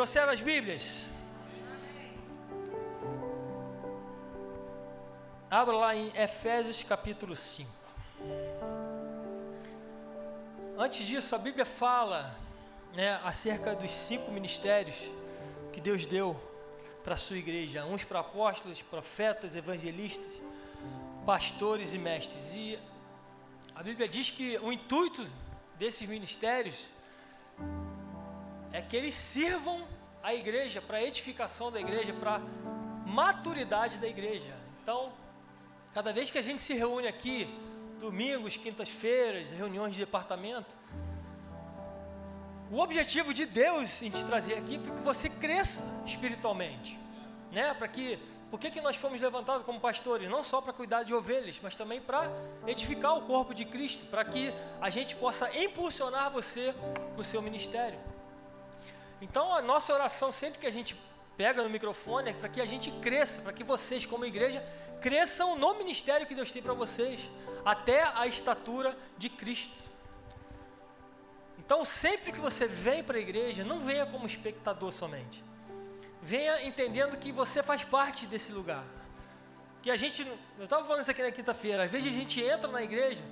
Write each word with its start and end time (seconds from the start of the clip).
Trouxeram 0.00 0.32
as 0.32 0.40
Bíblias? 0.40 1.10
Abra 5.50 5.76
lá 5.76 5.94
em 5.94 6.10
Efésios 6.16 6.82
capítulo 6.82 7.36
5. 7.36 7.70
Antes 10.78 11.06
disso, 11.06 11.34
a 11.34 11.38
Bíblia 11.38 11.66
fala 11.66 12.34
né, 12.94 13.20
acerca 13.22 13.74
dos 13.74 13.90
cinco 13.90 14.30
ministérios 14.30 14.96
que 15.70 15.82
Deus 15.82 16.06
deu 16.06 16.34
para 17.04 17.12
a 17.12 17.18
sua 17.18 17.36
igreja: 17.36 17.84
uns 17.84 18.02
para 18.02 18.20
apóstolos, 18.20 18.80
profetas, 18.80 19.54
evangelistas, 19.54 20.32
pastores 21.26 21.92
e 21.92 21.98
mestres. 21.98 22.54
E 22.54 22.78
a 23.74 23.82
Bíblia 23.82 24.08
diz 24.08 24.30
que 24.30 24.56
o 24.60 24.72
intuito 24.72 25.28
desses 25.78 26.08
ministérios 26.08 26.88
é 28.80 28.82
que 28.82 28.96
eles 28.96 29.14
sirvam 29.14 29.86
a 30.22 30.34
igreja 30.34 30.80
para 30.80 31.02
edificação 31.02 31.70
da 31.70 31.78
igreja, 31.78 32.12
para 32.14 32.40
maturidade 33.04 33.98
da 33.98 34.08
igreja. 34.08 34.54
Então, 34.82 35.12
cada 35.92 36.12
vez 36.12 36.30
que 36.30 36.38
a 36.38 36.42
gente 36.42 36.62
se 36.62 36.72
reúne 36.72 37.06
aqui, 37.06 37.46
domingos, 38.00 38.56
quintas-feiras, 38.56 39.50
reuniões 39.50 39.92
de 39.92 40.00
departamento, 40.00 40.74
o 42.70 42.78
objetivo 42.78 43.34
de 43.34 43.44
Deus 43.44 44.00
em 44.00 44.10
te 44.10 44.24
trazer 44.24 44.54
aqui 44.54 44.76
é 44.76 44.78
para 44.78 44.94
que 44.94 45.02
você 45.02 45.28
cresça 45.28 45.84
espiritualmente, 46.06 46.98
né? 47.52 47.74
Para 47.74 47.88
que 47.88 48.18
por 48.50 48.58
que, 48.58 48.70
que 48.70 48.80
nós 48.80 48.96
fomos 48.96 49.20
levantados 49.20 49.64
como 49.64 49.78
pastores? 49.78 50.28
Não 50.28 50.42
só 50.42 50.60
para 50.60 50.72
cuidar 50.72 51.04
de 51.04 51.14
ovelhas, 51.14 51.60
mas 51.62 51.76
também 51.76 52.00
para 52.00 52.28
edificar 52.66 53.16
o 53.16 53.22
corpo 53.22 53.54
de 53.54 53.64
Cristo, 53.64 54.04
para 54.06 54.24
que 54.24 54.52
a 54.80 54.90
gente 54.90 55.14
possa 55.14 55.54
impulsionar 55.56 56.32
você 56.32 56.74
no 57.16 57.22
seu 57.22 57.40
ministério. 57.40 58.09
Então, 59.20 59.54
a 59.54 59.60
nossa 59.60 59.92
oração, 59.92 60.30
sempre 60.30 60.58
que 60.58 60.66
a 60.66 60.70
gente 60.70 60.96
pega 61.36 61.62
no 61.62 61.70
microfone, 61.70 62.30
é 62.30 62.32
para 62.32 62.48
que 62.48 62.60
a 62.60 62.66
gente 62.66 62.90
cresça, 62.90 63.40
para 63.40 63.52
que 63.52 63.64
vocês, 63.64 64.06
como 64.06 64.24
igreja, 64.24 64.64
cresçam 65.00 65.56
no 65.56 65.74
ministério 65.74 66.26
que 66.26 66.34
Deus 66.34 66.52
tem 66.52 66.62
para 66.62 66.74
vocês, 66.74 67.28
até 67.64 68.02
a 68.02 68.26
estatura 68.26 68.96
de 69.16 69.28
Cristo. 69.28 69.74
Então, 71.58 71.84
sempre 71.84 72.32
que 72.32 72.40
você 72.40 72.66
vem 72.66 73.02
para 73.02 73.16
a 73.16 73.20
igreja, 73.20 73.64
não 73.64 73.78
venha 73.78 74.04
como 74.04 74.26
espectador 74.26 74.90
somente. 74.90 75.44
Venha 76.22 76.62
entendendo 76.66 77.16
que 77.16 77.32
você 77.32 77.62
faz 77.62 77.84
parte 77.84 78.26
desse 78.26 78.52
lugar. 78.52 78.84
Que 79.82 79.90
a 79.90 79.96
gente, 79.96 80.26
eu 80.58 80.64
estava 80.64 80.84
falando 80.84 81.02
isso 81.02 81.10
aqui 81.10 81.22
na 81.22 81.30
quinta-feira, 81.30 81.84
às 81.84 81.90
vezes 81.90 82.12
a 82.12 82.14
gente 82.14 82.42
entra 82.42 82.70
na 82.70 82.82
igreja 82.82 83.22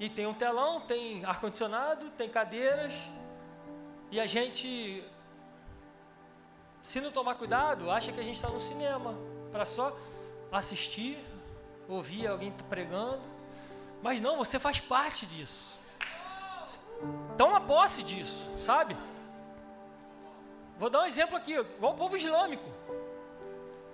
e 0.00 0.08
tem 0.08 0.26
um 0.26 0.34
telão, 0.34 0.80
tem 0.80 1.24
ar-condicionado, 1.24 2.10
tem 2.10 2.28
cadeiras, 2.28 2.92
e 4.10 4.18
a 4.18 4.26
gente, 4.26 5.04
se 6.82 7.00
não 7.00 7.12
tomar 7.12 7.36
cuidado, 7.36 7.90
acha 7.90 8.12
que 8.12 8.18
a 8.18 8.22
gente 8.22 8.34
está 8.36 8.48
no 8.48 8.58
cinema, 8.58 9.14
para 9.52 9.64
só 9.64 9.96
assistir, 10.50 11.18
ouvir 11.88 12.26
alguém 12.26 12.52
pregando. 12.68 13.22
Mas 14.02 14.20
não, 14.20 14.36
você 14.36 14.58
faz 14.58 14.80
parte 14.80 15.26
disso. 15.26 15.78
Toma 17.36 17.60
posse 17.60 18.02
disso, 18.02 18.44
sabe? 18.58 18.96
Vou 20.78 20.90
dar 20.90 21.02
um 21.02 21.06
exemplo 21.06 21.36
aqui, 21.36 21.52
igual 21.52 21.92
o 21.92 21.96
povo 21.96 22.16
islâmico. 22.16 22.68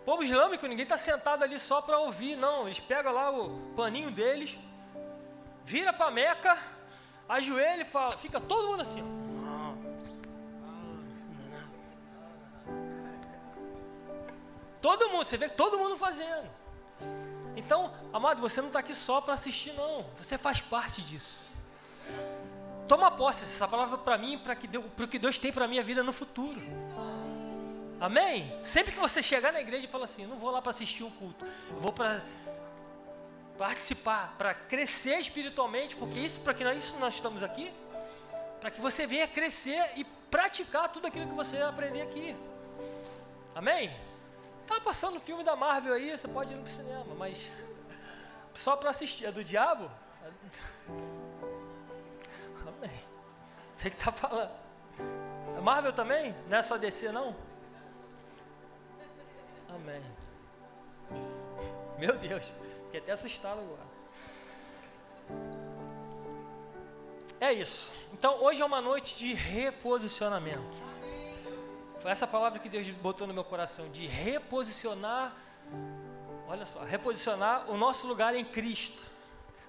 O 0.00 0.04
povo 0.04 0.22
islâmico, 0.22 0.66
ninguém 0.66 0.84
está 0.84 0.96
sentado 0.96 1.42
ali 1.42 1.58
só 1.58 1.82
para 1.82 1.98
ouvir, 1.98 2.36
não. 2.36 2.64
Eles 2.64 2.80
pegam 2.80 3.12
lá 3.12 3.30
o 3.30 3.72
paninho 3.76 4.10
deles, 4.10 4.56
vira 5.64 5.92
para 5.92 6.10
Meca, 6.10 6.56
ajoelha 7.28 7.82
e 7.82 7.84
fala, 7.84 8.16
fica 8.16 8.40
todo 8.40 8.68
mundo 8.68 8.82
assim. 8.82 9.25
Todo 14.86 15.10
mundo, 15.10 15.26
você 15.26 15.36
vê 15.36 15.48
todo 15.48 15.80
mundo 15.80 15.96
fazendo. 15.96 16.48
Então, 17.56 17.92
amado, 18.12 18.40
você 18.40 18.60
não 18.60 18.68
está 18.68 18.78
aqui 18.78 18.94
só 18.94 19.20
para 19.20 19.34
assistir, 19.34 19.72
não. 19.72 20.06
Você 20.16 20.38
faz 20.38 20.60
parte 20.60 21.02
disso. 21.02 21.52
Toma 22.86 23.10
posse 23.10 23.42
essa 23.42 23.66
palavra 23.66 23.98
para 23.98 24.16
mim, 24.16 24.38
para 24.38 24.54
que 24.54 24.68
o 24.78 25.08
que 25.08 25.18
Deus 25.18 25.40
tem 25.40 25.52
para 25.52 25.66
minha 25.66 25.82
vida 25.82 26.04
no 26.04 26.12
futuro. 26.12 26.60
Amém? 28.00 28.56
Sempre 28.62 28.92
que 28.92 29.00
você 29.00 29.20
chegar 29.24 29.52
na 29.52 29.60
igreja 29.60 29.86
e 29.86 29.90
falar 29.90 30.04
assim, 30.04 30.24
não 30.24 30.38
vou 30.38 30.52
lá 30.52 30.62
para 30.62 30.70
assistir 30.70 31.02
o 31.02 31.10
culto, 31.10 31.44
eu 31.68 31.80
vou 31.80 31.92
para 31.92 32.22
participar, 33.58 34.36
para 34.38 34.54
crescer 34.54 35.18
espiritualmente, 35.18 35.96
porque 35.96 36.20
isso 36.20 36.38
para 36.38 36.54
que 36.54 36.62
nós, 36.62 36.80
isso 36.80 36.96
nós 37.00 37.14
estamos 37.14 37.42
aqui, 37.42 37.72
para 38.60 38.70
que 38.70 38.80
você 38.80 39.04
venha 39.04 39.26
crescer 39.26 39.94
e 39.96 40.04
praticar 40.30 40.92
tudo 40.92 41.08
aquilo 41.08 41.26
que 41.26 41.34
você 41.34 41.56
aprender 41.60 42.02
aqui. 42.02 42.36
Amém? 43.52 44.05
Tá 44.66 44.80
passando 44.80 45.20
filme 45.20 45.44
da 45.44 45.54
Marvel 45.54 45.94
aí, 45.94 46.10
você 46.10 46.26
pode 46.26 46.52
ir 46.52 46.56
no 46.56 46.66
cinema, 46.66 47.14
mas 47.16 47.50
só 48.54 48.76
para 48.76 48.90
assistir, 48.90 49.26
é 49.26 49.32
do 49.32 49.44
diabo? 49.44 49.90
Amém. 52.66 53.00
Você 53.74 53.90
que 53.90 53.96
está 53.96 54.10
falando. 54.10 54.50
A 55.56 55.60
Marvel 55.60 55.92
também? 55.92 56.34
Não 56.48 56.58
é 56.58 56.62
só 56.62 56.76
DC, 56.76 57.12
não? 57.12 57.36
Amém. 59.68 60.02
Meu 61.98 62.16
Deus, 62.18 62.52
fiquei 62.86 63.00
até 63.00 63.12
assustado 63.12 63.60
agora. 63.60 63.86
É 67.40 67.52
isso. 67.52 67.92
Então, 68.12 68.42
hoje 68.42 68.62
é 68.62 68.64
uma 68.64 68.80
noite 68.80 69.16
de 69.16 69.34
reposicionamento. 69.34 70.76
Essa 72.06 72.26
palavra 72.26 72.58
que 72.58 72.68
Deus 72.68 72.88
botou 72.90 73.26
no 73.26 73.34
meu 73.34 73.44
coração, 73.44 73.88
de 73.90 74.06
reposicionar, 74.06 75.34
olha 76.48 76.64
só, 76.64 76.82
reposicionar 76.84 77.70
o 77.70 77.76
nosso 77.76 78.06
lugar 78.06 78.34
em 78.34 78.44
Cristo. 78.44 79.02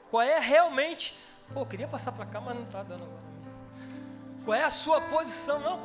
Qual 0.09 0.21
é 0.21 0.39
realmente 0.39 1.13
Pô, 1.53 1.61
eu 1.61 1.65
queria 1.65 1.87
passar 1.87 2.11
para 2.11 2.25
cá, 2.25 2.41
mas 2.41 2.55
não 2.55 2.63
está 2.63 2.83
dando 2.83 3.03
agora. 3.03 3.27
Qual 4.43 4.55
é 4.55 4.63
a 4.63 4.69
sua 4.69 5.01
posição? 5.01 5.59
Não, 5.59 5.79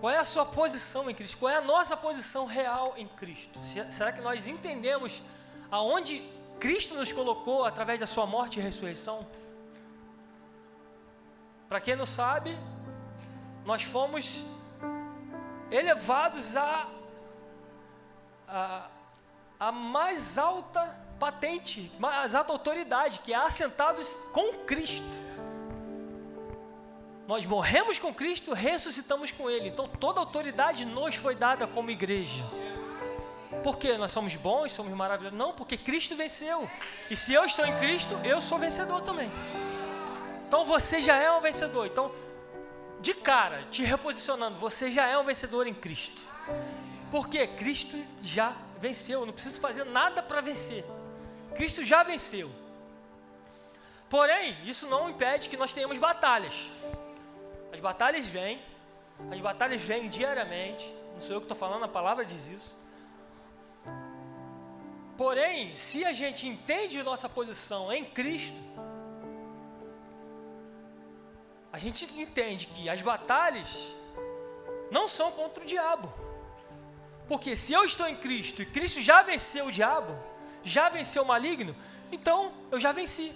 qual 0.00 0.12
é 0.12 0.18
a 0.18 0.24
sua 0.24 0.44
posição 0.44 1.08
em 1.08 1.14
Cristo? 1.14 1.38
Qual 1.38 1.50
é 1.50 1.56
a 1.56 1.60
nossa 1.60 1.96
posição 1.96 2.46
real 2.46 2.94
em 2.96 3.06
Cristo? 3.06 3.58
Será 3.90 4.12
que 4.12 4.20
nós 4.20 4.46
entendemos 4.46 5.22
aonde 5.70 6.22
Cristo 6.58 6.94
nos 6.94 7.12
colocou 7.12 7.64
através 7.64 8.00
da 8.00 8.06
sua 8.06 8.26
morte 8.26 8.58
e 8.58 8.62
ressurreição? 8.62 9.26
Para 11.68 11.80
quem 11.80 11.96
não 11.96 12.06
sabe, 12.06 12.58
nós 13.64 13.82
fomos 13.82 14.44
elevados 15.72 16.54
a, 16.56 16.86
a, 18.46 18.86
a 19.58 19.72
mais 19.72 20.36
alta 20.38 20.96
patente, 21.18 21.90
mais 21.98 22.34
alta 22.34 22.52
autoridade, 22.52 23.20
que 23.20 23.32
é 23.32 23.36
assentados 23.36 24.14
com 24.32 24.52
Cristo. 24.64 25.32
Nós 27.26 27.46
morremos 27.46 27.98
com 27.98 28.12
Cristo, 28.12 28.52
ressuscitamos 28.52 29.30
com 29.30 29.48
Ele. 29.48 29.68
Então 29.68 29.88
toda 29.88 30.20
autoridade 30.20 30.84
nos 30.84 31.14
foi 31.14 31.34
dada 31.34 31.66
como 31.66 31.90
igreja. 31.90 32.44
Por 33.62 33.78
quê? 33.78 33.96
Nós 33.96 34.12
somos 34.12 34.34
bons, 34.34 34.72
somos 34.72 34.92
maravilhosos? 34.92 35.38
Não, 35.38 35.52
porque 35.52 35.76
Cristo 35.76 36.16
venceu. 36.16 36.68
E 37.08 37.16
se 37.16 37.32
eu 37.32 37.44
estou 37.44 37.64
em 37.64 37.76
Cristo, 37.76 38.18
eu 38.24 38.40
sou 38.40 38.58
vencedor 38.58 39.02
também. 39.02 39.30
Então 40.48 40.64
você 40.64 41.00
já 41.00 41.16
é 41.16 41.30
um 41.30 41.40
vencedor. 41.40 41.86
Então, 41.86 42.10
de 43.02 43.12
cara, 43.12 43.64
te 43.64 43.82
reposicionando, 43.82 44.58
você 44.58 44.88
já 44.90 45.06
é 45.06 45.18
um 45.18 45.24
vencedor 45.24 45.66
em 45.66 45.74
Cristo. 45.74 46.22
Porque 47.10 47.46
Cristo 47.48 48.02
já 48.22 48.56
venceu. 48.78 49.20
Eu 49.20 49.26
não 49.26 49.32
preciso 49.32 49.60
fazer 49.60 49.84
nada 49.84 50.22
para 50.22 50.40
vencer. 50.40 50.84
Cristo 51.56 51.84
já 51.84 52.04
venceu. 52.04 52.50
Porém, 54.08 54.56
isso 54.64 54.86
não 54.86 55.10
impede 55.10 55.48
que 55.48 55.56
nós 55.56 55.72
tenhamos 55.72 55.98
batalhas. 55.98 56.70
As 57.72 57.80
batalhas 57.80 58.28
vêm, 58.28 58.62
as 59.30 59.40
batalhas 59.40 59.80
vêm 59.80 60.08
diariamente. 60.08 60.94
Não 61.14 61.20
sou 61.20 61.34
eu 61.34 61.40
que 61.40 61.46
estou 61.46 61.56
falando, 61.56 61.84
a 61.84 61.88
palavra 61.88 62.24
diz 62.24 62.46
isso. 62.46 62.76
Porém, 65.16 65.72
se 65.76 66.04
a 66.04 66.12
gente 66.12 66.46
entende 66.46 67.02
nossa 67.02 67.28
posição 67.28 67.92
em 67.92 68.04
Cristo, 68.04 68.56
a 71.72 71.78
gente 71.78 72.04
entende 72.20 72.66
que 72.66 72.88
as 72.88 73.00
batalhas 73.00 73.94
não 74.90 75.08
são 75.08 75.32
contra 75.32 75.62
o 75.64 75.66
diabo. 75.66 76.12
Porque 77.26 77.56
se 77.56 77.72
eu 77.72 77.82
estou 77.84 78.06
em 78.06 78.16
Cristo 78.16 78.60
e 78.60 78.66
Cristo 78.66 79.00
já 79.00 79.22
venceu 79.22 79.66
o 79.66 79.72
diabo, 79.72 80.14
já 80.62 80.90
venceu 80.90 81.22
o 81.22 81.26
maligno, 81.26 81.74
então 82.10 82.52
eu 82.70 82.78
já 82.78 82.92
venci. 82.92 83.34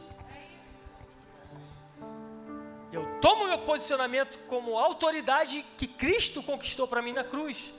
Eu 2.92 3.20
tomo 3.20 3.46
meu 3.46 3.58
posicionamento 3.60 4.38
como 4.46 4.78
autoridade 4.78 5.64
que 5.78 5.86
Cristo 5.86 6.42
conquistou 6.42 6.86
para 6.86 7.00
mim 7.00 7.14
na 7.14 7.24
cruz. 7.24 7.72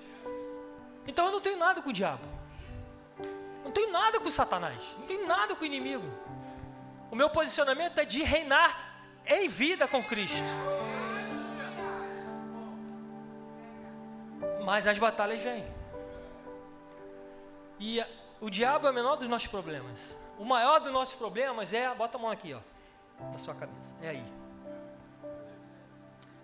Então 1.06 1.27
eu 1.27 1.31
não 1.31 1.39
tenho 1.39 1.57
nada 1.57 1.81
com 1.81 1.92
o 1.92 1.94
diabo. 1.94 2.25
Não 3.63 3.71
tenho 3.71 3.92
nada 3.92 4.19
com 4.19 4.30
Satanás. 4.30 4.83
Não 4.98 5.06
tenho 5.06 5.27
nada 5.27 5.56
com 5.56 5.63
o 5.63 5.65
inimigo. 5.65 6.06
O 7.12 7.15
meu 7.15 7.30
posicionamento 7.30 8.00
é 8.00 8.06
de 8.06 8.24
reinar 8.24 8.87
em 9.30 9.48
vida 9.48 9.88
com 9.88 10.04
Cristo. 10.04 10.44
Mas 14.64 14.88
as 14.88 14.98
batalhas 15.00 15.42
vêm. 15.42 15.66
E 17.80 18.04
o 18.42 18.50
diabo 18.50 18.88
é 18.88 18.92
o 18.92 18.94
menor 18.94 19.16
dos 19.16 19.28
nossos 19.28 19.48
problemas. 19.48 20.18
O 20.38 20.46
maior 20.46 20.80
dos 20.80 20.92
nossos 20.92 21.16
problemas 21.16 21.74
é, 21.74 21.94
bota 21.96 22.18
a 22.18 22.22
mão 22.22 22.30
aqui, 22.30 22.54
ó, 22.54 22.60
na 23.32 23.38
sua 23.38 23.56
cabeça. 23.56 23.96
É 24.02 24.10
aí. 24.10 24.24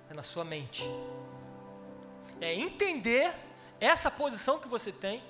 É 0.10 0.14
na 0.14 0.24
sua 0.24 0.44
mente. 0.44 0.84
É 2.42 2.54
entender 2.54 3.34
essa 3.80 4.10
posição 4.10 4.60
que 4.60 4.68
você 4.68 4.92
tem. 4.92 5.22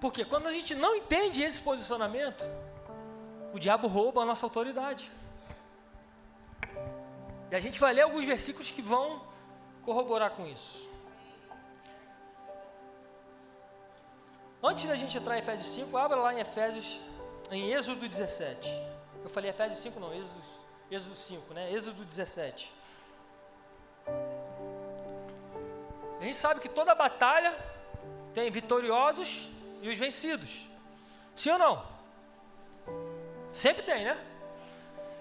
Porque 0.00 0.24
quando 0.24 0.46
a 0.46 0.52
gente 0.52 0.74
não 0.74 0.94
entende 0.96 1.42
esse 1.42 1.60
posicionamento, 1.60 2.44
o 3.52 3.58
diabo 3.58 3.86
rouba 3.86 4.22
a 4.22 4.26
nossa 4.26 4.44
autoridade. 4.44 5.10
E 7.50 7.56
a 7.56 7.60
gente 7.60 7.78
vai 7.78 7.92
ler 7.92 8.02
alguns 8.02 8.24
versículos 8.24 8.70
que 8.70 8.82
vão 8.82 9.22
corroborar 9.84 10.30
com 10.30 10.46
isso. 10.46 10.88
Antes 14.62 14.86
da 14.86 14.96
gente 14.96 15.16
entrar 15.18 15.36
em 15.36 15.40
Efésios 15.40 15.68
5, 15.74 15.96
abra 15.96 16.16
lá 16.16 16.32
em 16.32 16.40
Efésios, 16.40 16.98
em 17.50 17.72
Êxodo 17.72 18.08
17. 18.08 18.68
Eu 19.22 19.28
falei 19.28 19.50
Efésios 19.50 19.80
5, 19.80 20.00
não, 20.00 20.14
Êxodo, 20.14 20.40
Êxodo 20.90 21.14
5, 21.14 21.54
né? 21.54 21.70
Êxodo 21.70 22.04
17. 22.04 22.72
A 26.20 26.24
gente 26.24 26.36
sabe 26.36 26.60
que 26.60 26.68
toda 26.68 26.94
batalha 26.94 27.54
tem 28.32 28.50
vitoriosos 28.50 29.50
e 29.82 29.88
os 29.88 29.98
vencidos. 29.98 30.66
Sim 31.36 31.50
ou 31.50 31.58
não? 31.58 31.86
Sempre 33.52 33.82
tem, 33.82 34.04
né? 34.04 34.18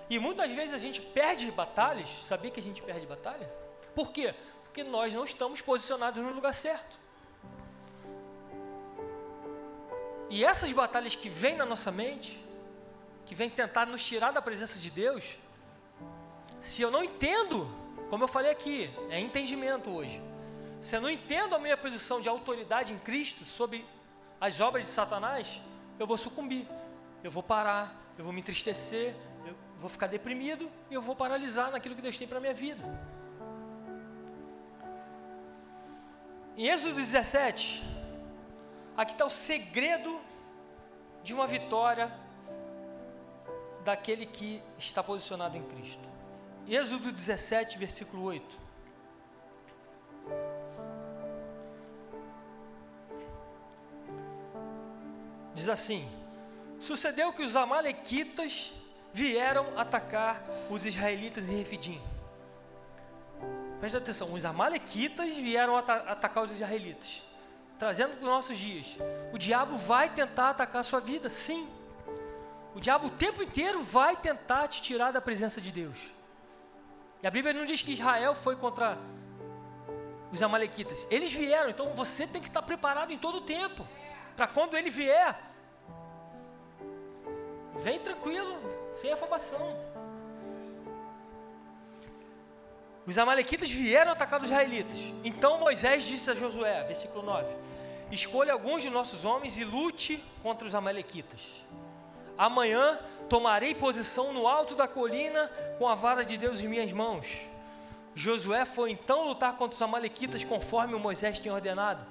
E 0.10 0.20
muitas 0.20 0.52
vezes 0.52 0.74
a 0.74 0.78
gente 0.78 1.02
perde 1.02 1.50
batalhas, 1.52 2.10
sabia 2.24 2.52
que 2.52 2.60
a 2.60 2.64
gente 2.64 2.82
perde 2.82 3.06
batalha? 3.06 3.50
Por 3.96 4.12
quê? 4.12 4.34
Porque 4.64 4.84
nós 4.84 5.14
não 5.14 5.24
estamos 5.24 5.62
posicionados 5.62 6.22
no 6.22 6.32
lugar 6.32 6.54
certo. 6.54 7.00
E 10.30 10.44
essas 10.44 10.72
batalhas 10.72 11.16
que 11.16 11.30
vêm 11.30 11.56
na 11.56 11.66
nossa 11.66 11.92
mente, 11.92 12.44
que 13.26 13.36
vêm 13.36 13.50
tentar 13.50 13.86
nos 13.86 14.04
tirar 14.04 14.32
da 14.32 14.42
presença 14.42 14.80
de 14.80 14.90
Deus, 14.90 15.38
se 16.60 16.82
eu 16.82 16.90
não 16.90 17.04
entendo, 17.04 17.70
como 18.10 18.24
eu 18.24 18.28
falei 18.28 18.52
aqui, 18.52 18.90
é 19.10 19.20
entendimento 19.20 19.90
hoje. 19.90 20.22
Se 20.82 20.96
eu 20.96 21.02
não 21.02 21.10
entendo 21.10 21.56
a 21.56 21.60
minha 21.60 21.78
posição 21.78 22.20
de 22.20 22.28
autoridade 22.28 22.94
em 22.94 22.98
Cristo 23.00 23.46
sobre 23.46 23.86
as 24.40 24.60
obras 24.60 24.84
de 24.84 24.90
Satanás, 24.90 25.62
eu 26.00 26.08
vou 26.08 26.18
sucumbir, 26.18 26.68
eu 27.24 27.32
vou 27.32 27.44
parar, 27.44 27.96
eu 28.18 28.24
vou 28.24 28.34
me 28.34 28.42
entristecer, 28.42 29.16
vou 29.84 29.90
ficar 29.90 30.08
deprimido 30.08 30.72
e 30.90 30.94
eu 30.94 31.02
vou 31.02 31.16
paralisar 31.16 31.70
naquilo 31.72 31.96
que 31.96 32.02
Deus 32.02 32.18
tem 32.18 32.28
para 32.28 32.38
a 32.38 32.42
minha 32.42 32.54
vida. 32.54 32.84
Em 36.56 36.68
Êxodo 36.70 36.96
17, 36.96 37.84
Aqui 38.96 39.14
está 39.14 39.26
o 39.26 39.30
segredo 39.30 40.22
de 41.24 41.34
uma 41.34 41.48
vitória 41.48 42.14
daquele 43.84 44.28
que 44.28 44.62
está 44.78 45.02
posicionado 45.02 45.58
em 45.58 45.64
Cristo. 45.64 46.08
Êxodo 46.68 47.12
17, 47.12 47.78
versículo 47.80 48.24
8. 48.24 48.60
Diz 55.56 55.68
assim: 55.68 56.08
Sucedeu 56.80 57.34
que 57.34 57.42
os 57.42 57.56
amalequitas 57.56 58.72
vieram 59.14 59.78
atacar 59.78 60.44
os 60.70 60.86
israelitas 60.86 61.50
em 61.50 61.58
Refidim. 61.58 62.02
Presta 63.80 64.00
atenção, 64.00 64.34
os 64.34 64.44
amalequitas 64.44 65.36
vieram 65.36 65.78
atacar 65.78 66.44
os 66.44 66.52
israelitas 66.52 67.22
trazendo 67.84 68.12
para 68.12 68.24
os 68.24 68.30
nossos 68.30 68.58
dias, 68.58 68.98
o 69.34 69.38
diabo 69.38 69.76
vai 69.76 70.10
tentar 70.10 70.52
atacar 70.52 70.80
a 70.80 70.84
sua 70.84 71.02
vida, 71.02 71.28
sim. 71.28 71.68
O 72.74 72.80
diabo 72.80 73.08
o 73.08 73.10
tempo 73.10 73.44
inteiro 73.44 73.82
vai 73.82 74.16
tentar 74.16 74.70
te 74.70 74.82
tirar 74.82 75.12
da 75.12 75.20
presença 75.20 75.60
de 75.60 75.70
Deus. 75.70 76.00
E 77.22 77.28
a 77.28 77.30
Bíblia 77.30 77.54
não 77.54 77.66
diz 77.66 77.82
que 77.82 77.92
Israel 77.92 78.36
foi 78.36 78.56
contra 78.56 78.98
os 80.32 80.42
amalequitas. 80.42 81.06
Eles 81.12 81.34
vieram, 81.34 81.70
então 81.70 81.94
você 81.94 82.26
tem 82.26 82.42
que 82.42 82.48
estar 82.48 82.62
preparado 82.62 83.12
em 83.12 83.18
todo 83.18 83.40
o 83.40 83.42
tempo. 83.42 83.86
Para 84.36 84.48
quando 84.48 84.78
ele 84.78 84.90
vier, 84.90 85.38
vem 87.82 88.00
tranquilo, 88.00 88.58
sem 88.96 89.12
afobação. 89.12 89.76
Os 93.06 93.18
amalequitas 93.18 93.70
vieram 93.70 94.12
atacar 94.12 94.42
os 94.42 94.48
israelitas. 94.48 94.98
Então 95.24 95.58
Moisés 95.58 96.04
disse 96.04 96.32
a 96.32 96.34
Josué, 96.34 96.84
versículo 96.84 97.22
9: 97.24 97.54
Escolha 98.12 98.54
alguns 98.54 98.82
de 98.82 98.90
nossos 98.90 99.26
homens 99.26 99.58
e 99.58 99.64
lute 99.64 100.24
contra 100.42 100.68
os 100.68 100.74
amalequitas. 100.74 101.46
Amanhã 102.38 103.00
tomarei 103.30 103.76
posição 103.76 104.32
no 104.32 104.48
alto 104.48 104.76
da 104.76 104.88
colina 104.88 105.52
com 105.78 105.88
a 105.88 105.96
vara 105.96 106.24
de 106.24 106.38
Deus 106.38 106.64
em 106.64 106.68
minhas 106.68 106.92
mãos. 106.92 107.28
Josué 108.16 108.64
foi 108.64 108.92
então 108.92 109.28
lutar 109.28 109.58
contra 109.58 109.76
os 109.76 109.82
amalequitas 109.82 110.44
conforme 110.44 110.96
Moisés 110.96 111.40
tinha 111.40 111.54
ordenado. 111.54 112.06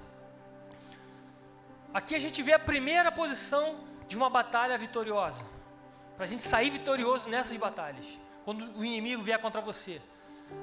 Aqui 1.95 2.15
a 2.15 2.19
gente 2.19 2.43
vê 2.43 2.53
a 2.53 2.59
primeira 2.59 3.13
posição 3.13 3.77
de 4.09 4.17
uma 4.17 4.29
batalha 4.29 4.77
vitoriosa. 4.77 5.45
Para 6.23 6.29
a 6.29 6.31
gente 6.31 6.45
sair 6.45 6.71
vitorioso 6.71 7.29
nessas 7.29 7.57
batalhas. 7.57 8.07
Quando 8.45 8.79
o 8.79 8.85
inimigo 8.85 9.25
vier 9.25 9.41
contra 9.41 9.61
você. 9.61 10.01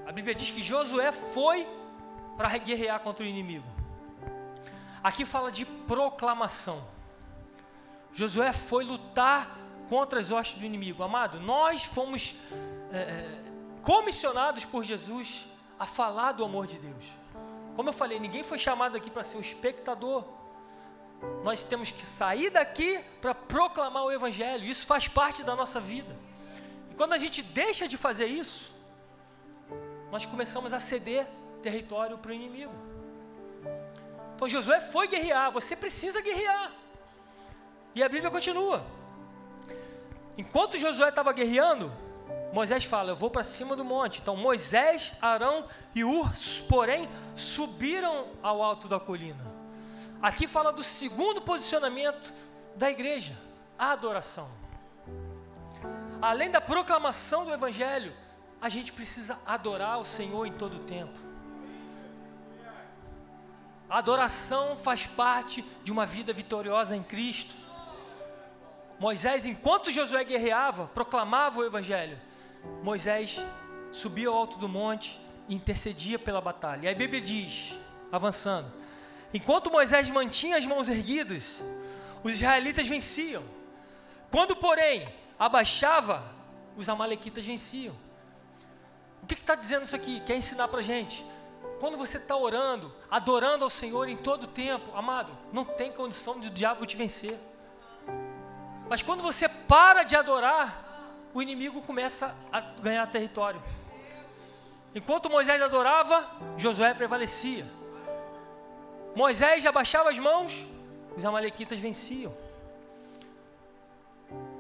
A 0.08 0.12
Bíblia 0.14 0.34
diz 0.34 0.50
que 0.50 0.64
Josué 0.64 1.12
foi 1.12 1.68
para 2.38 2.58
guerrear 2.58 2.98
contra 3.02 3.26
o 3.26 3.28
inimigo. 3.28 3.66
Aqui 5.04 5.26
fala 5.26 5.52
de 5.52 5.66
proclamação. 5.66 6.82
Josué 8.14 8.54
foi 8.54 8.86
lutar 8.86 9.60
contra 9.90 10.22
as 10.22 10.32
hostes 10.32 10.58
do 10.58 10.66
inimigo. 10.66 11.04
Amado, 11.04 11.42
nós 11.42 11.84
fomos 11.84 12.38
é, 12.94 12.98
é, 12.98 13.40
comissionados 13.82 14.64
por 14.64 14.86
Jesus 14.86 15.46
a 15.78 15.86
falar 15.86 16.32
do 16.32 16.46
amor 16.46 16.68
de 16.68 16.78
Deus. 16.78 17.06
Como 17.76 17.90
eu 17.90 17.94
falei, 17.94 18.18
ninguém 18.18 18.44
foi 18.44 18.58
chamado 18.58 18.96
aqui 18.96 19.10
para 19.10 19.24
ser 19.24 19.36
um 19.36 19.42
espectador. 19.42 20.24
Nós 21.44 21.64
temos 21.64 21.92
que 21.92 22.04
sair 22.04 22.50
daqui 22.50 23.00
para 23.22 23.34
proclamar 23.34 24.04
o 24.04 24.12
Evangelho. 24.12 24.66
Isso 24.66 24.86
faz 24.86 25.08
parte 25.08 25.44
da 25.44 25.56
nossa 25.56 25.80
vida. 25.80 26.16
E 26.92 26.96
quando 26.96 27.14
a 27.14 27.18
gente 27.18 27.42
deixa 27.42 27.88
de 27.88 27.98
fazer 27.98 28.28
isso, 28.28 28.74
nós 30.12 30.26
começamos 30.26 30.74
a 30.74 30.80
ceder 30.80 31.28
território 31.62 32.18
para 32.18 32.32
o 32.32 32.34
inimigo. 32.34 32.74
Então 34.36 34.48
Josué 34.48 34.80
foi 34.80 35.08
guerrear, 35.08 35.52
você 35.52 35.76
precisa 35.76 36.22
guerrear. 36.22 36.72
E 37.94 38.02
a 38.02 38.08
Bíblia 38.08 38.32
continua. 38.32 38.86
Enquanto 40.38 40.78
Josué 40.78 41.10
estava 41.10 41.34
guerreando, 41.34 41.92
Moisés 42.54 42.86
fala: 42.86 43.12
Eu 43.12 43.16
vou 43.16 43.30
para 43.30 43.44
cima 43.44 43.76
do 43.76 43.84
monte. 43.84 44.22
Então 44.22 44.38
Moisés, 44.38 45.12
Arão 45.22 45.66
e 45.94 46.04
Ur, 46.04 46.32
porém, 46.68 47.10
subiram 47.36 48.28
ao 48.42 48.62
alto 48.64 48.88
da 48.88 49.00
colina. 49.00 49.59
Aqui 50.22 50.48
fala 50.48 50.72
do 50.72 50.84
segundo 50.84 51.42
posicionamento 51.42 52.34
da 52.76 52.90
igreja: 52.90 53.38
a 53.78 53.92
adoração. 53.92 54.50
Além 56.22 56.52
da 56.52 56.60
proclamação 56.60 57.46
do 57.46 57.54
Evangelho, 57.54 58.14
a 58.62 58.68
gente 58.68 58.92
precisa 58.92 59.40
adorar 59.46 60.00
o 60.00 60.06
Senhor 60.06 60.46
em 60.46 60.52
todo 60.52 60.78
o 60.78 60.84
tempo. 60.84 61.18
A 63.90 63.98
adoração 63.98 64.76
faz 64.76 65.08
parte 65.08 65.66
de 65.84 65.92
uma 65.92 66.06
vida 66.06 66.34
vitoriosa 66.34 66.96
em 66.96 67.02
Cristo. 67.02 67.56
Moisés, 69.00 69.46
enquanto 69.48 69.90
Josué 69.90 70.24
guerreava, 70.26 70.88
proclamava 70.88 71.62
o 71.62 71.66
Evangelho. 71.66 72.20
Moisés 72.84 73.44
subia 73.92 74.28
ao 74.28 74.36
alto 74.36 74.60
do 74.60 74.68
monte 74.68 75.20
e 75.48 75.56
intercedia 75.56 76.20
pela 76.20 76.42
batalha. 76.42 76.88
E 76.88 76.94
a 76.94 76.96
Bíblia 76.96 77.22
diz, 77.22 77.74
avançando: 78.12 78.79
enquanto 79.34 79.72
Moisés 79.72 80.10
mantinha 80.10 80.58
as 80.58 80.66
mãos 80.66 80.90
erguidas, 80.90 81.64
os 82.24 82.34
israelitas 82.34 82.88
venciam. 82.88 83.44
Quando, 84.32 84.56
porém, 84.56 85.08
abaixava, 85.38 86.24
os 86.78 86.88
amalequitas 86.90 87.46
venciam. 87.46 87.96
O 89.24 89.26
que 89.26 89.34
está 89.34 89.56
dizendo 89.56 89.84
isso 89.84 89.96
aqui? 89.96 90.22
Quer 90.22 90.36
ensinar 90.36 90.68
para 90.68 90.80
a 90.80 90.84
gente? 90.84 91.26
Quando 91.80 91.98
você 91.98 92.18
está 92.18 92.36
orando, 92.36 92.94
adorando 93.10 93.64
ao 93.64 93.70
Senhor 93.70 94.08
em 94.10 94.18
todo 94.18 94.44
o 94.44 94.48
tempo, 94.48 94.96
amado, 94.96 95.32
não 95.52 95.64
tem 95.64 95.92
condição 95.92 96.40
de 96.40 96.48
o 96.48 96.52
diabo 96.52 96.86
te 96.86 96.98
vencer. 96.98 97.38
Mas 98.90 99.02
quando 99.02 99.22
você 99.22 99.48
para 99.48 100.04
de 100.04 100.16
adorar, 100.16 100.86
o 101.34 101.42
inimigo 101.42 101.82
começa 101.82 102.36
a 102.52 102.60
ganhar 102.60 103.06
território. 103.08 103.62
Enquanto 104.94 105.30
Moisés 105.30 105.62
adorava, 105.62 106.28
Josué 106.58 106.94
prevalecia. 106.94 107.66
Moisés 109.22 109.66
abaixava 109.66 110.10
as 110.10 110.18
mãos, 110.18 110.66
os 111.18 111.26
amalequitas 111.26 111.78
venciam. 111.78 112.34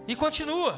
E 0.05 0.17
continua. 0.17 0.73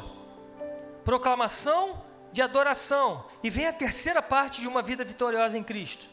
Proclamação 1.03 1.99
de 2.31 2.43
adoração. 2.43 3.25
E 3.41 3.49
vem 3.49 3.65
a 3.65 3.73
terceira 3.73 4.21
parte 4.21 4.61
de 4.61 4.67
uma 4.67 4.83
vida 4.83 5.03
vitoriosa 5.03 5.57
em 5.57 5.63
Cristo. 5.63 6.05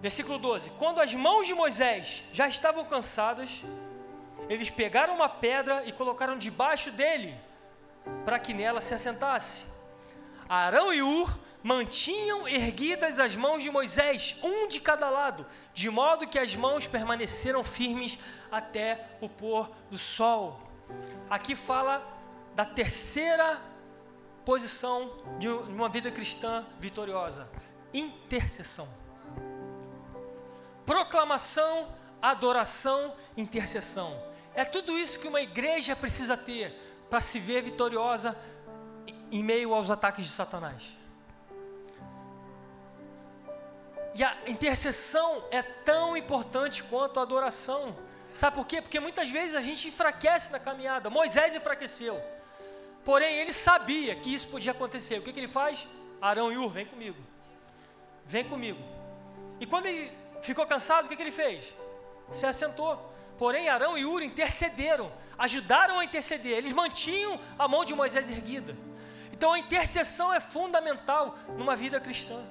Versículo 0.00 0.38
12: 0.38 0.70
Quando 0.78 1.02
as 1.02 1.12
mãos 1.14 1.46
de 1.46 1.52
Moisés 1.52 2.24
já 2.32 2.48
estavam 2.48 2.86
cansadas, 2.86 3.62
eles 4.48 4.70
pegaram 4.70 5.16
uma 5.16 5.28
pedra 5.28 5.84
e 5.84 5.92
colocaram 5.92 6.38
debaixo 6.38 6.90
dele, 6.90 7.36
para 8.24 8.38
que 8.38 8.54
nela 8.54 8.80
se 8.80 8.94
assentasse. 8.94 9.66
Arão 10.48 10.92
e 10.92 11.02
Ur 11.02 11.38
mantinham 11.62 12.48
erguidas 12.48 13.18
as 13.18 13.36
mãos 13.36 13.62
de 13.62 13.70
Moisés, 13.70 14.36
um 14.42 14.68
de 14.68 14.80
cada 14.80 15.10
lado, 15.10 15.44
de 15.74 15.90
modo 15.90 16.26
que 16.26 16.38
as 16.38 16.54
mãos 16.54 16.86
permaneceram 16.86 17.62
firmes 17.62 18.18
até 18.50 19.18
o 19.20 19.28
pôr 19.28 19.70
do 19.90 19.98
sol. 19.98 20.62
Aqui 21.28 21.54
fala 21.54 22.06
da 22.54 22.64
terceira 22.64 23.60
posição 24.44 25.12
de 25.38 25.48
uma 25.48 25.88
vida 25.88 26.10
cristã 26.10 26.64
vitoriosa: 26.80 27.48
intercessão. 27.92 28.88
Proclamação, 30.86 31.88
adoração, 32.22 33.14
intercessão. 33.36 34.18
É 34.54 34.64
tudo 34.64 34.98
isso 34.98 35.20
que 35.20 35.28
uma 35.28 35.42
igreja 35.42 35.94
precisa 35.94 36.36
ter 36.36 36.72
para 37.10 37.20
se 37.20 37.38
ver 37.38 37.62
vitoriosa 37.62 38.36
em 39.30 39.42
meio 39.42 39.74
aos 39.74 39.90
ataques 39.90 40.24
de 40.24 40.30
Satanás. 40.30 40.82
E 44.14 44.24
a 44.24 44.36
intercessão 44.46 45.44
é 45.50 45.62
tão 45.62 46.16
importante 46.16 46.82
quanto 46.82 47.20
a 47.20 47.22
adoração. 47.22 47.96
Sabe 48.34 48.56
por 48.56 48.66
quê? 48.66 48.82
Porque 48.82 48.98
muitas 48.98 49.30
vezes 49.30 49.54
a 49.54 49.62
gente 49.62 49.88
enfraquece 49.88 50.50
na 50.50 50.58
caminhada. 50.58 51.08
Moisés 51.08 51.54
enfraqueceu. 51.54 52.20
Porém, 53.04 53.36
ele 53.36 53.52
sabia 53.52 54.16
que 54.16 54.32
isso 54.32 54.48
podia 54.48 54.72
acontecer. 54.72 55.18
O 55.18 55.22
que, 55.22 55.32
que 55.32 55.40
ele 55.40 55.48
faz? 55.48 55.86
Arão 56.20 56.52
e 56.52 56.58
Ur, 56.58 56.68
vem 56.68 56.86
comigo. 56.86 57.18
Vem 58.26 58.44
comigo. 58.44 58.82
E 59.60 59.66
quando 59.66 59.86
ele 59.86 60.12
ficou 60.42 60.66
cansado, 60.66 61.06
o 61.06 61.08
que, 61.08 61.16
que 61.16 61.22
ele 61.22 61.30
fez? 61.30 61.74
Se 62.30 62.44
assentou. 62.44 63.12
Porém, 63.38 63.68
Arão 63.68 63.96
e 63.96 64.04
Ur 64.04 64.20
intercederam, 64.20 65.12
ajudaram 65.38 66.00
a 66.00 66.04
interceder. 66.04 66.58
Eles 66.58 66.72
mantinham 66.72 67.40
a 67.58 67.68
mão 67.68 67.84
de 67.84 67.94
Moisés 67.94 68.30
erguida. 68.30 68.76
Então, 69.38 69.52
a 69.52 69.58
intercessão 69.60 70.34
é 70.34 70.40
fundamental 70.40 71.38
numa 71.56 71.76
vida 71.76 72.00
cristã. 72.00 72.42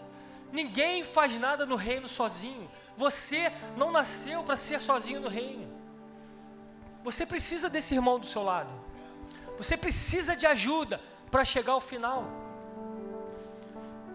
Ninguém 0.54 1.04
faz 1.04 1.38
nada 1.38 1.66
no 1.66 1.76
reino 1.76 2.08
sozinho. 2.08 2.72
Você 2.96 3.52
não 3.76 3.92
nasceu 3.92 4.42
para 4.42 4.56
ser 4.56 4.80
sozinho 4.80 5.20
no 5.20 5.28
reino. 5.28 5.68
Você 7.04 7.26
precisa 7.26 7.70
desse 7.70 7.94
irmão 7.94 8.18
do 8.18 8.26
seu 8.26 8.42
lado. 8.42 8.72
Você 9.58 9.76
precisa 9.76 10.34
de 10.34 10.48
ajuda 10.48 11.02
para 11.30 11.44
chegar 11.44 11.74
ao 11.74 11.82
final. 11.82 12.24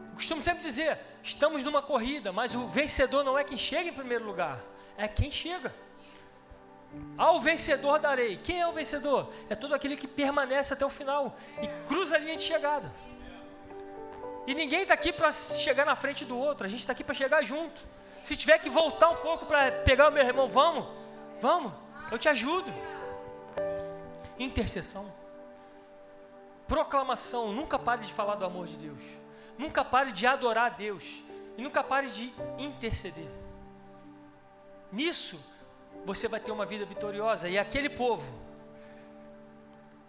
Eu 0.09 0.15
costumo 0.15 0.41
sempre 0.41 0.63
dizer: 0.63 0.99
estamos 1.23 1.63
numa 1.63 1.83
corrida, 1.83 2.33
mas 2.33 2.55
o 2.55 2.67
vencedor 2.67 3.23
não 3.23 3.39
é 3.39 3.45
quem 3.45 3.59
chega 3.59 3.91
em 3.91 3.93
primeiro 3.93 4.25
lugar, 4.25 4.59
é 4.97 5.07
quem 5.07 5.31
chega. 5.31 5.75
Ao 7.17 7.39
vencedor 7.41 7.99
darei. 7.99 8.37
Quem 8.39 8.61
é 8.61 8.67
o 8.67 8.73
vencedor? 8.73 9.33
É 9.49 9.55
todo 9.55 9.75
aquele 9.75 9.97
que 9.97 10.07
permanece 10.07 10.73
até 10.73 10.85
o 10.85 10.91
final 10.91 11.37
e 11.63 11.69
cruza 11.87 12.17
a 12.17 12.19
linha 12.19 12.37
de 12.37 12.43
chegada. 12.43 12.93
E 14.47 14.55
ninguém 14.55 14.83
está 14.83 14.95
aqui 14.95 15.13
para 15.13 15.31
chegar 15.31 15.87
na 15.87 15.95
frente 15.95 16.25
do 16.25 16.37
outro, 16.37 16.67
a 16.67 16.69
gente 16.69 16.81
está 16.81 16.93
aqui 16.93 17.05
para 17.05 17.15
chegar 17.15 17.43
junto. 17.45 17.81
Se 18.23 18.37
tiver 18.37 18.59
que 18.59 18.69
voltar 18.69 19.11
um 19.11 19.17
pouco 19.17 19.47
para 19.47 19.71
pegar 19.83 20.09
o 20.09 20.13
meu 20.13 20.25
irmão, 20.25 20.49
vamos, 20.49 20.87
vamos, 21.41 21.73
eu 22.11 22.19
te 22.19 22.29
ajudo. 22.29 22.73
Intercessão, 24.39 25.13
proclamação, 26.67 27.53
nunca 27.53 27.79
pare 27.79 28.03
de 28.03 28.13
falar 28.13 28.35
do 28.35 28.45
amor 28.45 28.67
de 28.67 28.77
Deus, 28.77 29.03
nunca 29.57 29.85
pare 29.85 30.11
de 30.11 30.27
adorar 30.27 30.67
a 30.67 30.75
Deus 30.75 31.23
e 31.57 31.63
nunca 31.63 31.85
pare 31.85 32.09
de 32.09 32.33
interceder. 32.59 33.31
Nisso 34.91 35.41
você 36.05 36.29
vai 36.29 36.41
ter 36.41 36.53
uma 36.53 36.67
vida 36.67 36.85
vitoriosa. 36.85 37.49
E 37.49 37.59
aquele 37.59 37.89
povo, 37.89 38.33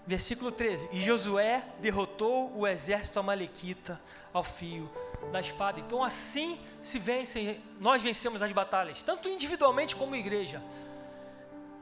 versículo 0.05 0.51
13: 0.51 0.89
E 0.91 0.99
Josué 0.99 1.63
derrotou 1.79 2.51
o 2.55 2.67
exército 2.67 3.19
amalequita 3.19 3.99
ao 4.31 4.43
fio 4.43 4.89
da 5.31 5.39
espada. 5.39 5.79
Então, 5.79 6.03
assim 6.03 6.59
se 6.81 6.99
vencem, 6.99 7.61
nós 7.79 8.01
vencemos 8.01 8.41
as 8.41 8.51
batalhas, 8.51 9.01
tanto 9.01 9.29
individualmente 9.29 9.95
como 9.95 10.15
igreja. 10.15 10.61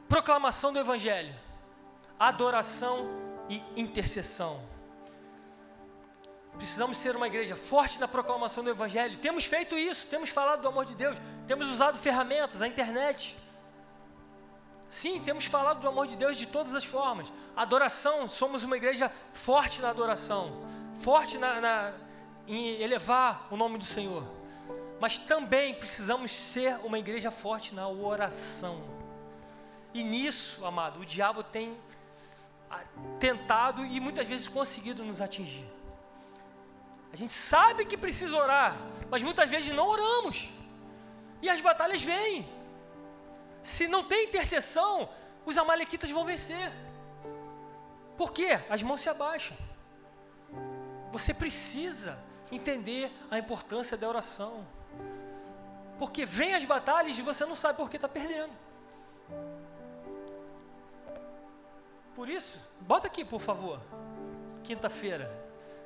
Proclamação 0.08 0.74
do 0.74 0.80
Evangelho, 0.80 1.34
adoração 2.20 3.08
e 3.50 3.63
intercessão. 3.75 4.62
Precisamos 6.58 6.98
ser 6.98 7.15
uma 7.15 7.27
igreja 7.27 7.56
forte 7.56 7.98
na 7.98 8.10
proclamação 8.10 8.62
do 8.62 8.70
Evangelho. 8.70 9.18
Temos 9.20 9.46
feito 9.46 9.77
isso, 9.77 10.06
temos 10.08 10.30
falado 10.30 10.62
do 10.62 10.68
amor 10.68 10.86
de 10.86 10.94
Deus, 10.94 11.18
temos 11.48 11.70
usado 11.70 11.98
ferramentas, 11.98 12.62
a 12.62 12.68
internet 12.68 13.38
Sim, 14.91 15.21
temos 15.21 15.45
falado 15.45 15.79
do 15.79 15.88
amor 15.88 16.05
de 16.05 16.17
Deus 16.17 16.36
de 16.36 16.45
todas 16.45 16.75
as 16.75 16.83
formas. 16.83 17.31
Adoração, 17.55 18.27
somos 18.27 18.65
uma 18.65 18.75
igreja 18.75 19.10
forte 19.31 19.81
na 19.81 19.89
adoração, 19.89 20.51
forte 21.00 21.38
na, 21.38 21.62
na, 21.62 21.93
em 22.45 22.81
elevar 22.81 23.48
o 23.50 23.55
nome 23.55 23.77
do 23.77 23.86
Senhor. 23.86 24.25
Mas 25.00 25.17
também 25.17 25.74
precisamos 25.75 26.33
ser 26.33 26.77
uma 26.83 27.00
igreja 27.00 27.31
forte 27.31 27.74
na 27.74 27.88
oração. 27.88 28.83
E 29.93 30.03
nisso, 30.03 30.65
amado, 30.65 31.00
o 31.00 31.05
diabo 31.05 31.41
tem 31.41 31.77
tentado 33.17 33.86
e 33.86 33.98
muitas 33.98 34.27
vezes 34.27 34.50
conseguido 34.50 35.05
nos 35.05 35.21
atingir. 35.21 35.71
A 37.13 37.15
gente 37.15 37.31
sabe 37.31 37.86
que 37.86 37.95
precisa 37.95 38.36
orar, 38.36 38.75
mas 39.10 39.24
muitas 39.24 39.50
vezes 39.50 39.74
não 39.74 39.88
oramos. 39.88 40.50
E 41.41 41.50
as 41.50 41.62
batalhas 41.62 42.01
vêm. 42.01 42.45
Se 43.63 43.88
não 43.88 44.03
tem 44.03 44.27
intercessão, 44.27 45.10
os 45.46 45.58
amalequitas 45.58 46.10
vão 46.10 46.25
vencer. 46.25 46.72
Por 48.18 48.32
quê? 48.32 48.60
As 48.70 48.82
mãos 48.84 49.01
se 49.01 49.10
abaixam. 49.10 49.58
Você 51.12 51.34
precisa 51.34 52.18
entender 52.51 53.12
a 53.30 53.38
importância 53.38 53.98
da 53.98 54.08
oração. 54.08 54.65
Porque 55.98 56.25
vem 56.25 56.53
as 56.53 56.65
batalhas 56.65 57.18
e 57.18 57.22
você 57.22 57.46
não 57.46 57.56
sabe 57.56 57.77
por 57.77 57.89
que 57.89 57.96
está 57.96 58.08
perdendo. 58.08 58.51
Por 62.15 62.30
isso, 62.30 62.60
bota 62.82 63.08
aqui, 63.08 63.24
por 63.24 63.39
favor. 63.39 63.80
Quinta-feira. 64.63 65.32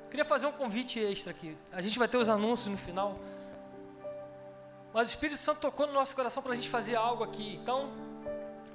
Queria 0.10 0.25
fazer 0.25 0.48
um 0.48 0.51
convite 0.51 1.00
extra 1.00 1.32
aqui. 1.32 1.58
A 1.72 1.82
gente 1.82 2.00
vai 2.00 2.08
ter 2.08 2.17
os 2.17 2.29
anúncios 2.29 2.67
no 2.67 2.77
final. 2.77 3.20
Mas 4.96 5.10
o 5.10 5.12
Espírito 5.12 5.38
Santo 5.38 5.60
tocou 5.60 5.86
no 5.86 5.92
nosso 5.92 6.16
coração 6.16 6.42
para 6.42 6.54
a 6.54 6.56
gente 6.56 6.70
fazer 6.70 6.96
algo 6.96 7.22
aqui. 7.22 7.60
Então, 7.62 7.92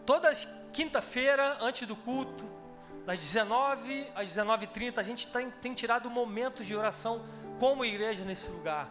toda 0.04 0.30
quinta-feira, 0.70 1.56
antes 1.62 1.88
do 1.88 1.96
culto, 1.96 2.44
das 3.06 3.18
19 3.18 4.06
às 4.14 4.28
19h30, 4.28 4.98
a 4.98 5.02
gente 5.02 5.28
tem, 5.28 5.50
tem 5.50 5.72
tirado 5.72 6.10
momentos 6.10 6.66
de 6.66 6.76
oração 6.76 7.24
como 7.58 7.86
igreja 7.86 8.22
nesse 8.22 8.50
lugar. 8.50 8.90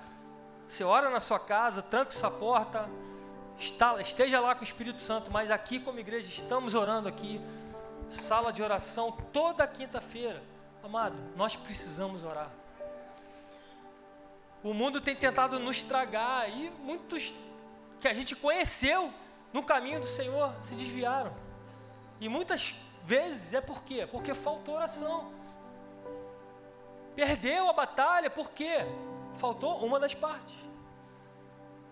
Você 0.68 0.84
ora 0.84 1.12
na 1.12 1.20
sua 1.20 1.40
casa, 1.40 1.84
tranca 1.84 2.10
sua 2.10 2.32
porta, 2.32 2.90
está, 3.60 4.02
esteja 4.02 4.40
lá 4.40 4.56
com 4.56 4.62
o 4.62 4.64
Espírito 4.64 5.04
Santo, 5.04 5.32
mas 5.32 5.52
aqui 5.52 5.80
como 5.80 6.00
igreja 6.00 6.28
estamos 6.28 6.74
orando 6.74 7.08
aqui, 7.08 7.40
sala 8.10 8.52
de 8.52 8.64
oração 8.64 9.12
toda 9.32 9.68
quinta-feira. 9.68 10.42
Amado, 10.82 11.16
nós 11.36 11.56
precisamos 11.56 12.24
orar. 12.24 12.50
O 14.64 14.74
mundo 14.74 15.00
tem 15.00 15.16
tentado 15.16 15.58
nos 15.60 15.78
estragar 15.78 16.50
e 16.50 16.70
muitos 16.82 17.34
que 18.00 18.08
a 18.08 18.14
gente 18.14 18.36
conheceu 18.36 19.12
no 19.54 19.64
caminho 19.64 20.00
do 20.00 20.06
Senhor 20.06 20.54
se 20.62 20.76
desviaram. 20.76 21.34
E 22.20 22.28
muitas 22.28 22.76
vezes 23.04 23.54
é 23.54 23.62
por 23.62 23.84
quê? 23.84 24.08
Porque 24.10 24.34
faltou 24.34 24.76
oração. 24.76 25.32
Perdeu 27.16 27.70
a 27.70 27.74
batalha, 27.74 28.30
por 28.30 28.52
quê? 28.52 28.86
Faltou 29.36 29.84
uma 29.86 30.00
das 30.00 30.14
partes. 30.14 30.58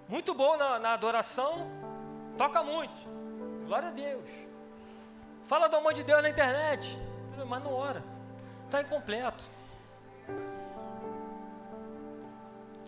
Muito 0.08 0.34
bom 0.34 0.58
na, 0.58 0.80
na 0.80 0.94
adoração, 0.94 1.68
toca 2.38 2.62
muito. 2.64 3.02
Glória 3.66 3.90
a 3.90 3.92
Deus. 3.92 4.30
Fala 5.46 5.68
do 5.68 5.78
amor 5.78 5.94
de 5.94 6.04
Deus 6.04 6.22
na 6.22 6.30
internet, 6.30 6.98
mas 7.46 7.64
não 7.64 7.74
ora. 7.74 8.04
Está 8.66 8.82
incompleto. 8.82 9.57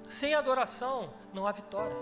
Sem 0.09 0.33
adoração 0.33 1.11
não 1.31 1.45
há 1.45 1.51
vitória. 1.51 1.95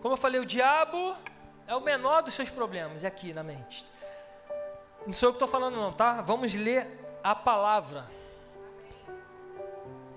Como 0.00 0.14
eu 0.14 0.16
falei, 0.16 0.40
o 0.40 0.46
diabo 0.46 1.16
é 1.66 1.74
o 1.74 1.80
menor 1.80 2.22
dos 2.22 2.34
seus 2.34 2.48
problemas, 2.48 3.02
é 3.02 3.08
aqui 3.08 3.34
na 3.34 3.42
mente. 3.42 3.84
Não 5.04 5.12
sou 5.12 5.30
eu 5.30 5.32
que 5.32 5.36
estou 5.36 5.48
falando, 5.48 5.74
não, 5.74 5.92
tá? 5.92 6.22
Vamos 6.22 6.54
ler 6.54 6.86
a 7.22 7.34
palavra. 7.34 8.08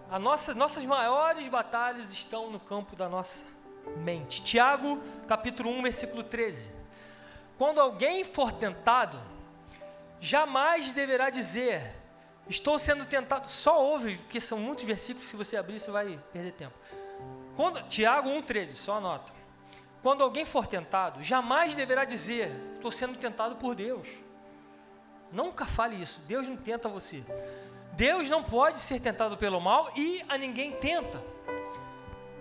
A 0.10 0.19
nossa, 0.19 0.53
nossas 0.53 0.86
maiores 0.86 1.48
batalhas 1.48 2.12
estão 2.13 2.51
no 2.51 2.60
campo 2.60 2.95
da 2.95 3.10
nossa 3.10 3.43
mente. 3.98 4.43
Tiago, 4.43 5.01
capítulo 5.27 5.72
1, 5.72 5.81
versículo 5.81 6.24
13. 6.24 6.72
Quando 7.57 7.81
alguém 7.81 8.24
for 8.24 8.51
tentado, 8.51 9.19
jamais 10.19 10.91
deverá 10.91 11.29
dizer: 11.29 11.93
Estou 12.48 12.77
sendo 12.77 13.05
tentado. 13.05 13.48
Só 13.48 13.84
ouve, 13.84 14.17
porque 14.17 14.39
são 14.39 14.60
muitos 14.60 14.84
versículos, 14.84 15.27
se 15.27 15.36
você 15.36 15.57
abrir, 15.57 15.79
você 15.79 15.91
vai 15.91 16.19
perder 16.31 16.51
tempo. 16.53 16.75
Quando, 17.55 17.81
Tiago 17.84 18.29
1,13, 18.29 18.67
só 18.67 18.98
anota. 18.98 19.34
Quando 20.01 20.22
alguém 20.22 20.45
for 20.45 20.67
tentado, 20.67 21.24
jamais 21.24 21.74
deverá 21.74 22.05
dizer: 22.05 22.51
Estou 22.75 22.91
sendo 22.91 23.17
tentado 23.17 23.55
por 23.55 23.74
Deus. 23.74 24.07
Nunca 25.31 25.65
fale 25.65 25.95
isso. 25.95 26.22
Deus 26.27 26.48
não 26.48 26.55
tenta 26.55 26.88
você. 26.88 27.24
Deus 27.93 28.29
não 28.29 28.43
pode 28.43 28.77
ser 28.79 29.00
tentado 29.00 29.38
pelo 29.38 29.60
mal 29.60 29.91
e 29.95 30.24
a 30.29 30.38
ninguém 30.38 30.74
tenta. 30.74 31.22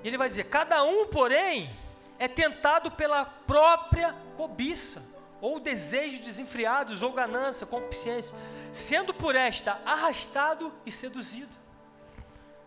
Ele 0.02 0.18
vai 0.18 0.28
dizer: 0.28 0.44
Cada 0.44 0.82
um, 0.84 1.06
porém, 1.06 1.74
é 2.18 2.28
tentado 2.28 2.90
pela 2.90 3.24
própria 3.24 4.14
cobiça, 4.36 5.02
ou 5.44 5.60
desejos 5.60 6.20
desenfreados, 6.20 7.02
ou 7.02 7.12
ganância, 7.12 7.66
concupiscência, 7.66 8.34
sendo 8.72 9.12
por 9.12 9.36
esta 9.36 9.78
arrastado 9.84 10.72
e 10.86 10.90
seduzido. 10.90 11.54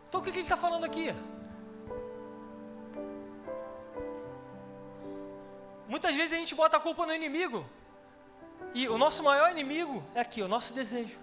Então 0.07 0.21
o 0.21 0.23
que, 0.23 0.31
que 0.31 0.37
ele 0.37 0.45
está 0.45 0.55
falando 0.55 0.83
aqui? 0.83 1.07
Muitas 5.87 6.15
vezes 6.15 6.33
a 6.33 6.35
gente 6.35 6.53
bota 6.53 6.77
a 6.77 6.79
culpa 6.79 7.03
no 7.07 7.15
inimigo. 7.15 7.65
E 8.75 8.87
o 8.87 8.95
nosso 8.95 9.23
maior 9.23 9.49
inimigo 9.49 10.03
é 10.13 10.19
aqui, 10.19 10.43
o 10.43 10.47
nosso 10.47 10.71
desejo. 10.71 11.17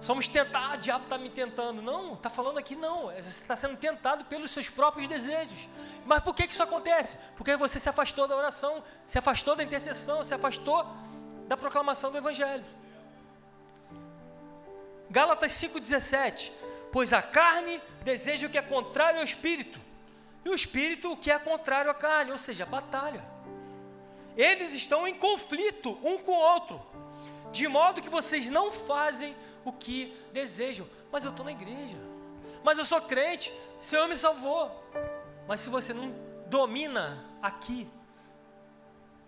Somos 0.00 0.26
tentados, 0.26 0.70
ah, 0.70 0.74
o 0.74 0.78
diabo 0.78 1.04
está 1.04 1.18
me 1.18 1.28
tentando. 1.28 1.82
Não, 1.82 2.14
está 2.14 2.30
falando 2.30 2.58
aqui 2.58 2.74
não. 2.74 3.06
Você 3.08 3.28
está 3.28 3.54
sendo 3.54 3.76
tentado 3.76 4.24
pelos 4.24 4.50
seus 4.50 4.70
próprios 4.70 5.06
desejos. 5.06 5.68
Mas 6.06 6.22
por 6.22 6.34
que, 6.34 6.46
que 6.46 6.54
isso 6.54 6.62
acontece? 6.62 7.18
Porque 7.36 7.54
você 7.56 7.78
se 7.78 7.88
afastou 7.88 8.26
da 8.26 8.34
oração, 8.34 8.82
se 9.06 9.18
afastou 9.18 9.54
da 9.54 9.62
intercessão, 9.62 10.22
se 10.22 10.34
afastou 10.34 10.86
da 11.46 11.56
proclamação 11.56 12.10
do 12.10 12.16
Evangelho. 12.16 12.64
Gálatas 15.10 15.52
5,17. 15.52 16.50
Pois 16.90 17.12
a 17.12 17.20
carne 17.20 17.80
deseja 18.02 18.46
o 18.46 18.50
que 18.50 18.58
é 18.58 18.62
contrário 18.62 19.18
ao 19.18 19.24
espírito, 19.24 19.78
e 20.44 20.48
o 20.48 20.54
espírito 20.54 21.12
o 21.12 21.16
que 21.16 21.30
é 21.30 21.38
contrário 21.38 21.90
à 21.90 21.94
carne, 21.94 22.32
ou 22.32 22.38
seja, 22.38 22.64
batalha. 22.64 23.22
Eles 24.36 24.74
estão 24.74 25.06
em 25.06 25.14
conflito 25.14 25.98
um 26.02 26.18
com 26.18 26.32
o 26.32 26.40
outro, 26.40 26.80
de 27.52 27.66
modo 27.68 28.02
que 28.02 28.08
vocês 28.08 28.48
não 28.48 28.70
fazem 28.70 29.36
o 29.64 29.72
que 29.72 30.16
desejam. 30.32 30.86
Mas 31.10 31.24
eu 31.24 31.30
estou 31.30 31.44
na 31.44 31.52
igreja, 31.52 31.98
mas 32.62 32.78
eu 32.78 32.84
sou 32.84 33.00
crente, 33.00 33.52
o 33.80 33.84
Senhor 33.84 34.06
me 34.08 34.16
salvou. 34.16 34.70
Mas 35.48 35.60
se 35.60 35.70
você 35.70 35.92
não 35.92 36.14
domina 36.46 37.24
aqui, 37.42 37.88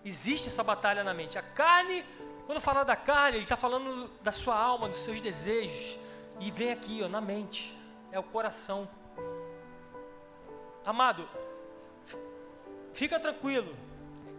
existe 0.05 0.49
essa 0.49 0.63
batalha 0.63 1.03
na 1.03 1.15
mente. 1.15 1.39
A 1.39 1.43
carne, 1.43 2.05
quando 2.47 2.61
fala 2.61 2.85
da 2.85 2.97
carne, 2.97 3.39
ele 3.39 3.45
está 3.45 3.57
falando 3.57 4.09
da 4.23 4.33
sua 4.33 4.57
alma, 4.57 4.89
dos 4.89 4.99
seus 4.99 5.21
desejos. 5.21 5.99
E 6.39 6.51
vem 6.51 6.71
aqui, 6.71 7.03
ó, 7.03 7.09
na 7.09 7.21
mente, 7.21 7.77
é 8.11 8.19
o 8.19 8.23
coração. 8.23 8.89
Amado, 10.85 11.29
fica 12.93 13.19
tranquilo. 13.19 13.75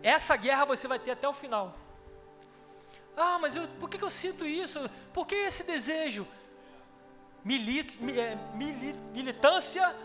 Essa 0.02 0.36
guerra 0.36 0.66
você 0.66 0.88
vai 0.88 1.00
ter 1.00 1.12
até 1.12 1.28
o 1.28 1.34
final. 1.34 1.74
Ah, 3.16 3.38
mas 3.40 3.56
eu, 3.56 3.68
por 3.80 3.90
que, 3.90 4.04
eu 4.04 4.10
sinto 4.10 4.46
isso? 4.46 4.90
Por 5.14 5.28
que 5.28 5.36
esse 5.36 5.64
desejo? 5.64 6.28
Milit, 7.44 7.98
é, 8.18 8.36
milit, 8.56 8.98
militância, 9.14 9.96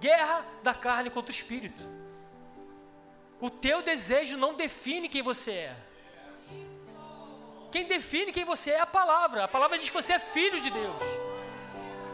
guerra 0.00 0.44
da 0.62 0.74
carne 0.74 1.10
contra 1.10 1.30
o 1.30 1.34
espírito. 1.34 1.84
O 3.40 3.48
teu 3.48 3.82
desejo 3.82 4.36
não 4.36 4.54
define 4.54 5.08
quem 5.08 5.22
você 5.22 5.52
é. 5.52 5.76
Quem 7.70 7.86
define 7.86 8.32
quem 8.32 8.44
você 8.44 8.72
é 8.72 8.74
é 8.74 8.80
a 8.80 8.86
palavra. 8.86 9.44
A 9.44 9.48
palavra 9.48 9.78
diz 9.78 9.88
que 9.88 9.94
você 9.94 10.14
é 10.14 10.18
filho 10.18 10.60
de 10.60 10.70
Deus. 10.70 11.02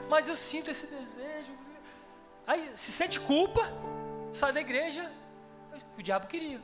Mas 0.08 0.28
eu 0.28 0.36
sinto 0.36 0.70
esse 0.70 0.86
desejo. 0.86 1.52
Aí 2.46 2.70
se 2.76 2.92
sente 2.92 3.18
culpa, 3.18 3.62
sai 4.32 4.52
da 4.52 4.60
igreja, 4.60 5.10
o 5.98 6.02
diabo 6.02 6.26
queria. 6.26 6.60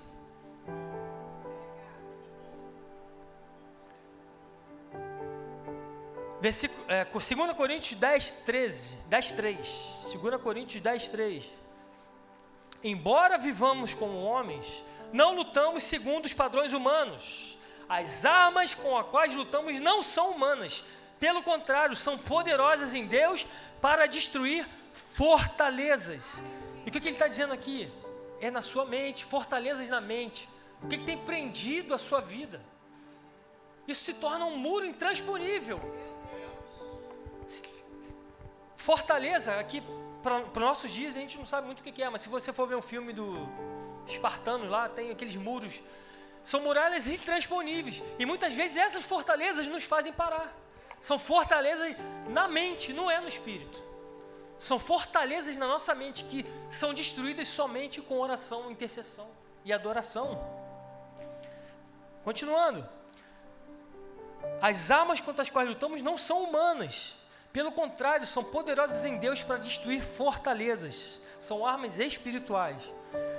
Versículo, 6.42 6.84
é, 6.88 7.04
2 7.04 7.56
Coríntios 7.56 7.94
10, 8.00 8.32
13, 8.44 8.96
10, 9.06 9.30
3. 9.30 9.96
2 10.20 10.42
Coríntios 10.42 10.82
10, 10.82 11.06
3. 11.06 11.50
Embora 12.82 13.38
vivamos 13.38 13.94
como 13.94 14.24
homens, 14.24 14.84
não 15.12 15.36
lutamos 15.36 15.84
segundo 15.84 16.24
os 16.24 16.32
padrões 16.32 16.72
humanos. 16.72 17.56
As 17.88 18.24
armas 18.24 18.74
com 18.74 18.98
as 18.98 19.06
quais 19.06 19.36
lutamos 19.36 19.78
não 19.78 20.02
são 20.02 20.32
humanas. 20.32 20.82
Pelo 21.20 21.44
contrário, 21.44 21.94
são 21.94 22.18
poderosas 22.18 22.92
em 22.92 23.06
Deus 23.06 23.46
para 23.80 24.06
destruir 24.06 24.68
fortalezas. 25.14 26.42
E 26.84 26.88
o 26.88 26.92
que, 26.92 26.98
que 26.98 27.06
ele 27.06 27.14
está 27.14 27.28
dizendo 27.28 27.52
aqui? 27.52 27.88
É 28.40 28.50
na 28.50 28.62
sua 28.62 28.84
mente, 28.84 29.24
fortalezas 29.24 29.88
na 29.88 30.00
mente. 30.00 30.48
O 30.82 30.88
que, 30.88 30.98
que 30.98 31.04
tem 31.04 31.18
prendido 31.18 31.94
a 31.94 31.98
sua 31.98 32.20
vida? 32.20 32.60
Isso 33.86 34.04
se 34.04 34.14
torna 34.14 34.44
um 34.44 34.56
muro 34.56 34.84
intransponível. 34.84 35.80
Fortaleza, 38.76 39.58
aqui 39.58 39.82
para 40.22 40.42
os 40.42 40.54
nossos 40.54 40.90
dias 40.90 41.16
a 41.16 41.20
gente 41.20 41.36
não 41.36 41.44
sabe 41.44 41.66
muito 41.66 41.80
o 41.80 41.82
que, 41.82 42.02
é, 42.02 42.08
mas 42.08 42.22
se 42.22 42.28
você 42.28 42.52
for 42.52 42.66
ver 42.66 42.76
um 42.76 42.82
filme 42.82 43.12
do 43.12 43.48
Espartanos 44.06 44.70
lá, 44.70 44.88
tem 44.88 45.10
aqueles 45.10 45.36
muros. 45.36 45.80
São 46.42 46.60
muralhas 46.60 47.06
intransponíveis. 47.06 48.02
E 48.18 48.26
muitas 48.26 48.52
vezes 48.52 48.76
essas 48.76 49.04
fortalezas 49.04 49.66
nos 49.66 49.84
fazem 49.84 50.12
parar. 50.12 50.52
São 51.00 51.18
fortalezas 51.18 51.96
na 52.28 52.48
mente, 52.48 52.92
não 52.92 53.10
é 53.10 53.20
no 53.20 53.28
espírito. 53.28 53.82
São 54.58 54.78
fortalezas 54.78 55.56
na 55.56 55.66
nossa 55.66 55.94
mente 55.94 56.24
que 56.24 56.46
são 56.68 56.94
destruídas 56.94 57.48
somente 57.48 58.00
com 58.00 58.20
oração, 58.20 58.70
intercessão 58.70 59.28
e 59.64 59.72
adoração. 59.72 60.40
Continuando. 62.24 62.88
As 64.60 64.90
armas 64.90 65.20
contra 65.20 65.42
as 65.42 65.50
quais 65.50 65.68
lutamos 65.68 66.02
não 66.02 66.16
são 66.16 66.44
humanas. 66.44 67.16
Pelo 67.52 67.70
contrário, 67.70 68.24
são 68.26 68.42
poderosas 68.42 69.04
em 69.04 69.18
Deus 69.18 69.42
para 69.42 69.58
destruir 69.58 70.02
fortalezas. 70.02 71.20
São 71.38 71.66
armas 71.66 71.98
espirituais. 71.98 72.80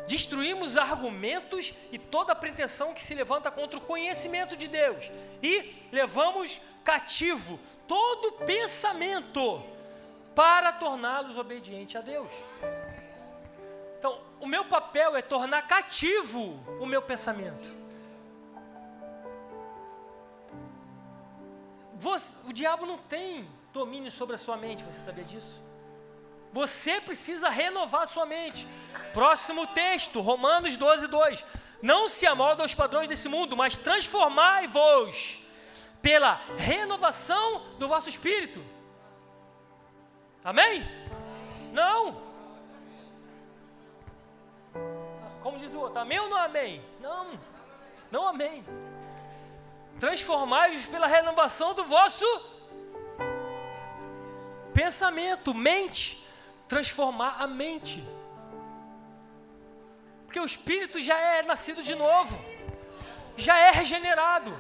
Destruímos 0.08 0.78
argumentos 0.78 1.74
e 1.92 1.98
toda 1.98 2.36
pretensão 2.36 2.94
que 2.94 3.02
se 3.02 3.14
levanta 3.16 3.50
contra 3.50 3.78
o 3.78 3.82
conhecimento 3.82 4.56
de 4.56 4.68
Deus. 4.68 5.12
E 5.42 5.74
levamos 5.92 6.62
cativo 6.84 7.60
todo 7.88 8.34
pensamento 8.46 9.64
para 10.36 10.74
torná-los 10.74 11.38
obedientes 11.38 11.96
a 11.96 12.02
Deus. 12.02 12.30
Então, 13.98 14.20
o 14.40 14.46
meu 14.46 14.66
papel 14.66 15.16
é 15.16 15.22
tornar 15.22 15.66
cativo 15.68 16.60
o 16.80 16.86
meu 16.86 17.02
pensamento. 17.02 17.82
Você, 21.96 22.30
o 22.46 22.52
diabo 22.52 22.86
não 22.86 22.98
tem 22.98 23.48
domínio 23.74 24.12
sobre 24.12 24.36
a 24.36 24.38
sua 24.38 24.56
mente, 24.56 24.84
você 24.84 25.00
sabia 25.00 25.24
disso? 25.24 25.64
Você 26.52 27.02
precisa 27.02 27.50
renovar 27.50 28.04
a 28.04 28.06
sua 28.06 28.26
mente. 28.26 28.68
Próximo 29.12 29.66
texto, 29.68 30.22
Romanos 30.22 30.78
12, 30.78 31.08
2. 31.08 31.46
Não 31.82 32.08
se 32.08 32.26
amolda 32.28 32.62
aos 32.62 32.76
padrões 32.76 33.10
desse 33.10 33.28
mundo, 33.28 33.58
mas 33.58 33.78
transformai-vos 33.78 35.42
pela 36.02 36.40
renovação 36.58 37.64
do 37.80 37.88
vosso 37.88 38.10
espírito 38.10 38.64
Amém? 40.44 40.84
Não. 41.72 42.22
Como 45.42 45.58
diz 45.58 45.74
o 45.74 45.80
outro, 45.80 46.00
amém 46.00 46.20
ou 46.20 46.30
não 46.30 46.38
amém? 46.38 46.84
Não, 47.00 47.40
não 48.12 48.28
amém. 48.28 48.66
Transformai-vos 50.00 50.86
pela 50.88 51.08
renovação 51.08 51.74
do 51.74 51.86
vosso 51.86 52.26
pensamento, 54.74 55.54
mente. 55.54 56.22
Transformar 56.68 57.38
a 57.40 57.48
mente. 57.48 58.04
Porque 60.26 60.40
o 60.40 60.46
espírito 60.46 61.00
já 61.00 61.18
é 61.18 61.44
nascido 61.44 61.84
de 61.84 61.94
novo, 61.94 62.34
já 63.38 63.56
é 63.56 63.70
regenerado. 63.70 64.52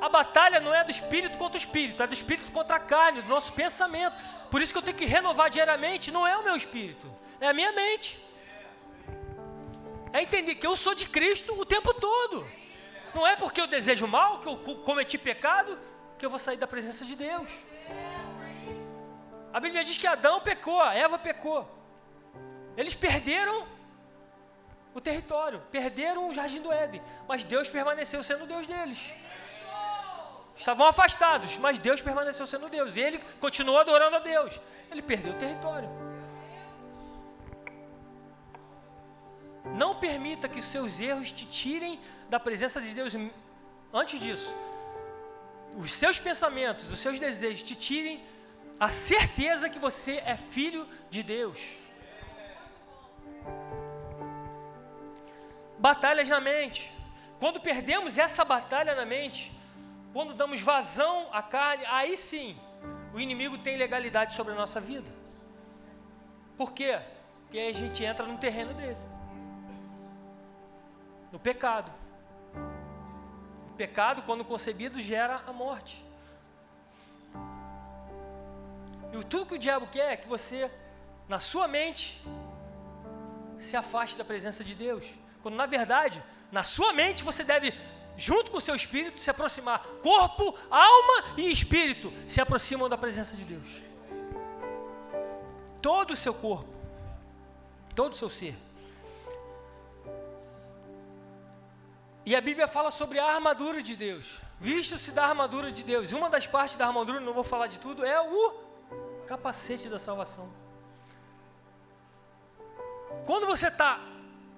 A 0.00 0.08
batalha 0.08 0.58
não 0.58 0.74
é 0.74 0.82
do 0.84 0.90
espírito 0.90 1.36
contra 1.36 1.56
o 1.58 1.62
espírito, 1.64 2.02
é 2.02 2.06
do 2.06 2.14
espírito 2.14 2.50
contra 2.50 2.76
a 2.76 2.80
carne, 2.80 3.20
do 3.22 3.28
nosso 3.28 3.52
pensamento. 3.52 4.16
Por 4.50 4.62
isso 4.62 4.72
que 4.72 4.78
eu 4.78 4.82
tenho 4.82 4.96
que 4.96 5.04
renovar 5.04 5.50
diariamente, 5.50 6.10
não 6.10 6.26
é 6.26 6.34
o 6.38 6.44
meu 6.44 6.56
espírito, 6.56 7.06
é 7.40 7.48
a 7.48 7.52
minha 7.52 7.72
mente. 7.72 8.18
É 10.12 10.22
entender 10.22 10.54
que 10.54 10.66
eu 10.66 10.74
sou 10.74 10.94
de 10.94 11.06
Cristo 11.06 11.52
o 11.60 11.66
tempo 11.66 11.92
todo. 11.92 12.48
Não 13.14 13.26
é 13.26 13.36
porque 13.36 13.60
eu 13.60 13.66
desejo 13.66 14.06
mal, 14.06 14.40
que 14.40 14.48
eu 14.48 14.56
cometi 14.88 15.18
pecado, 15.18 15.78
que 16.18 16.24
eu 16.24 16.30
vou 16.30 16.38
sair 16.38 16.56
da 16.56 16.66
presença 16.66 17.04
de 17.04 17.14
Deus. 17.16 17.48
A 19.56 19.60
Bíblia 19.64 19.82
diz 19.82 19.96
que 19.96 20.06
Adão 20.06 20.38
pecou, 20.48 20.84
Eva 20.84 21.18
pecou. 21.18 21.60
Eles 22.76 22.94
perderam 22.94 23.66
o 24.94 25.00
território, 25.00 25.62
perderam 25.70 26.28
o 26.28 26.34
jardim 26.38 26.60
do 26.60 26.70
Éden, 26.70 27.00
mas 27.26 27.42
Deus 27.42 27.70
permaneceu 27.70 28.22
sendo 28.22 28.44
Deus 28.46 28.66
deles. 28.66 29.00
estavam 30.54 30.86
afastados, 30.86 31.56
mas 31.56 31.78
Deus 31.78 32.02
permaneceu 32.02 32.46
sendo 32.46 32.68
Deus. 32.68 32.96
E 32.96 33.00
ele 33.00 33.18
continuou 33.40 33.78
adorando 33.78 34.16
a 34.16 34.18
Deus. 34.18 34.60
Ele 34.90 35.00
perdeu 35.00 35.32
o 35.32 35.38
território. 35.38 35.88
Não 39.82 39.92
permita 40.06 40.50
que 40.50 40.58
os 40.58 40.66
seus 40.66 41.00
erros 41.00 41.32
te 41.32 41.46
tirem 41.46 41.98
da 42.28 42.38
presença 42.38 42.78
de 42.78 42.92
Deus. 42.92 43.14
Antes 43.90 44.20
disso, 44.20 44.54
os 45.78 45.92
seus 45.92 46.20
pensamentos, 46.20 46.92
os 46.92 47.00
seus 47.00 47.18
desejos 47.18 47.62
te 47.62 47.74
tirem 47.74 48.35
a 48.78 48.88
certeza 48.88 49.68
que 49.68 49.78
você 49.78 50.16
é 50.24 50.36
filho 50.36 50.86
de 51.10 51.22
Deus. 51.22 51.60
Batalhas 55.78 56.28
na 56.28 56.40
mente. 56.40 56.92
Quando 57.38 57.60
perdemos 57.60 58.18
essa 58.18 58.44
batalha 58.44 58.94
na 58.94 59.04
mente, 59.04 59.52
quando 60.12 60.34
damos 60.34 60.60
vazão 60.60 61.28
à 61.32 61.42
carne, 61.42 61.84
aí 61.86 62.16
sim 62.16 62.58
o 63.12 63.20
inimigo 63.20 63.58
tem 63.58 63.76
legalidade 63.76 64.34
sobre 64.34 64.52
a 64.52 64.56
nossa 64.56 64.80
vida. 64.80 65.10
Por 66.56 66.72
quê? 66.72 66.98
Porque 67.42 67.58
aí 67.58 67.68
a 67.68 67.74
gente 67.74 68.02
entra 68.02 68.26
no 68.26 68.38
terreno 68.38 68.72
dele 68.74 68.96
no 71.36 71.40
pecado. 71.40 71.92
O 73.70 73.74
pecado, 73.76 74.22
quando 74.22 74.44
concebido, 74.44 75.00
gera 75.00 75.42
a 75.46 75.52
morte. 75.52 76.02
E 79.20 79.24
tudo 79.24 79.46
que 79.46 79.54
o 79.54 79.58
diabo 79.58 79.86
quer 79.86 80.12
é 80.12 80.16
que 80.16 80.28
você, 80.28 80.70
na 81.28 81.38
sua 81.38 81.66
mente, 81.66 82.22
se 83.58 83.76
afaste 83.76 84.16
da 84.16 84.24
presença 84.24 84.62
de 84.62 84.74
Deus. 84.74 85.06
Quando 85.42 85.56
na 85.56 85.66
verdade, 85.66 86.22
na 86.50 86.62
sua 86.62 86.92
mente 86.92 87.22
você 87.22 87.42
deve, 87.42 87.72
junto 88.16 88.50
com 88.50 88.58
o 88.58 88.60
seu 88.60 88.74
espírito, 88.74 89.20
se 89.20 89.30
aproximar. 89.30 89.82
Corpo, 90.02 90.54
alma 90.70 91.34
e 91.36 91.50
espírito 91.50 92.12
se 92.28 92.40
aproximam 92.40 92.88
da 92.88 92.98
presença 92.98 93.36
de 93.36 93.44
Deus. 93.44 93.68
Todo 95.80 96.12
o 96.12 96.16
seu 96.16 96.34
corpo, 96.34 96.68
todo 97.94 98.12
o 98.12 98.16
seu 98.16 98.28
ser. 98.28 98.56
E 102.24 102.34
a 102.34 102.40
Bíblia 102.40 102.66
fala 102.66 102.90
sobre 102.90 103.20
a 103.20 103.24
armadura 103.24 103.80
de 103.80 103.94
Deus. 103.94 104.40
Visto-se 104.60 105.12
da 105.12 105.26
armadura 105.26 105.70
de 105.70 105.84
Deus. 105.84 106.12
Uma 106.12 106.28
das 106.28 106.46
partes 106.46 106.76
da 106.76 106.86
armadura, 106.86 107.20
não 107.20 107.32
vou 107.32 107.44
falar 107.44 107.68
de 107.68 107.78
tudo, 107.78 108.04
é 108.04 108.20
o 108.20 108.65
capacete 109.26 109.88
da 109.88 109.98
salvação. 109.98 110.48
Quando 113.26 113.46
você 113.46 113.68
está 113.68 114.00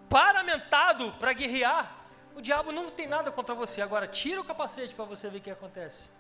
paramentado 0.08 1.12
para 1.12 1.32
guerrear, 1.32 1.96
o 2.36 2.40
diabo 2.40 2.70
não 2.70 2.90
tem 2.90 3.06
nada 3.06 3.30
contra 3.30 3.54
você. 3.54 3.80
Agora, 3.82 4.06
tira 4.06 4.40
o 4.40 4.44
capacete 4.44 4.94
para 4.94 5.04
você 5.04 5.28
ver 5.28 5.38
o 5.38 5.40
que 5.40 5.50
acontece. 5.50 6.10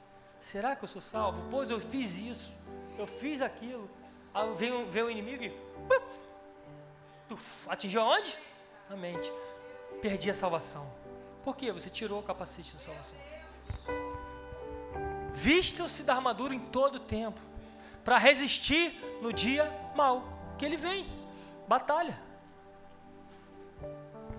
Será 0.40 0.74
que 0.74 0.84
eu 0.84 0.88
sou 0.88 1.00
salvo? 1.00 1.48
Pois 1.50 1.70
eu 1.70 1.80
fiz 1.80 2.16
isso, 2.16 2.52
eu 2.98 3.06
fiz 3.06 3.40
aquilo. 3.40 3.88
Aí 4.32 4.54
vem, 4.54 4.90
vem 4.90 5.02
o 5.02 5.10
inimigo 5.10 5.44
e. 5.44 5.50
Puf, 7.28 7.68
atingiu 7.68 8.00
aonde? 8.00 8.36
Na 8.88 8.96
mente. 8.96 9.32
Perdi 10.00 10.30
a 10.30 10.34
salvação. 10.34 10.90
Por 11.44 11.56
quê? 11.56 11.72
Você 11.72 11.90
tirou 11.90 12.20
o 12.20 12.22
capacete 12.22 12.72
da 12.72 12.78
salvação. 12.78 13.18
Vistam-se 15.34 16.02
da 16.02 16.14
armadura 16.14 16.54
em 16.54 16.60
todo 16.60 16.96
o 16.96 17.00
tempo, 17.00 17.40
para 18.08 18.16
resistir 18.16 18.98
no 19.20 19.34
dia 19.34 19.70
mal, 19.94 20.22
que 20.56 20.64
ele 20.64 20.78
vem. 20.78 21.06
Batalha. 21.68 22.18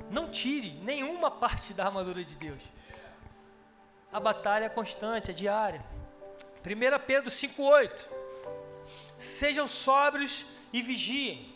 Não 0.10 0.32
tire 0.32 0.72
nenhuma 0.82 1.30
parte 1.30 1.72
da 1.72 1.86
armadura 1.86 2.26
de 2.26 2.36
Deus. 2.36 2.64
A 4.12 4.20
batalha 4.20 4.66
é 4.66 4.70
constante, 4.70 5.30
é 5.30 5.34
diária. 5.36 5.86
1 6.66 7.06
Pedro 7.06 7.30
5,8. 7.30 8.08
Sejam 9.20 9.68
sóbrios 9.68 10.48
e 10.74 10.82
vigiem. 10.82 11.54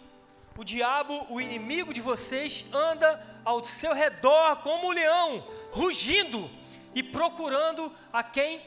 O 0.56 0.64
diabo, 0.64 1.26
o 1.32 1.42
inimigo 1.42 1.92
de 1.92 2.00
vocês, 2.00 2.64
anda 2.72 3.26
ao 3.44 3.64
seu 3.64 3.92
redor 3.92 4.58
como 4.58 4.90
um 4.90 4.92
leão, 4.92 5.48
rugindo 5.72 6.48
e 6.94 7.02
procurando 7.02 7.92
a 8.14 8.22
quem 8.22 8.62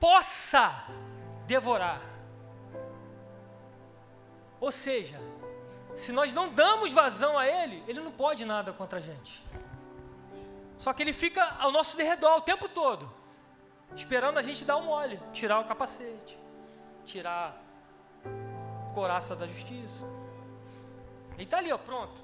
possa 0.00 0.86
devorar. 1.46 2.11
Ou 4.62 4.70
seja, 4.70 5.18
se 5.96 6.12
nós 6.12 6.32
não 6.32 6.48
damos 6.48 6.92
vazão 6.92 7.36
a 7.36 7.48
ele, 7.48 7.82
ele 7.88 7.98
não 7.98 8.12
pode 8.12 8.44
nada 8.44 8.72
contra 8.72 9.00
a 9.00 9.02
gente. 9.02 9.44
Só 10.78 10.92
que 10.92 11.02
ele 11.02 11.12
fica 11.12 11.56
ao 11.58 11.72
nosso 11.72 11.96
derredor 11.96 12.36
o 12.36 12.40
tempo 12.40 12.68
todo, 12.68 13.12
esperando 13.96 14.38
a 14.38 14.42
gente 14.42 14.64
dar 14.64 14.76
um 14.76 14.84
mole, 14.84 15.20
tirar 15.32 15.58
o 15.58 15.64
capacete, 15.64 16.38
tirar 17.04 17.60
a 18.24 18.94
coraça 18.94 19.34
da 19.34 19.48
justiça. 19.48 20.06
Ele 21.34 21.42
está 21.42 21.58
ali, 21.58 21.72
ó, 21.72 21.78
pronto. 21.78 22.14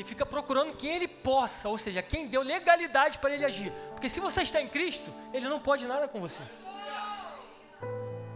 Ele 0.00 0.08
fica 0.08 0.24
procurando 0.24 0.74
quem 0.74 0.94
ele 0.94 1.06
possa, 1.06 1.68
ou 1.68 1.76
seja, 1.76 2.00
quem 2.00 2.26
deu 2.26 2.40
legalidade 2.40 3.18
para 3.18 3.34
ele 3.34 3.44
agir. 3.44 3.70
Porque 3.90 4.08
se 4.08 4.18
você 4.18 4.40
está 4.40 4.58
em 4.58 4.66
Cristo, 4.66 5.12
ele 5.30 5.46
não 5.46 5.60
pode 5.60 5.86
nada 5.86 6.08
com 6.08 6.18
você. 6.18 6.42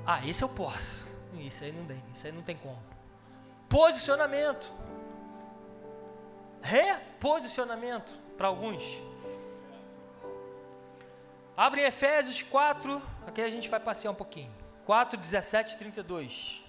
Ah, 0.05 0.21
isso 0.27 0.45
eu 0.45 0.49
posso. 0.51 1.07
Isso 1.33 1.65
aí 1.65 1.73
não 1.73 1.87
tem, 1.87 2.05
isso 2.13 2.27
aí 2.27 2.33
não 2.35 2.43
tem 2.43 2.55
como. 2.55 2.83
Posicionamento. 3.67 4.71
Reposicionamento 6.61 8.13
para 8.37 8.49
alguns. 8.49 8.85
Abre 11.57 11.81
Efésios 11.81 12.43
4, 12.43 13.01
aqui 13.27 13.41
a 13.41 13.49
gente 13.49 13.71
vai 13.71 13.81
passear 13.81 14.11
um 14.11 14.15
pouquinho. 14.15 14.53
4, 14.85 15.19
17 15.19 15.77
e 15.77 15.79
32. 15.79 16.63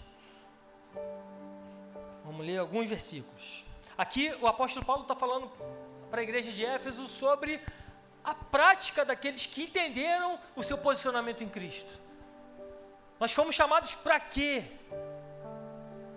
Vamos 2.24 2.46
ler 2.46 2.60
alguns 2.60 2.90
versículos. 2.90 3.66
Aqui 3.98 4.36
o 4.42 4.48
apóstolo 4.48 4.86
Paulo 4.86 5.04
está 5.04 5.16
falando 5.16 5.50
para 6.10 6.20
a 6.20 6.24
igreja 6.24 6.52
de 6.52 6.66
Éfeso 6.66 7.08
sobre 7.08 7.62
a 8.24 8.34
prática 8.34 9.06
daqueles 9.06 9.46
que 9.46 9.64
entenderam 9.64 10.40
o 10.56 10.64
seu 10.64 10.78
posicionamento 10.78 11.44
em 11.44 11.50
Cristo. 11.50 12.00
Nós 13.20 13.32
fomos 13.32 13.56
chamados 13.56 13.96
para 13.96 14.20
quê? 14.20 14.66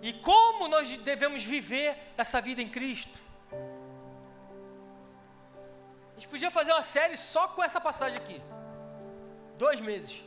E 0.01 0.13
como 0.13 0.67
nós 0.67 0.97
devemos 0.97 1.43
viver 1.43 1.97
essa 2.17 2.41
vida 2.41 2.61
em 2.61 2.69
Cristo? 2.69 3.17
A 6.11 6.19
gente 6.19 6.27
podia 6.27 6.51
fazer 6.51 6.73
uma 6.73 6.81
série 6.81 7.15
só 7.15 7.47
com 7.47 7.63
essa 7.63 7.79
passagem 7.79 8.17
aqui. 8.17 8.41
Dois 9.57 9.79
meses 9.79 10.21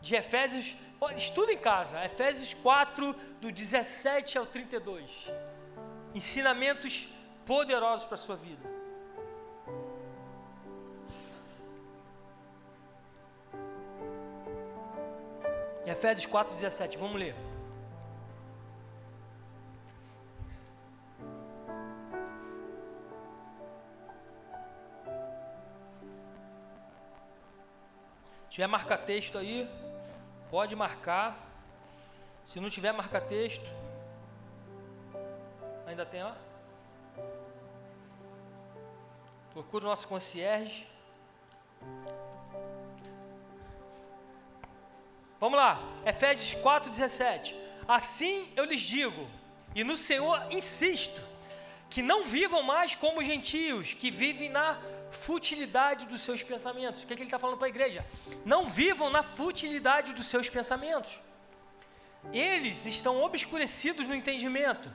de 0.00 0.14
Efésios, 0.14 0.76
estuda 1.16 1.52
em 1.52 1.58
casa, 1.58 2.04
Efésios 2.04 2.54
4, 2.54 3.12
do 3.40 3.50
17 3.50 4.38
ao 4.38 4.46
32. 4.46 5.30
Ensinamentos 6.14 7.08
poderosos 7.46 8.04
para 8.04 8.14
a 8.14 8.18
sua 8.18 8.36
vida. 8.36 8.70
Efésios 15.84 16.26
4, 16.26 16.54
17, 16.54 16.96
vamos 16.98 17.18
ler. 17.18 17.34
Se 28.44 28.56
tiver 28.56 28.66
marca 28.66 28.98
texto 28.98 29.38
aí, 29.38 29.68
Pode 30.52 30.76
marcar. 30.76 31.34
Se 32.46 32.60
não 32.60 32.68
tiver, 32.68 32.92
marca 32.92 33.18
texto. 33.18 33.64
Ainda 35.86 36.06
tem 36.06 36.22
lá? 36.22 36.36
Procura 39.52 39.84
o 39.84 39.88
nosso 39.88 40.08
concierge. 40.08 40.86
Vamos 45.38 45.58
lá, 45.58 45.80
Efésios 46.06 46.54
4,17. 46.62 47.54
Assim 47.86 48.50
eu 48.54 48.64
lhes 48.64 48.80
digo, 48.80 49.28
e 49.74 49.82
no 49.82 49.96
Senhor 49.96 50.40
insisto, 50.50 51.20
que 51.90 52.00
não 52.00 52.24
vivam 52.24 52.62
mais 52.62 52.94
como 52.94 53.22
gentios, 53.22 53.92
que 53.92 54.10
vivem 54.10 54.48
na 54.48 54.80
futilidade 55.10 56.06
dos 56.06 56.22
seus 56.22 56.42
pensamentos. 56.42 57.02
O 57.02 57.06
que, 57.06 57.12
é 57.12 57.16
que 57.16 57.22
ele 57.22 57.28
está 57.28 57.38
falando 57.38 57.58
para 57.58 57.66
a 57.66 57.70
igreja? 57.70 58.06
Não 58.44 58.64
vivam 58.64 59.10
na 59.10 59.22
futilidade 59.22 60.14
dos 60.14 60.26
seus 60.26 60.48
pensamentos. 60.48 61.20
Eles 62.32 62.86
estão 62.86 63.20
obscurecidos 63.22 64.06
no 64.06 64.14
entendimento 64.14 64.88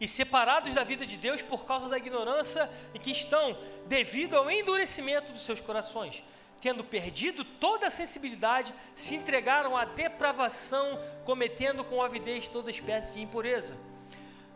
e 0.00 0.06
separados 0.06 0.74
da 0.74 0.84
vida 0.84 1.06
de 1.06 1.16
Deus 1.16 1.42
por 1.42 1.64
causa 1.64 1.88
da 1.88 1.96
ignorância 1.96 2.70
e 2.94 2.98
que 2.98 3.10
estão 3.10 3.58
devido 3.86 4.36
ao 4.36 4.50
endurecimento 4.50 5.32
dos 5.32 5.42
seus 5.42 5.60
corações. 5.60 6.22
Tendo 6.60 6.82
perdido 6.82 7.44
toda 7.44 7.86
a 7.86 7.90
sensibilidade, 7.90 8.74
se 8.94 9.14
entregaram 9.14 9.76
à 9.76 9.84
depravação, 9.84 11.00
cometendo 11.24 11.84
com 11.84 12.02
avidez 12.02 12.48
toda 12.48 12.70
espécie 12.70 13.12
de 13.14 13.20
impureza. 13.20 13.76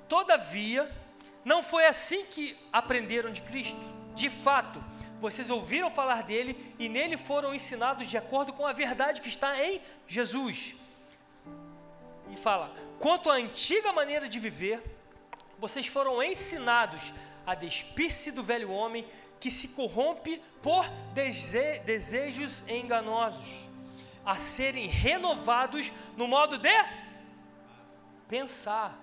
Todavia, 0.09 0.91
Não 1.45 1.63
foi 1.63 1.87
assim 1.87 2.25
que 2.27 2.57
aprenderam 2.73 3.33
de 3.33 3.41
Cristo. 3.41 3.81
De 4.15 4.29
fato, 4.29 4.83
vocês 5.21 5.51
ouviram 5.51 5.91
falar 5.91 6.23
dele 6.23 6.75
e 6.79 6.89
nele 6.89 7.17
foram 7.17 7.55
ensinados 7.55 8.07
de 8.07 8.17
acordo 8.17 8.53
com 8.53 8.67
a 8.67 8.73
verdade 8.73 9.21
que 9.21 9.29
está 9.29 9.63
em 9.65 9.81
Jesus. 10.07 10.75
E 12.31 12.37
fala: 12.37 12.75
quanto 12.99 13.31
à 13.31 13.35
antiga 13.35 13.93
maneira 13.93 14.29
de 14.29 14.39
viver, 14.39 14.83
vocês 15.61 15.87
foram 15.87 16.23
ensinados 16.23 17.13
a 17.47 17.55
despir-se 17.55 18.31
do 18.31 18.43
velho 18.43 18.71
homem 18.71 19.07
que 19.39 19.51
se 19.51 19.69
corrompe 19.69 20.43
por 20.63 20.89
dese 21.13 21.79
desejos 21.81 22.63
enganosos, 22.69 23.69
a 24.25 24.37
serem 24.37 24.87
renovados 24.87 25.93
no 26.17 26.27
modo 26.27 26.59
de 26.59 26.75
pensar 28.29 28.99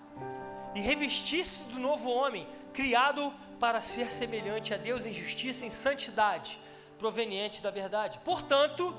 e 0.73 0.79
revestir-se 0.79 1.63
do 1.63 1.79
novo 1.79 2.09
homem, 2.09 2.47
criado 2.73 3.33
para 3.59 3.81
ser 3.81 4.11
semelhante 4.11 4.73
a 4.73 4.77
Deus 4.77 5.05
em 5.05 5.11
justiça 5.11 5.63
e 5.63 5.67
em 5.67 5.71
santidade, 5.71 6.59
proveniente 6.99 7.61
da 7.61 7.71
verdade. 7.71 8.19
Portanto, 8.23 8.95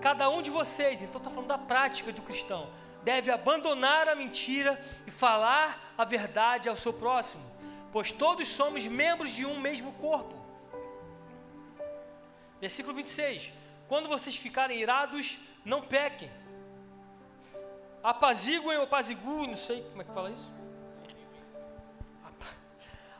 cada 0.00 0.30
um 0.30 0.40
de 0.40 0.50
vocês, 0.50 1.02
então 1.02 1.18
está 1.18 1.30
falando 1.30 1.48
da 1.48 1.58
prática 1.58 2.12
do 2.12 2.22
cristão, 2.22 2.68
deve 3.02 3.30
abandonar 3.30 4.08
a 4.08 4.14
mentira 4.14 4.80
e 5.06 5.10
falar 5.10 5.94
a 5.96 6.04
verdade 6.04 6.68
ao 6.68 6.76
seu 6.76 6.92
próximo, 6.92 7.42
pois 7.92 8.12
todos 8.12 8.48
somos 8.48 8.86
membros 8.86 9.30
de 9.30 9.44
um 9.46 9.58
mesmo 9.58 9.92
corpo. 9.94 10.34
Versículo 12.60 12.94
26. 12.94 13.52
Quando 13.88 14.08
vocês 14.08 14.36
ficarem 14.36 14.78
irados, 14.78 15.38
não 15.64 15.82
pequem. 15.82 16.30
Apaziguem 18.02 18.76
ou 18.76 18.84
apaziguem, 18.84 19.48
não 19.48 19.56
sei 19.56 19.82
como 19.82 20.02
é 20.02 20.04
que 20.04 20.12
fala 20.12 20.30
isso 20.30 20.60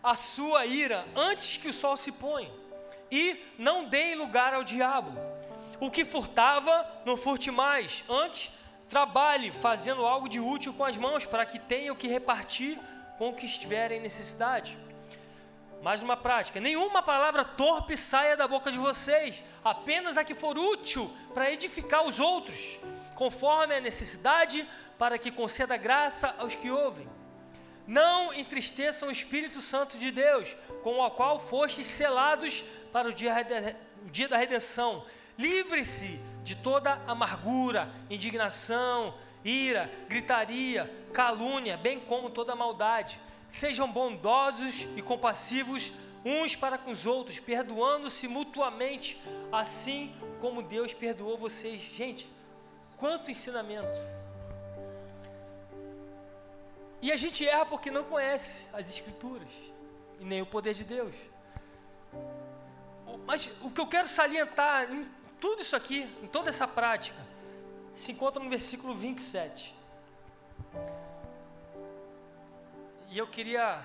a 0.03 0.15
sua 0.17 0.65
ira 0.67 1.07
antes 1.15 1.57
que 1.57 1.69
o 1.69 1.73
sol 1.73 1.97
se 1.97 2.11
ponha, 2.11 2.51
e 3.11 3.45
não 3.59 3.87
deem 3.87 4.15
lugar 4.15 4.55
ao 4.55 4.65
diabo. 4.65 5.13
O 5.79 5.91
que 5.91 6.05
furtava, 6.05 6.87
não 7.05 7.17
furte 7.17 7.51
mais, 7.51 8.05
antes 8.09 8.53
trabalhe 8.91 9.53
fazendo 9.53 10.05
algo 10.05 10.29
de 10.29 10.41
útil 10.41 10.75
com 10.75 10.85
as 10.85 10.97
mãos, 10.97 11.25
para 11.25 11.47
que 11.47 11.61
tenha 11.61 11.93
o 11.93 11.97
que 11.97 12.09
repartir 12.09 12.77
com 13.17 13.31
o 13.31 13.35
que 13.35 13.47
estiver 13.47 13.93
em 13.93 14.01
necessidade. 14.01 14.77
Mais 15.81 16.03
uma 16.03 16.17
prática: 16.17 16.59
nenhuma 16.59 17.01
palavra 17.01 17.45
torpe 17.45 17.97
saia 17.97 18.37
da 18.37 18.49
boca 18.49 18.71
de 18.73 18.79
vocês, 18.79 19.45
apenas 19.65 20.19
a 20.19 20.25
que 20.25 20.35
for 20.35 20.59
útil 20.59 21.09
para 21.33 21.51
edificar 21.53 22.05
os 22.05 22.19
outros, 22.19 22.81
conforme 23.15 23.77
a 23.77 23.81
necessidade, 23.81 24.69
para 24.99 25.17
que 25.17 25.31
conceda 25.31 25.77
graça 25.77 26.35
aos 26.37 26.57
que 26.57 26.71
ouvem. 26.71 27.09
Não 27.87 28.35
entristeçam 28.35 29.09
o 29.09 29.13
Espírito 29.13 29.61
Santo 29.61 29.99
de 29.99 30.11
Deus, 30.11 30.57
com 30.83 30.99
o 30.99 31.11
qual 31.13 31.39
fostes 31.39 31.87
selados 31.87 32.65
para 32.93 33.09
o 33.09 33.13
dia, 33.13 33.35
o 34.05 34.11
dia 34.11 34.29
da 34.29 34.37
redenção. 34.37 35.07
Livre-se 35.39 36.21
de 36.43 36.57
toda 36.57 36.95
amargura, 37.07 37.91
indignação, 38.09 39.15
ira, 39.45 39.91
gritaria, 40.09 40.91
calúnia, 41.13 41.77
bem 41.77 42.01
como 42.01 42.31
toda 42.31 42.55
maldade. 42.55 43.21
Sejam 43.49 43.91
bondosos 43.91 44.89
e 44.97 45.03
compassivos 45.03 45.93
uns 46.25 46.55
para 46.55 46.77
com 46.79 46.91
os 46.91 47.07
outros, 47.07 47.41
perdoando-se 47.41 48.29
mutuamente, 48.29 49.21
assim 49.51 50.15
como 50.41 50.63
Deus 50.63 50.93
perdoou 50.93 51.37
vocês. 51.39 51.81
Gente, 51.81 52.29
quanto 52.97 53.31
ensinamento! 53.31 53.99
E 57.03 57.11
a 57.11 57.17
gente 57.17 57.47
erra 57.47 57.65
porque 57.65 57.91
não 57.91 58.05
conhece 58.05 58.67
as 58.73 58.89
Escrituras 58.91 59.49
e 60.19 60.25
nem 60.25 60.43
o 60.43 60.47
poder 60.47 60.75
de 60.75 60.85
Deus. 60.85 61.15
Mas 63.25 63.51
o 63.63 63.71
que 63.71 63.81
eu 63.81 63.87
quero 63.87 64.07
salientar 64.07 64.87
tudo 65.41 65.63
isso 65.63 65.75
aqui, 65.75 66.03
em 66.23 66.27
toda 66.27 66.51
essa 66.51 66.69
prática, 66.69 67.19
se 67.95 68.13
encontra 68.13 68.43
no 68.43 68.51
versículo 68.51 68.95
27. 68.95 69.75
E 73.11 73.19
eu 73.19 73.27
queria 73.27 73.83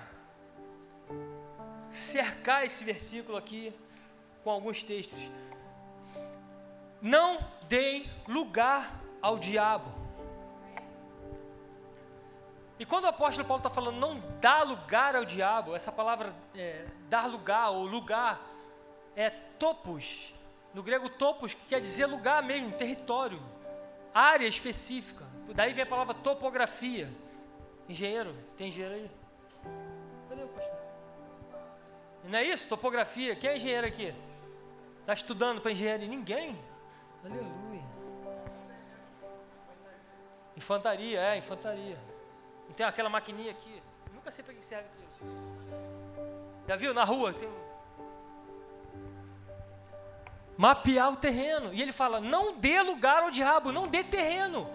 cercar 1.90 2.64
esse 2.64 2.84
versículo 2.84 3.36
aqui 3.36 3.74
com 4.44 4.50
alguns 4.50 4.82
textos. 4.82 5.30
Não 7.00 7.38
deem 7.68 8.08
lugar 8.28 9.00
ao 9.20 9.38
diabo. 9.38 9.92
E 12.78 12.84
quando 12.84 13.04
o 13.04 13.08
apóstolo 13.08 13.48
Paulo 13.48 13.60
está 13.60 13.70
falando 13.70 13.96
não 13.96 14.22
dá 14.40 14.62
lugar 14.62 15.16
ao 15.16 15.24
diabo, 15.24 15.74
essa 15.74 15.90
palavra 15.90 16.34
é, 16.54 16.86
dar 17.08 17.26
lugar 17.26 17.70
ou 17.70 17.86
lugar 17.86 18.40
é 19.16 19.30
topos. 19.30 20.35
No 20.76 20.82
grego 20.82 21.08
topos 21.08 21.54
que 21.54 21.64
quer 21.68 21.80
dizer 21.80 22.04
lugar 22.04 22.42
mesmo, 22.42 22.70
território, 22.70 23.40
área 24.12 24.46
específica. 24.46 25.24
Daí 25.54 25.72
vem 25.72 25.84
a 25.84 25.86
palavra 25.86 26.12
topografia. 26.12 27.10
Engenheiro, 27.88 28.36
tem 28.58 28.68
engenheiro 28.68 28.94
aí? 28.96 29.10
Cadê 30.28 30.42
o 30.42 30.48
pastor? 30.48 30.78
Não 32.24 32.38
é 32.38 32.44
isso? 32.44 32.68
Topografia. 32.68 33.34
Quem 33.34 33.48
é 33.48 33.56
engenheiro 33.56 33.86
aqui? 33.86 34.14
Está 35.00 35.14
estudando 35.14 35.62
para 35.62 35.70
engenharia? 35.70 36.06
Ninguém. 36.06 36.58
Aleluia. 37.24 37.82
Infantaria, 40.58 41.20
é, 41.22 41.38
infantaria. 41.38 41.98
Não 42.68 42.74
tem 42.74 42.84
aquela 42.84 43.08
maquininha 43.08 43.52
aqui. 43.52 43.82
Nunca 44.12 44.30
sei 44.30 44.44
para 44.44 44.52
que 44.52 44.62
serve 44.62 44.84
aquilo. 44.90 45.30
Já 46.68 46.76
viu 46.76 46.92
na 46.92 47.04
rua? 47.04 47.32
Tem 47.32 47.48
mapear 50.56 51.12
o 51.12 51.16
terreno. 51.16 51.72
E 51.72 51.82
ele 51.82 51.92
fala: 51.92 52.20
não 52.20 52.54
dê 52.54 52.80
lugar 52.82 53.22
ao 53.22 53.30
diabo, 53.30 53.72
não 53.72 53.88
dê 53.88 54.02
terreno. 54.02 54.68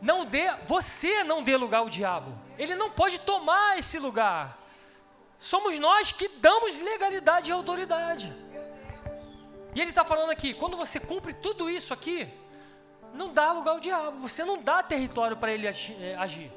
Não 0.00 0.24
dê, 0.24 0.54
você 0.66 1.24
não 1.24 1.42
dê 1.42 1.56
lugar 1.56 1.78
ao 1.78 1.88
diabo. 1.88 2.32
Ele 2.56 2.74
não 2.76 2.90
pode 2.90 3.18
tomar 3.20 3.78
esse 3.78 3.98
lugar. 3.98 4.58
Somos 5.36 5.78
nós 5.78 6.12
que 6.12 6.28
damos 6.28 6.78
legalidade 6.78 7.50
e 7.50 7.52
autoridade. 7.52 8.32
E 9.74 9.80
ele 9.80 9.90
está 9.90 10.04
falando 10.04 10.30
aqui: 10.30 10.54
quando 10.54 10.76
você 10.76 11.00
cumpre 11.00 11.34
tudo 11.34 11.68
isso 11.68 11.92
aqui, 11.92 12.28
não 13.12 13.32
dá 13.32 13.52
lugar 13.52 13.72
ao 13.72 13.80
diabo, 13.80 14.18
você 14.20 14.44
não 14.44 14.60
dá 14.60 14.82
território 14.82 15.36
para 15.36 15.52
ele 15.52 15.66
eh, 15.66 16.14
agir. 16.18 16.52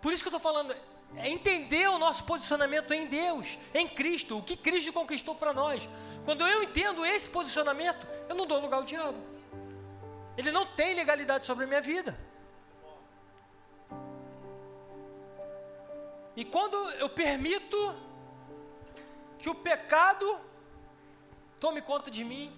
Por 0.00 0.12
isso 0.12 0.22
que 0.22 0.28
eu 0.28 0.36
estou 0.36 0.40
falando, 0.40 0.74
é 1.16 1.28
entender 1.28 1.88
o 1.88 1.98
nosso 1.98 2.24
posicionamento 2.24 2.92
em 2.92 3.06
Deus, 3.06 3.58
em 3.74 3.88
Cristo, 3.88 4.38
o 4.38 4.42
que 4.42 4.56
Cristo 4.56 4.92
conquistou 4.92 5.34
para 5.34 5.52
nós. 5.52 5.88
Quando 6.24 6.46
eu 6.46 6.62
entendo 6.62 7.04
esse 7.04 7.28
posicionamento, 7.28 8.06
eu 8.28 8.34
não 8.34 8.46
dou 8.46 8.60
lugar 8.60 8.78
ao 8.78 8.84
diabo. 8.84 9.18
Ele 10.36 10.52
não 10.52 10.66
tem 10.66 10.94
legalidade 10.94 11.46
sobre 11.46 11.64
a 11.64 11.66
minha 11.66 11.80
vida. 11.80 12.18
E 16.36 16.44
quando 16.44 16.76
eu 16.92 17.08
permito 17.08 17.94
que 19.38 19.50
o 19.50 19.54
pecado 19.54 20.38
tome 21.58 21.82
conta 21.82 22.10
de 22.10 22.22
mim, 22.22 22.56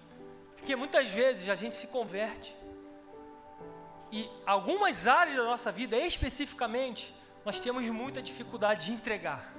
porque 0.55 0.75
muitas 0.75 1.07
vezes 1.07 1.49
a 1.49 1.55
gente 1.55 1.73
se 1.73 1.87
converte, 1.87 2.55
e 4.11 4.29
algumas 4.45 5.07
áreas 5.07 5.37
da 5.37 5.43
nossa 5.43 5.71
vida, 5.71 5.97
especificamente, 5.97 7.11
nós 7.43 7.59
temos 7.59 7.87
muita 7.89 8.21
dificuldade 8.21 8.87
de 8.87 8.93
entregar. 8.93 9.51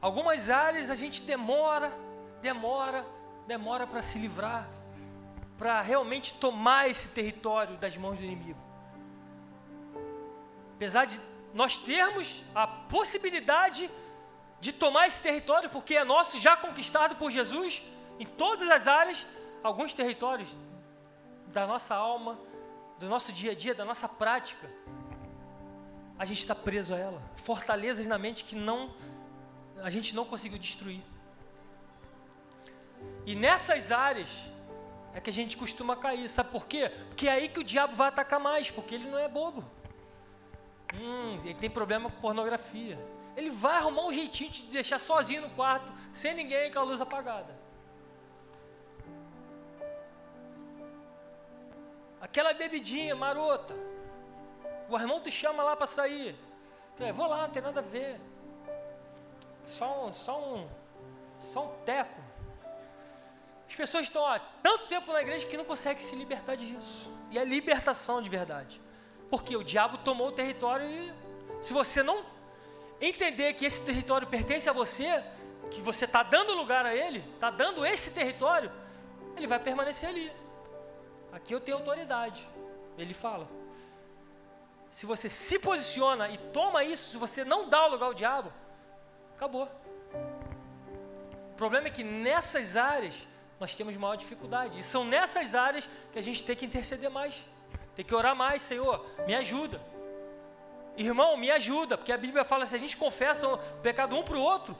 Algumas 0.00 0.50
áreas 0.50 0.90
a 0.90 0.94
gente 0.94 1.22
demora, 1.22 1.92
demora, 2.40 3.04
demora 3.46 3.86
para 3.86 4.02
se 4.02 4.18
livrar, 4.18 4.68
para 5.58 5.80
realmente 5.80 6.34
tomar 6.34 6.88
esse 6.88 7.08
território 7.08 7.76
das 7.78 7.96
mãos 7.96 8.18
do 8.18 8.24
inimigo. 8.24 8.60
Apesar 10.76 11.06
de 11.06 11.18
nós 11.54 11.78
termos 11.78 12.44
a 12.54 12.66
possibilidade 12.66 13.90
de 14.60 14.72
tomar 14.72 15.06
esse 15.06 15.20
território, 15.20 15.70
porque 15.70 15.96
é 15.96 16.04
nosso, 16.04 16.38
já 16.38 16.56
conquistado 16.56 17.16
por 17.16 17.30
Jesus, 17.30 17.82
em 18.18 18.26
todas 18.26 18.68
as 18.68 18.86
áreas, 18.86 19.26
alguns 19.62 19.94
territórios 19.94 20.54
da 21.56 21.66
nossa 21.66 21.94
alma, 21.94 22.38
do 22.98 23.08
nosso 23.08 23.32
dia 23.32 23.52
a 23.52 23.54
dia, 23.54 23.74
da 23.74 23.84
nossa 23.84 24.06
prática, 24.06 24.70
a 26.18 26.24
gente 26.26 26.40
está 26.40 26.54
preso 26.54 26.94
a 26.94 26.98
ela. 26.98 27.22
Fortalezas 27.36 28.06
na 28.06 28.18
mente 28.18 28.44
que 28.44 28.54
não 28.54 28.94
a 29.82 29.90
gente 29.90 30.14
não 30.14 30.24
conseguiu 30.24 30.58
destruir. 30.58 31.02
E 33.24 33.34
nessas 33.34 33.90
áreas 33.90 34.30
é 35.14 35.20
que 35.20 35.30
a 35.30 35.32
gente 35.32 35.56
costuma 35.56 35.96
cair. 35.96 36.28
Sabe 36.28 36.50
por 36.50 36.66
quê? 36.66 36.90
Porque 37.08 37.26
é 37.26 37.32
aí 37.32 37.48
que 37.48 37.60
o 37.60 37.64
diabo 37.64 37.94
vai 37.94 38.08
atacar 38.08 38.40
mais, 38.40 38.70
porque 38.70 38.94
ele 38.94 39.08
não 39.10 39.18
é 39.18 39.28
bobo. 39.28 39.64
Hum, 40.94 41.40
ele 41.42 41.54
tem 41.54 41.70
problema 41.70 42.10
com 42.10 42.20
pornografia. 42.20 42.98
Ele 43.34 43.50
vai 43.50 43.76
arrumar 43.76 44.06
um 44.06 44.12
jeitinho 44.12 44.50
de 44.50 44.62
deixar 44.64 44.98
sozinho 44.98 45.42
no 45.42 45.50
quarto, 45.50 45.90
sem 46.12 46.34
ninguém 46.34 46.70
com 46.70 46.80
a 46.80 46.82
luz 46.82 47.00
apagada. 47.00 47.65
Aquela 52.26 52.52
bebidinha 52.52 53.14
marota. 53.14 53.74
O 54.88 54.98
irmão 54.98 55.20
te 55.20 55.30
chama 55.30 55.62
lá 55.62 55.74
para 55.76 55.86
sair. 55.86 56.34
É, 56.98 57.12
vou 57.12 57.26
lá, 57.26 57.42
não 57.42 57.50
tem 57.50 57.62
nada 57.62 57.80
a 57.80 57.82
ver. 57.82 58.20
Só 59.64 60.06
um, 60.06 60.12
só 60.12 60.34
um, 60.38 60.68
só 61.38 61.64
um 61.66 61.72
teco. 61.84 62.20
As 63.68 63.74
pessoas 63.74 64.04
estão 64.04 64.26
há 64.26 64.38
tanto 64.62 64.86
tempo 64.86 65.12
na 65.12 65.20
igreja 65.22 65.46
que 65.46 65.56
não 65.56 65.64
conseguem 65.64 66.02
se 66.02 66.14
libertar 66.14 66.56
disso. 66.56 67.12
E 67.30 67.38
é 67.38 67.44
libertação 67.44 68.20
de 68.20 68.28
verdade. 68.28 68.80
Porque 69.30 69.56
o 69.56 69.64
diabo 69.64 69.98
tomou 69.98 70.28
o 70.28 70.32
território 70.32 70.88
e 70.88 71.12
se 71.60 71.72
você 71.72 72.02
não 72.02 72.24
entender 73.00 73.54
que 73.54 73.66
esse 73.66 73.82
território 73.82 74.26
pertence 74.26 74.68
a 74.68 74.72
você, 74.72 75.22
que 75.70 75.80
você 75.80 76.04
está 76.04 76.22
dando 76.22 76.54
lugar 76.54 76.86
a 76.86 76.94
ele, 76.94 77.24
está 77.34 77.50
dando 77.50 77.84
esse 77.84 78.10
território, 78.10 78.70
ele 79.36 79.46
vai 79.46 79.58
permanecer 79.58 80.08
ali. 80.08 80.32
Aqui 81.36 81.54
eu 81.54 81.60
tenho 81.60 81.76
autoridade. 81.76 82.48
Ele 82.96 83.12
fala. 83.12 83.46
Se 84.90 85.04
você 85.04 85.28
se 85.28 85.58
posiciona 85.58 86.30
e 86.30 86.38
toma 86.58 86.82
isso, 86.82 87.10
se 87.10 87.18
você 87.18 87.44
não 87.44 87.68
dá 87.68 87.84
o 87.86 87.90
lugar 87.90 88.06
ao 88.06 88.14
diabo, 88.14 88.50
acabou. 89.34 89.68
O 91.52 91.56
problema 91.56 91.88
é 91.88 91.90
que 91.90 92.02
nessas 92.02 92.74
áreas 92.74 93.28
nós 93.60 93.74
temos 93.74 93.94
maior 93.98 94.16
dificuldade. 94.16 94.78
E 94.78 94.82
são 94.82 95.04
nessas 95.04 95.54
áreas 95.54 95.86
que 96.10 96.18
a 96.18 96.22
gente 96.22 96.42
tem 96.42 96.56
que 96.56 96.64
interceder 96.64 97.10
mais. 97.10 97.44
Tem 97.94 98.04
que 98.04 98.14
orar 98.14 98.34
mais, 98.34 98.62
Senhor, 98.62 99.04
me 99.26 99.34
ajuda. 99.34 99.78
Irmão, 100.96 101.36
me 101.36 101.50
ajuda, 101.50 101.98
porque 101.98 102.12
a 102.12 102.16
Bíblia 102.16 102.44
fala 102.44 102.64
se 102.64 102.74
a 102.74 102.78
gente 102.78 102.96
confessa 102.96 103.46
o 103.46 103.58
pecado 103.82 104.16
um 104.16 104.22
para 104.22 104.38
o 104.38 104.40
outro, 104.40 104.74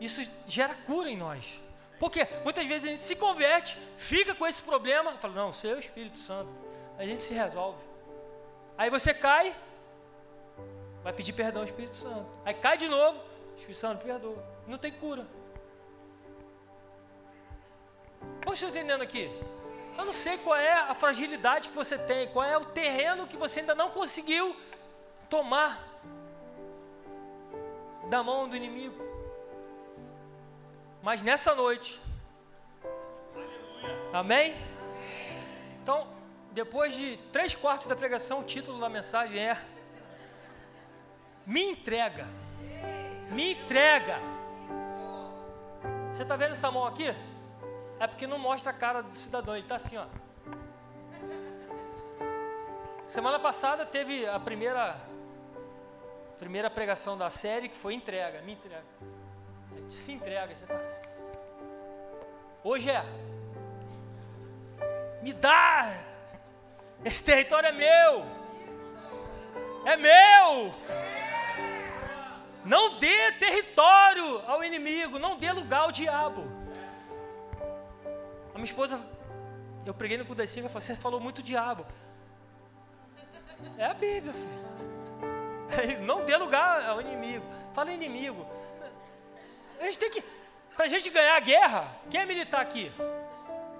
isso 0.00 0.22
gera 0.46 0.74
cura 0.74 1.10
em 1.10 1.18
nós. 1.18 1.60
Porque 1.98 2.26
muitas 2.44 2.66
vezes 2.66 2.84
a 2.84 2.88
gente 2.88 3.02
se 3.02 3.16
converte, 3.16 3.76
fica 3.96 4.34
com 4.34 4.46
esse 4.46 4.62
problema, 4.62 5.12
fala, 5.18 5.34
não, 5.34 5.52
seu 5.52 5.76
é 5.76 5.80
Espírito 5.80 6.18
Santo, 6.18 6.50
a 6.96 7.04
gente 7.04 7.22
se 7.22 7.34
resolve. 7.34 7.78
Aí 8.76 8.88
você 8.88 9.12
cai, 9.12 9.54
vai 11.02 11.12
pedir 11.12 11.32
perdão 11.32 11.62
ao 11.62 11.64
Espírito 11.64 11.96
Santo. 11.96 12.26
Aí 12.44 12.54
cai 12.54 12.76
de 12.76 12.88
novo, 12.88 13.20
Espírito 13.56 13.78
Santo 13.78 14.04
perdoa. 14.04 14.44
Não 14.66 14.78
tem 14.78 14.92
cura. 14.92 15.26
Como 18.44 18.54
você 18.54 18.66
está 18.66 18.78
entendendo 18.78 19.02
aqui? 19.02 19.30
Eu 19.96 20.04
não 20.04 20.12
sei 20.12 20.38
qual 20.38 20.56
é 20.56 20.72
a 20.72 20.94
fragilidade 20.94 21.68
que 21.68 21.74
você 21.74 21.98
tem, 21.98 22.28
qual 22.28 22.44
é 22.44 22.56
o 22.56 22.66
terreno 22.66 23.26
que 23.26 23.36
você 23.36 23.60
ainda 23.60 23.74
não 23.74 23.90
conseguiu 23.90 24.54
tomar 25.28 25.84
da 28.08 28.22
mão 28.22 28.48
do 28.48 28.56
inimigo. 28.56 29.17
Mas 31.08 31.22
nessa 31.22 31.54
noite, 31.54 31.98
amém? 34.12 34.54
Então, 35.82 36.06
depois 36.52 36.94
de 36.94 37.16
três 37.32 37.54
quartos 37.54 37.86
da 37.86 37.96
pregação, 37.96 38.40
o 38.40 38.44
título 38.44 38.78
da 38.78 38.90
mensagem 38.90 39.40
é 39.42 39.58
Me 41.46 41.62
entrega. 41.62 42.26
Me 43.30 43.54
entrega. 43.54 44.18
Você 46.12 46.24
está 46.24 46.36
vendo 46.36 46.52
essa 46.52 46.70
mão 46.70 46.86
aqui? 46.86 47.06
É 47.98 48.06
porque 48.06 48.26
não 48.26 48.38
mostra 48.38 48.70
a 48.70 48.74
cara 48.74 49.02
do 49.02 49.16
cidadão, 49.16 49.54
ele 49.56 49.64
está 49.64 49.76
assim, 49.76 49.96
ó. 49.96 50.04
Semana 53.06 53.38
passada 53.38 53.86
teve 53.86 54.26
a 54.26 54.38
primeira 54.38 55.00
primeira 56.38 56.68
pregação 56.68 57.16
da 57.16 57.30
série 57.30 57.70
que 57.70 57.78
foi 57.78 57.94
entrega, 57.94 58.42
me 58.42 58.52
entrega. 58.52 58.84
Se 59.88 60.12
entrega, 60.12 60.54
você 60.54 60.64
está 60.64 60.76
assim. 60.76 61.02
Hoje 62.64 62.90
é. 62.90 63.04
Me 65.22 65.32
dá. 65.32 65.98
Esse 67.04 67.22
território 67.22 67.68
é 67.68 67.72
meu. 67.72 68.24
É 69.84 69.96
meu. 69.96 70.74
Não 72.64 72.98
dê 72.98 73.32
território 73.32 74.42
ao 74.46 74.62
inimigo, 74.62 75.18
não 75.18 75.38
dê 75.38 75.50
lugar 75.52 75.80
ao 75.80 75.92
diabo. 75.92 76.42
A 78.50 78.54
minha 78.54 78.64
esposa, 78.64 79.00
eu 79.86 79.94
preguei 79.94 80.18
no 80.18 80.26
cu 80.26 80.34
das 80.34 80.50
cinco, 80.50 80.68
você 80.68 80.94
falou 80.94 81.20
muito 81.20 81.42
diabo. 81.42 81.86
É 83.76 83.86
a 83.86 83.94
Bíblia, 83.94 84.32
filho. 84.34 84.68
Não 86.04 86.24
dê 86.24 86.36
lugar 86.36 86.84
ao 86.88 87.00
inimigo. 87.00 87.44
Fala 87.72 87.92
inimigo. 87.92 88.46
A 89.80 89.84
gente 89.84 89.98
tem 89.98 90.10
que. 90.10 90.22
Para 90.74 90.84
a 90.84 90.88
gente 90.88 91.10
ganhar 91.10 91.36
a 91.36 91.40
guerra, 91.40 91.96
quem 92.10 92.20
é 92.20 92.26
militar 92.26 92.60
aqui? 92.60 92.92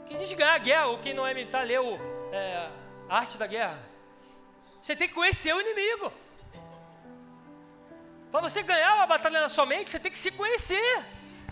Quem 0.06 0.16
a 0.16 0.20
gente 0.20 0.34
ganhar 0.34 0.54
a 0.54 0.58
guerra, 0.58 0.86
ou 0.86 0.98
quem 0.98 1.14
não 1.14 1.26
é 1.26 1.32
militar, 1.32 1.64
leu 1.64 1.98
é, 2.32 2.68
Arte 3.08 3.38
da 3.38 3.46
Guerra. 3.46 3.78
Você 4.80 4.96
tem 4.96 5.08
que 5.08 5.14
conhecer 5.14 5.52
o 5.54 5.60
inimigo. 5.60 6.12
Para 8.30 8.40
você 8.40 8.62
ganhar 8.62 8.96
uma 8.96 9.06
batalha 9.06 9.40
na 9.40 9.48
sua 9.48 9.66
mente, 9.66 9.90
você 9.90 9.98
tem 9.98 10.10
que 10.10 10.18
se 10.18 10.30
conhecer. 10.30 11.04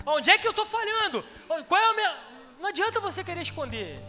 Onde 0.04 0.30
é 0.30 0.38
que 0.38 0.46
eu 0.46 0.50
estou 0.50 0.66
falhando? 0.66 1.24
Qual 1.46 1.80
é 1.80 1.90
a 1.90 1.92
minha. 1.94 2.16
Não 2.58 2.68
adianta 2.68 3.00
você 3.00 3.22
querer 3.22 3.42
esconder. 3.42 4.00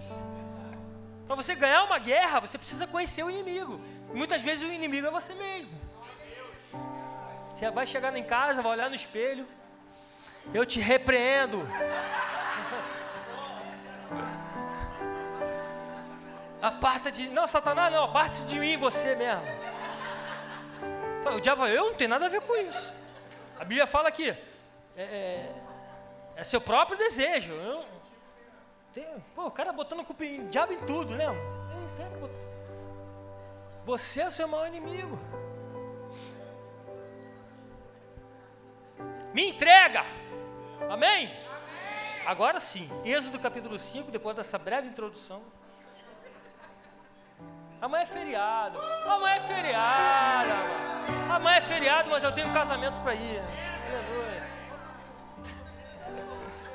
Para 1.25 1.35
você 1.35 1.55
ganhar 1.55 1.83
uma 1.83 1.99
guerra, 1.99 2.39
você 2.39 2.57
precisa 2.57 2.87
conhecer 2.87 3.23
o 3.23 3.29
inimigo. 3.29 3.79
E 4.13 4.15
muitas 4.15 4.41
vezes 4.41 4.63
o 4.63 4.71
inimigo 4.71 5.07
é 5.07 5.11
você 5.11 5.33
mesmo. 5.33 5.71
Você 7.53 7.69
vai 7.71 7.85
chegar 7.85 8.15
em 8.15 8.23
casa, 8.23 8.61
vai 8.61 8.71
olhar 8.73 8.89
no 8.89 8.95
espelho. 8.95 9.47
Eu 10.53 10.65
te 10.65 10.79
repreendo. 10.79 11.61
Aparta 16.61 17.11
de. 17.11 17.29
Não, 17.29 17.47
Satanás, 17.47 17.93
não, 17.93 18.05
aparta 18.05 18.39
de 18.39 18.59
mim 18.59 18.77
você 18.77 19.15
mesmo. 19.15 19.43
O 21.35 21.39
diabo, 21.39 21.65
eu 21.67 21.87
não 21.87 21.93
tenho 21.93 22.09
nada 22.09 22.25
a 22.25 22.29
ver 22.29 22.41
com 22.41 22.55
isso. 22.55 22.95
A 23.59 23.63
Bíblia 23.63 23.85
fala 23.85 24.11
que 24.11 24.29
é, 24.29 24.37
é, 25.03 25.51
é 26.35 26.43
seu 26.43 26.61
próprio 26.61 26.97
desejo. 26.97 27.53
Eu, 27.53 27.85
tem, 28.93 29.05
pô, 29.35 29.47
o 29.47 29.51
cara 29.51 29.73
botando 29.73 30.05
culpa 30.05 30.25
em 30.25 30.47
diabo 30.47 30.73
em 30.73 30.79
tudo, 30.79 31.13
né? 31.15 31.25
Eu 31.25 31.33
não 31.33 31.95
tenho 31.95 32.11
que 32.11 32.17
botar. 32.17 32.33
Você 33.85 34.21
é 34.21 34.27
o 34.27 34.31
seu 34.31 34.47
maior 34.47 34.67
inimigo. 34.67 35.19
Me 39.33 39.49
entrega. 39.49 40.03
Amém? 40.89 41.25
Amém? 41.25 41.47
Agora 42.25 42.59
sim, 42.59 42.89
Êxodo 43.05 43.39
capítulo 43.39 43.77
5, 43.77 44.11
depois 44.11 44.35
dessa 44.35 44.57
breve 44.57 44.87
introdução. 44.87 45.41
Amanhã 47.81 48.03
é 48.03 48.05
feriado. 48.05 48.79
Amanhã 49.05 49.35
é 49.35 49.39
feriado. 49.41 50.51
Amanhã 51.31 51.57
é 51.57 51.61
feriado, 51.61 52.09
mas 52.09 52.23
eu 52.23 52.31
tenho 52.31 52.47
um 52.47 52.53
casamento 52.53 52.99
para 53.01 53.13
ir. 53.13 53.39
Aleluia. 53.39 54.47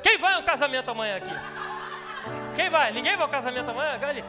Quem 0.02 0.18
vai 0.18 0.34
ao 0.34 0.42
casamento 0.42 0.90
amanhã 0.90 1.16
aqui? 1.16 1.34
Quem 2.54 2.70
vai? 2.70 2.92
Ninguém 2.92 3.16
vai 3.16 3.24
ao 3.24 3.30
casamento 3.30 3.70
amanhã? 3.70 3.98
Ali. 4.00 4.24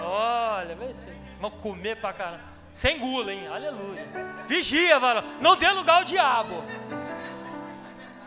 Olha, 0.00 0.74
vai 0.74 0.92
ser. 0.92 1.14
Vamos 1.40 1.60
comer 1.60 1.96
pra 1.96 2.12
caramba. 2.12 2.42
Sem 2.72 2.98
gula, 2.98 3.32
hein? 3.32 3.46
Aleluia. 3.46 4.04
Vigia, 4.46 4.98
varão. 4.98 5.22
Não 5.40 5.56
dê 5.56 5.70
lugar 5.70 5.98
ao 5.98 6.04
diabo. 6.04 6.64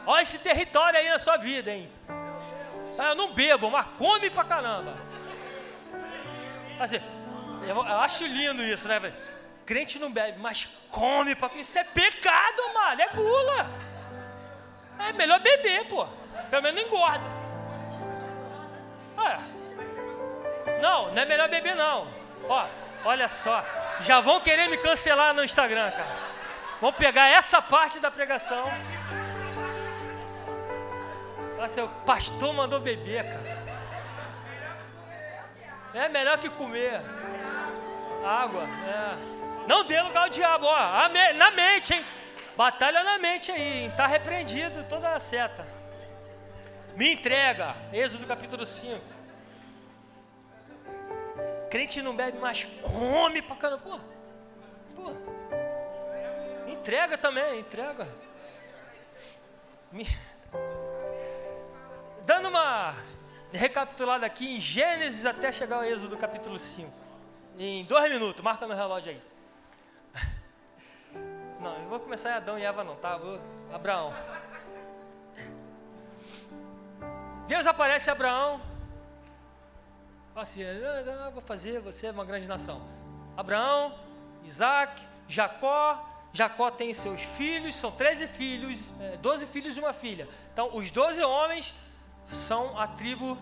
Olha 0.07 0.21
esse 0.21 0.39
território 0.39 0.97
aí 0.97 1.09
na 1.09 1.19
sua 1.19 1.35
vida, 1.35 1.69
hein? 1.69 1.91
Ah, 2.97 3.09
eu 3.09 3.15
não 3.15 3.33
bebo, 3.33 3.69
mas 3.69 3.85
come 3.97 4.29
pra 4.29 4.45
caramba. 4.45 4.95
Assim, 6.79 7.01
eu, 7.67 7.81
acho 7.81 8.25
lindo 8.25 8.63
isso, 8.63 8.87
né? 8.87 9.13
Crente 9.65 9.99
não 9.99 10.09
bebe, 10.09 10.39
mas 10.39 10.65
come 10.89 11.35
pra 11.35 11.53
Isso 11.55 11.77
é 11.77 11.83
pecado, 11.83 12.73
mano. 12.73 13.01
É 13.01 13.07
gula. 13.09 13.69
É 14.97 15.11
melhor 15.11 15.41
beber, 15.41 15.89
pô. 15.89 16.07
Pelo 16.49 16.63
menos 16.63 16.81
não 16.81 16.87
engorda. 16.87 17.25
É. 19.25 20.79
Não, 20.79 21.11
não 21.11 21.21
é 21.21 21.25
melhor 21.25 21.49
beber, 21.49 21.75
não. 21.75 22.07
Ó, 22.47 22.65
olha 23.03 23.27
só. 23.27 23.61
Já 23.99 24.21
vão 24.21 24.39
querer 24.39 24.69
me 24.69 24.77
cancelar 24.77 25.33
no 25.33 25.43
Instagram, 25.43 25.91
cara. 25.91 26.37
Vão 26.79 26.93
pegar 26.93 27.27
essa 27.27 27.61
parte 27.61 27.99
da 27.99 28.09
pregação. 28.09 28.71
Nossa, 31.57 31.83
o 31.83 31.89
pastor 32.05 32.53
mandou 32.53 32.79
beber, 32.79 33.23
cara. 33.23 33.67
É 35.93 36.07
melhor 36.07 36.37
que 36.37 36.49
comer. 36.49 37.01
Água, 38.23 38.63
é. 38.63 39.67
Não 39.67 39.83
dê 39.83 39.99
lugar 40.01 40.23
ao 40.23 40.29
diabo, 40.29 40.67
ó. 40.67 41.09
Na 41.35 41.51
mente, 41.51 41.93
hein? 41.93 42.05
Batalha 42.55 43.03
na 43.03 43.17
mente 43.17 43.51
aí, 43.51 43.83
hein? 43.83 43.93
Tá 43.97 44.05
repreendido 44.05 44.83
toda 44.87 45.13
a 45.13 45.19
seta. 45.19 45.65
Me 46.95 47.13
entrega. 47.13 47.75
Êxodo 47.91 48.25
capítulo 48.25 48.65
5. 48.65 49.01
Crente 51.69 52.01
não 52.01 52.15
bebe, 52.15 52.37
mas 52.39 52.63
come 52.81 53.41
pra 53.41 53.55
caramba. 53.55 53.83
Pô, 53.83 53.99
pô. 54.95 55.11
Entrega 56.67 57.17
também, 57.17 57.59
entrega. 57.59 58.07
Me... 59.91 60.07
Dando 62.27 62.49
uma 62.49 62.93
recapitulada 63.53 64.25
aqui 64.25 64.57
em 64.57 64.59
Gênesis 64.59 65.25
até 65.25 65.49
chegar 65.49 65.77
ao 65.77 65.85
Êxodo 65.85 66.17
capítulo 66.17 66.59
5. 66.59 66.91
em 67.57 67.85
dois 67.85 68.11
minutos, 68.11 68.43
marca 68.43 68.67
no 68.67 68.75
relógio 68.75 69.13
aí. 69.13 69.21
Não, 71.61 71.77
eu 71.83 71.87
vou 71.87 72.01
começar 72.01 72.31
em 72.31 72.33
Adão 72.33 72.59
e 72.59 72.65
Eva 72.65 72.83
não, 72.83 72.97
tá? 72.97 73.15
Vou, 73.15 73.39
Abraão. 73.73 74.13
Deus 77.47 77.65
aparece 77.65 78.09
a 78.09 78.13
Abraão. 78.13 78.59
Fala 80.33 80.43
assim, 80.43 80.63
ah, 80.65 81.29
vou 81.29 81.41
fazer 81.41 81.79
você 81.79 82.09
uma 82.09 82.25
grande 82.25 82.45
nação. 82.45 82.81
Abraão, 83.37 83.97
Isaac, 84.43 85.01
Jacó. 85.29 86.05
Jacó 86.33 86.69
tem 86.71 86.93
seus 86.93 87.21
filhos, 87.21 87.73
são 87.73 87.89
13 87.89 88.27
filhos, 88.27 88.93
12 89.21 89.45
é, 89.45 89.47
filhos 89.47 89.77
e 89.77 89.79
uma 89.79 89.93
filha. 89.93 90.27
Então, 90.51 90.75
os 90.75 90.91
12 90.91 91.23
homens 91.23 91.73
são 92.29 92.77
a 92.79 92.87
tribo 92.87 93.37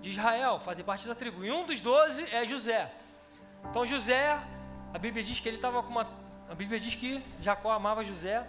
de 0.00 0.10
Israel, 0.10 0.58
fazem 0.60 0.84
parte 0.84 1.06
da 1.06 1.14
tribo. 1.14 1.44
E 1.44 1.50
um 1.50 1.66
dos 1.66 1.80
12 1.80 2.24
é 2.32 2.44
José. 2.44 2.92
Então, 3.70 3.84
José, 3.84 4.38
a 4.92 4.98
Bíblia 4.98 5.22
diz 5.22 5.40
que 5.40 5.48
ele 5.48 5.56
estava 5.56 5.82
com 5.82 5.90
uma. 5.90 6.08
A 6.48 6.54
Bíblia 6.54 6.80
diz 6.80 6.94
que 6.94 7.22
Jacó 7.40 7.70
amava 7.70 8.04
José. 8.04 8.46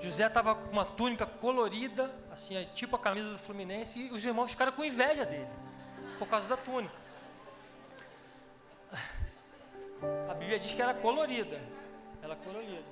José 0.00 0.26
estava 0.26 0.54
com 0.54 0.70
uma 0.70 0.84
túnica 0.84 1.26
colorida, 1.26 2.14
assim, 2.30 2.56
é 2.56 2.64
tipo 2.64 2.94
a 2.96 2.98
camisa 2.98 3.30
do 3.30 3.38
Fluminense, 3.38 3.98
e 3.98 4.10
os 4.10 4.24
irmãos 4.24 4.50
ficaram 4.50 4.72
com 4.72 4.84
inveja 4.84 5.24
dele, 5.24 5.48
por 6.18 6.28
causa 6.28 6.48
da 6.48 6.56
túnica. 6.56 6.94
A 10.30 10.34
Bíblia 10.34 10.58
diz 10.58 10.72
que 10.74 10.82
era 10.82 10.94
colorida. 10.94 11.58
Ela 12.22 12.36
colorida. 12.36 12.84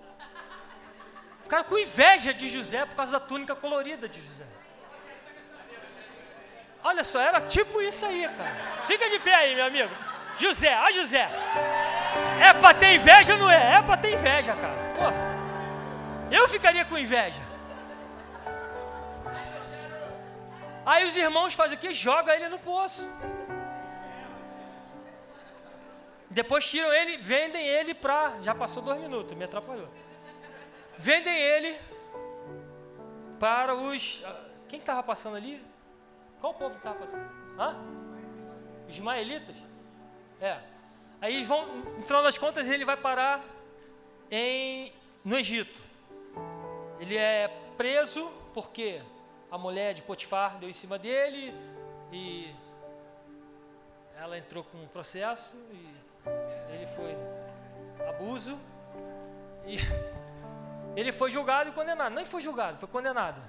Ficaram 1.42 1.64
com 1.64 1.78
inveja 1.78 2.32
de 2.32 2.48
José 2.48 2.86
por 2.86 2.96
causa 2.96 3.12
da 3.12 3.20
túnica 3.20 3.54
colorida 3.54 4.08
de 4.08 4.20
José. 4.20 4.46
Olha 6.84 7.02
só, 7.02 7.18
era 7.18 7.40
tipo 7.40 7.80
isso 7.80 8.04
aí, 8.04 8.28
cara. 8.28 8.84
Fica 8.86 9.08
de 9.08 9.18
pé 9.18 9.34
aí, 9.34 9.54
meu 9.54 9.64
amigo. 9.64 9.90
José, 10.36 10.78
ó 10.78 10.90
José. 10.90 11.30
É 12.38 12.52
pra 12.52 12.74
ter 12.74 12.94
inveja 12.96 13.32
ou 13.32 13.38
não 13.38 13.50
é? 13.50 13.76
É 13.76 13.82
pra 13.82 13.96
ter 13.96 14.12
inveja, 14.12 14.54
cara. 14.54 14.76
Porra. 14.94 15.34
Eu 16.30 16.46
ficaria 16.46 16.84
com 16.84 16.98
inveja. 16.98 17.40
Aí 20.84 21.04
os 21.04 21.16
irmãos 21.16 21.54
fazem 21.54 21.78
o 21.78 21.80
quê? 21.80 21.92
Joga 21.94 22.34
ele 22.34 22.48
no 22.50 22.58
poço. 22.58 23.08
Depois 26.28 26.68
tiram 26.68 26.92
ele, 26.92 27.16
vendem 27.16 27.66
ele 27.66 27.94
para. 27.94 28.34
Já 28.42 28.54
passou 28.54 28.82
dois 28.82 29.00
minutos, 29.00 29.34
me 29.34 29.44
atrapalhou. 29.44 29.88
Vendem 30.98 31.34
ele 31.34 31.80
para 33.40 33.74
os. 33.74 34.22
Quem 34.68 34.80
estava 34.80 35.02
passando 35.02 35.36
ali? 35.36 35.64
Qual 36.44 36.52
povo 36.52 36.72
que 36.72 36.76
estava 36.76 36.98
passando? 36.98 37.26
Hã? 37.58 37.74
Ismaelitas? 38.86 39.56
É. 40.38 40.58
Aí 41.18 41.42
vão, 41.42 41.74
no 41.74 42.02
final 42.02 42.22
das 42.22 42.36
contas, 42.36 42.68
ele 42.68 42.84
vai 42.84 42.98
parar 42.98 43.42
em, 44.30 44.92
no 45.24 45.38
Egito. 45.38 45.80
Ele 47.00 47.16
é 47.16 47.48
preso 47.78 48.30
porque 48.52 49.00
a 49.50 49.56
mulher 49.56 49.94
de 49.94 50.02
Potifar 50.02 50.58
deu 50.58 50.68
em 50.68 50.74
cima 50.74 50.98
dele 50.98 51.54
e 52.12 52.54
ela 54.18 54.36
entrou 54.36 54.64
com 54.64 54.76
um 54.76 54.88
processo 54.88 55.56
e 55.72 55.96
ele 56.74 56.86
foi 56.88 57.16
abuso 58.06 58.58
e 59.64 59.78
ele 60.94 61.10
foi 61.10 61.30
julgado 61.30 61.70
e 61.70 61.72
condenado. 61.72 62.14
Nem 62.14 62.26
foi 62.26 62.42
julgado, 62.42 62.76
foi 62.76 62.88
condenado. 62.88 63.40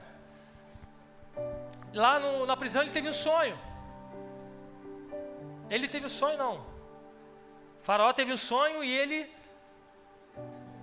Lá 1.96 2.20
no, 2.20 2.46
na 2.46 2.58
prisão 2.58 2.82
ele 2.82 2.92
teve 2.92 3.08
um 3.08 3.14
sonho. 3.14 3.58
Ele 5.70 5.88
teve 5.88 6.06
um 6.06 6.10
sonho, 6.10 6.38
não. 6.38 6.66
Faraó 7.82 8.12
teve 8.12 8.34
um 8.34 8.38
sonho 8.38 8.84
e 8.84 8.92
ele. 8.92 9.34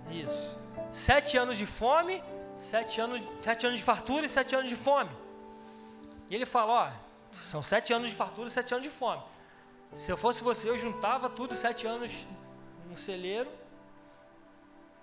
Isso. 0.09 0.57
Sete 0.91 1.37
anos 1.37 1.55
de 1.55 1.67
fome, 1.67 2.23
sete 2.57 2.99
anos, 2.99 3.21
sete 3.43 3.65
anos 3.67 3.77
de 3.77 3.85
fartura 3.85 4.25
e 4.25 4.29
sete 4.29 4.55
anos 4.55 4.67
de 4.67 4.75
fome. 4.75 5.11
E 6.29 6.35
ele 6.35 6.47
fala: 6.47 6.73
Ó, 6.73 6.91
são 7.31 7.61
sete 7.61 7.93
anos 7.93 8.09
de 8.09 8.15
fartura 8.15 8.47
e 8.47 8.51
sete 8.51 8.73
anos 8.73 8.83
de 8.83 8.89
fome. 8.89 9.21
Se 9.93 10.11
eu 10.11 10.17
fosse 10.17 10.43
você, 10.43 10.67
eu 10.67 10.77
juntava 10.77 11.29
tudo 11.29 11.55
sete 11.55 11.85
anos 11.85 12.11
no 12.89 12.97
celeiro, 12.97 13.51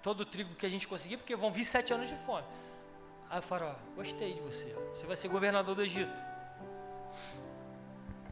todo 0.02 0.22
o 0.22 0.26
trigo 0.26 0.56
que 0.56 0.66
a 0.66 0.68
gente 0.68 0.88
conseguir, 0.88 1.18
porque 1.18 1.36
vão 1.36 1.52
vir 1.52 1.64
sete 1.64 1.92
anos 1.92 2.08
de 2.08 2.16
fome. 2.26 2.44
Aí 3.30 3.40
faraó, 3.40 3.74
gostei 3.94 4.34
de 4.34 4.40
você, 4.40 4.74
você 4.94 5.06
vai 5.06 5.16
ser 5.16 5.28
governador 5.28 5.74
do 5.74 5.82
Egito. 5.82 6.12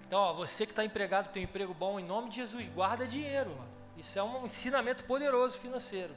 Então, 0.06 0.18
ó, 0.18 0.32
você 0.32 0.66
que 0.66 0.72
está 0.72 0.84
empregado, 0.84 1.30
tem 1.30 1.42
um 1.42 1.44
emprego 1.44 1.72
bom, 1.72 2.00
em 2.00 2.04
nome 2.04 2.30
de 2.30 2.36
Jesus, 2.36 2.66
guarda 2.68 3.06
dinheiro. 3.06 3.50
Mano. 3.50 3.68
Isso 3.96 4.18
é 4.18 4.22
um 4.22 4.44
ensinamento 4.44 5.04
poderoso 5.04 5.58
financeiro. 5.58 6.14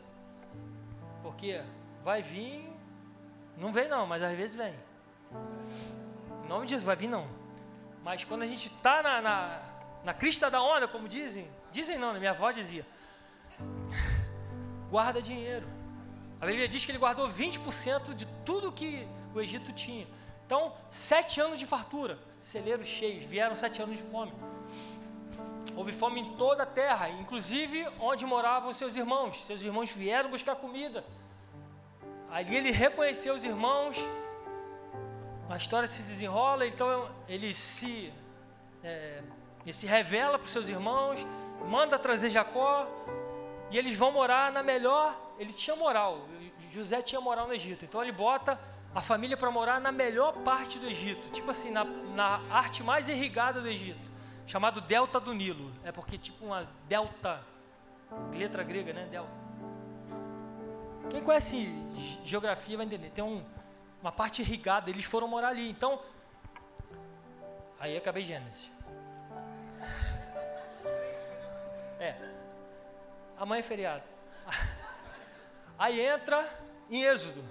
Porque 1.22 1.62
vai 2.04 2.22
vir, 2.22 2.68
não 3.56 3.72
vem 3.72 3.88
não, 3.88 4.08
mas 4.08 4.24
às 4.24 4.36
vezes 4.36 4.56
vem. 4.56 4.74
Em 6.44 6.48
nome 6.48 6.66
de 6.66 6.72
Jesus, 6.72 6.86
vai 6.86 6.96
vir 6.96 7.08
não. 7.08 7.28
Mas 8.04 8.24
quando 8.24 8.42
a 8.42 8.48
gente 8.48 8.68
está 8.68 9.04
na, 9.04 9.22
na 9.22 9.72
na 10.04 10.14
crista 10.14 10.50
da 10.50 10.62
onda, 10.62 10.88
como 10.88 11.08
dizem. 11.08 11.48
Dizem 11.72 11.98
não, 11.98 12.14
né? 12.14 12.20
minha 12.20 12.32
avó 12.32 12.52
dizia. 12.52 12.86
Guarda 14.90 15.22
dinheiro. 15.22 15.68
A 16.42 16.46
Bíblia 16.48 16.68
diz 16.68 16.84
que 16.84 16.92
ele 16.92 16.98
guardou 16.98 17.28
20% 17.30 18.16
de 18.16 18.26
tudo 18.44 18.72
que 18.72 19.08
o 19.34 19.40
Egito 19.40 19.72
tinha. 19.72 20.08
Então, 20.46 20.74
sete 20.90 21.40
anos 21.40 21.60
de 21.60 21.66
fartura, 21.66 22.18
celeiros 22.40 22.88
cheios, 22.88 23.24
vieram 23.24 23.56
sete 23.56 23.82
anos 23.82 23.96
de 23.96 24.04
fome. 24.04 24.34
Houve 25.76 25.92
fome 25.92 26.20
em 26.20 26.36
toda 26.36 26.64
a 26.64 26.66
terra, 26.66 27.10
inclusive 27.10 27.88
onde 28.00 28.26
moravam 28.26 28.74
seus 28.74 28.98
irmãos. 28.98 29.46
Seus 29.46 29.62
irmãos 29.62 29.92
vieram 29.92 30.30
buscar 30.30 30.56
comida. 30.56 31.06
Ali 32.30 32.56
ele 32.56 32.72
reconheceu 32.72 33.36
os 33.36 33.46
irmãos, 33.46 33.98
a 35.50 35.58
história 35.58 35.88
se 35.88 36.02
desenrola, 36.02 36.66
então 36.66 37.10
ele 37.28 37.54
se 37.54 38.12
é, 38.84 39.22
ele 39.64 39.74
se 39.74 39.86
revela 39.86 40.40
para 40.40 40.46
os 40.46 40.52
seus 40.52 40.70
irmãos, 40.70 41.26
manda 41.68 42.00
trazer 42.00 42.30
Jacó, 42.30 42.88
e 43.70 43.78
eles 43.78 43.96
vão 43.96 44.12
morar 44.12 44.52
na 44.52 44.64
melhor. 44.64 45.16
Ele 45.42 45.54
tinha 45.54 45.76
moral, 45.76 46.28
José 46.70 47.02
tinha 47.02 47.20
moral 47.20 47.48
no 47.48 47.54
Egito, 47.56 47.84
então 47.84 48.04
ele 48.04 48.12
bota 48.12 48.60
a 48.94 49.02
família 49.02 49.36
para 49.36 49.50
morar 49.50 49.82
na 49.82 49.92
melhor 49.92 50.34
parte 50.44 50.78
do 50.78 50.86
Egito, 50.86 51.32
tipo 51.32 51.50
assim, 51.50 51.72
na, 51.72 51.84
na 51.84 52.40
arte 52.52 52.84
mais 52.84 53.10
irrigada 53.10 53.60
do 53.60 53.68
Egito, 53.68 54.12
chamado 54.46 54.80
Delta 54.82 55.20
do 55.20 55.34
Nilo. 55.34 55.74
É 55.84 55.92
porque, 55.92 56.20
tipo, 56.20 56.46
uma 56.46 56.70
delta, 56.88 57.42
letra 58.32 58.62
grega, 58.62 58.94
né? 58.94 59.08
Delta. 59.10 59.32
Quem 61.10 61.24
conhece 61.24 61.74
geografia 62.24 62.78
vai 62.78 62.86
entender. 62.86 63.10
Tem 63.10 63.24
um, 63.24 63.44
uma 64.00 64.12
parte 64.12 64.44
irrigada, 64.44 64.92
eles 64.92 65.06
foram 65.06 65.28
morar 65.28 65.48
ali. 65.48 65.72
Então, 65.72 66.00
aí 67.80 67.98
acabei 67.98 68.24
Gênesis. 68.24 68.70
É. 72.00 72.16
Amanhã 73.40 73.62
é 73.62 73.64
feriado. 73.64 74.04
Aí 75.82 76.00
entra 76.00 76.48
em 76.92 77.02
Êxodo. 77.02 77.44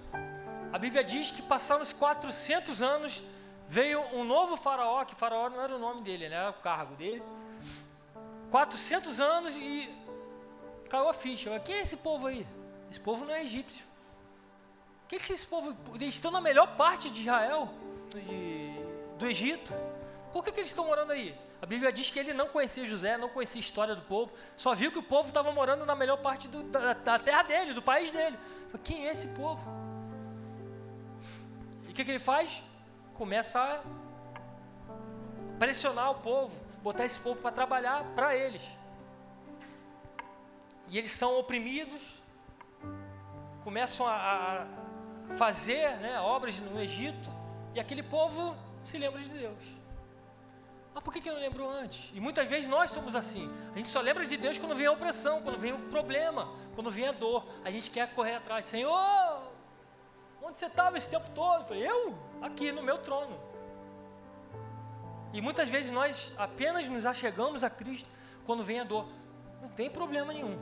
A 0.73 0.79
Bíblia 0.79 1.03
diz 1.03 1.33
que 1.33 1.43
passaram-se 1.43 1.93
400 1.93 2.81
anos, 2.81 3.25
veio 3.69 4.01
um 4.13 4.23
novo 4.23 4.57
faraó, 4.57 5.05
que 5.05 5.17
faraó 5.17 5.51
não 5.51 5.61
era 5.61 5.75
o 5.75 5.81
nome 5.81 6.03
dele, 6.03 6.29
né, 6.29 6.37
era 6.37 6.51
o 6.51 6.63
cargo 6.63 6.95
dele. 6.95 7.25
400 8.53 9.21
anos 9.21 9.57
e 9.57 9.93
caiu 10.89 11.09
a 11.09 11.13
ficha. 11.13 11.59
Quem 11.59 11.75
é 11.75 11.81
esse 11.81 11.97
povo 11.97 12.29
aí? 12.29 12.47
Esse 12.89 13.01
povo 13.01 13.25
não 13.25 13.35
é 13.35 13.43
egípcio. 13.43 13.85
Quem 15.09 15.19
é 15.19 15.21
que 15.21 15.33
esse 15.33 15.45
povo? 15.45 15.75
Eles 15.97 16.15
estão 16.15 16.31
na 16.31 16.41
melhor 16.41 16.77
parte 16.77 17.11
de 17.11 17.23
Israel, 17.23 17.69
de, 18.15 18.73
do 19.19 19.27
Egito. 19.27 19.75
Por 20.33 20.45
que, 20.45 20.53
que 20.53 20.61
eles 20.61 20.71
estão 20.71 20.87
morando 20.87 21.11
aí? 21.11 21.37
A 21.63 21.67
Bíblia 21.67 21.93
diz 21.93 22.11
que 22.11 22.19
ele 22.19 22.33
não 22.33 22.49
conhecia 22.49 22.87
José, 22.87 23.19
não 23.19 23.29
conhecia 23.29 23.59
a 23.59 23.65
história 23.65 23.95
do 23.95 24.03
povo, 24.03 24.33
só 24.57 24.75
viu 24.75 24.91
que 24.91 24.99
o 24.99 25.03
povo 25.03 25.29
estava 25.29 25.53
morando 25.53 25.85
na 25.85 25.95
melhor 25.95 26.17
parte 26.19 26.49
do, 26.49 26.63
da, 26.63 26.95
da, 26.95 27.19
terra 27.19 27.43
dele, 27.43 27.75
do 27.75 27.83
país 27.83 28.11
dele. 28.11 28.39
Falei, 28.71 28.81
quem 28.83 29.07
é 29.07 29.13
esse 29.13 29.29
povo? 29.29 29.61
E 31.87 31.91
o 31.91 31.95
que, 31.95 32.03
que 32.03 32.11
ele 32.11 32.19
faz? 32.19 32.63
Começa 33.15 33.61
a 33.61 33.81
pressionar 35.59 36.11
o 36.13 36.15
povo, 36.15 36.57
botar 36.83 37.05
esse 37.05 37.21
povo 37.21 37.39
para 37.39 37.53
trabalhar 37.53 38.05
para 38.15 38.35
eles. 38.35 38.63
E 40.89 40.97
eles 40.97 41.13
são 41.13 41.39
oprimidos, 41.39 42.01
começam 43.63 44.07
a, 44.07 44.67
a 45.31 45.35
fazer 45.35 45.97
né, 45.99 46.19
obras 46.21 46.59
no 46.59 46.81
Egito, 46.81 47.29
e 47.75 47.81
aquele 47.81 48.03
povo 48.03 48.57
se 48.83 48.97
lembra 48.97 49.21
de 49.21 49.29
Deus. 49.29 49.80
Mas 50.95 51.05
por 51.05 51.13
que, 51.13 51.21
que 51.21 51.31
não 51.31 51.39
lembrou 51.39 51.71
antes? 51.71 52.11
E 52.13 52.21
muitas 52.21 52.49
vezes 52.49 52.69
nós 52.69 52.91
somos 52.91 53.15
assim. 53.15 53.51
A 53.73 53.79
gente 53.79 53.89
só 53.89 54.01
lembra 54.01 54.27
de 54.27 54.37
Deus 54.37 54.59
quando 54.59 54.75
vem 54.75 54.87
a 54.87 54.93
opressão, 54.93 55.41
quando 55.43 55.59
vem 55.59 55.73
o 55.73 55.79
problema, 55.89 56.49
quando 56.75 56.91
vem 56.91 57.07
a 57.07 57.13
dor. 57.13 57.47
A 57.65 57.71
gente 57.71 57.91
quer 57.91 58.13
correr 58.13 58.35
atrás. 58.37 58.67
Senhor, 58.67 59.53
onde 60.43 60.59
você 60.59 60.67
estava 60.67 60.97
esse 60.97 61.09
tempo 61.09 61.31
todo? 61.35 61.61
Eu 61.61 61.67
falei, 61.67 61.89
eu? 61.89 62.19
Aqui 62.43 62.73
no 62.73 62.83
meu 62.83 62.99
trono. 62.99 63.39
E 65.33 65.41
muitas 65.41 65.69
vezes 65.69 65.91
nós 65.91 66.35
apenas 66.37 66.87
nos 66.87 67.07
achegamos 67.07 67.63
a 67.63 67.71
Cristo 67.71 68.09
quando 68.45 68.65
vem 68.65 68.81
a 68.81 68.85
dor. 68.85 69.07
Não 69.63 69.69
tem 69.69 69.89
problema 69.89 70.33
nenhum. 70.33 70.59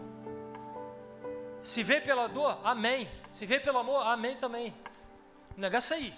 Se 1.63 1.83
vê 1.83 2.01
pela 2.01 2.27
dor, 2.27 2.61
amém. 2.65 3.09
Se 3.33 3.47
vê 3.47 3.59
pelo 3.59 3.79
amor, 3.79 4.07
amém 4.07 4.37
também. 4.37 4.75
O 5.57 5.61
negócio 5.61 5.95
é 5.95 5.97
aí. 5.97 6.15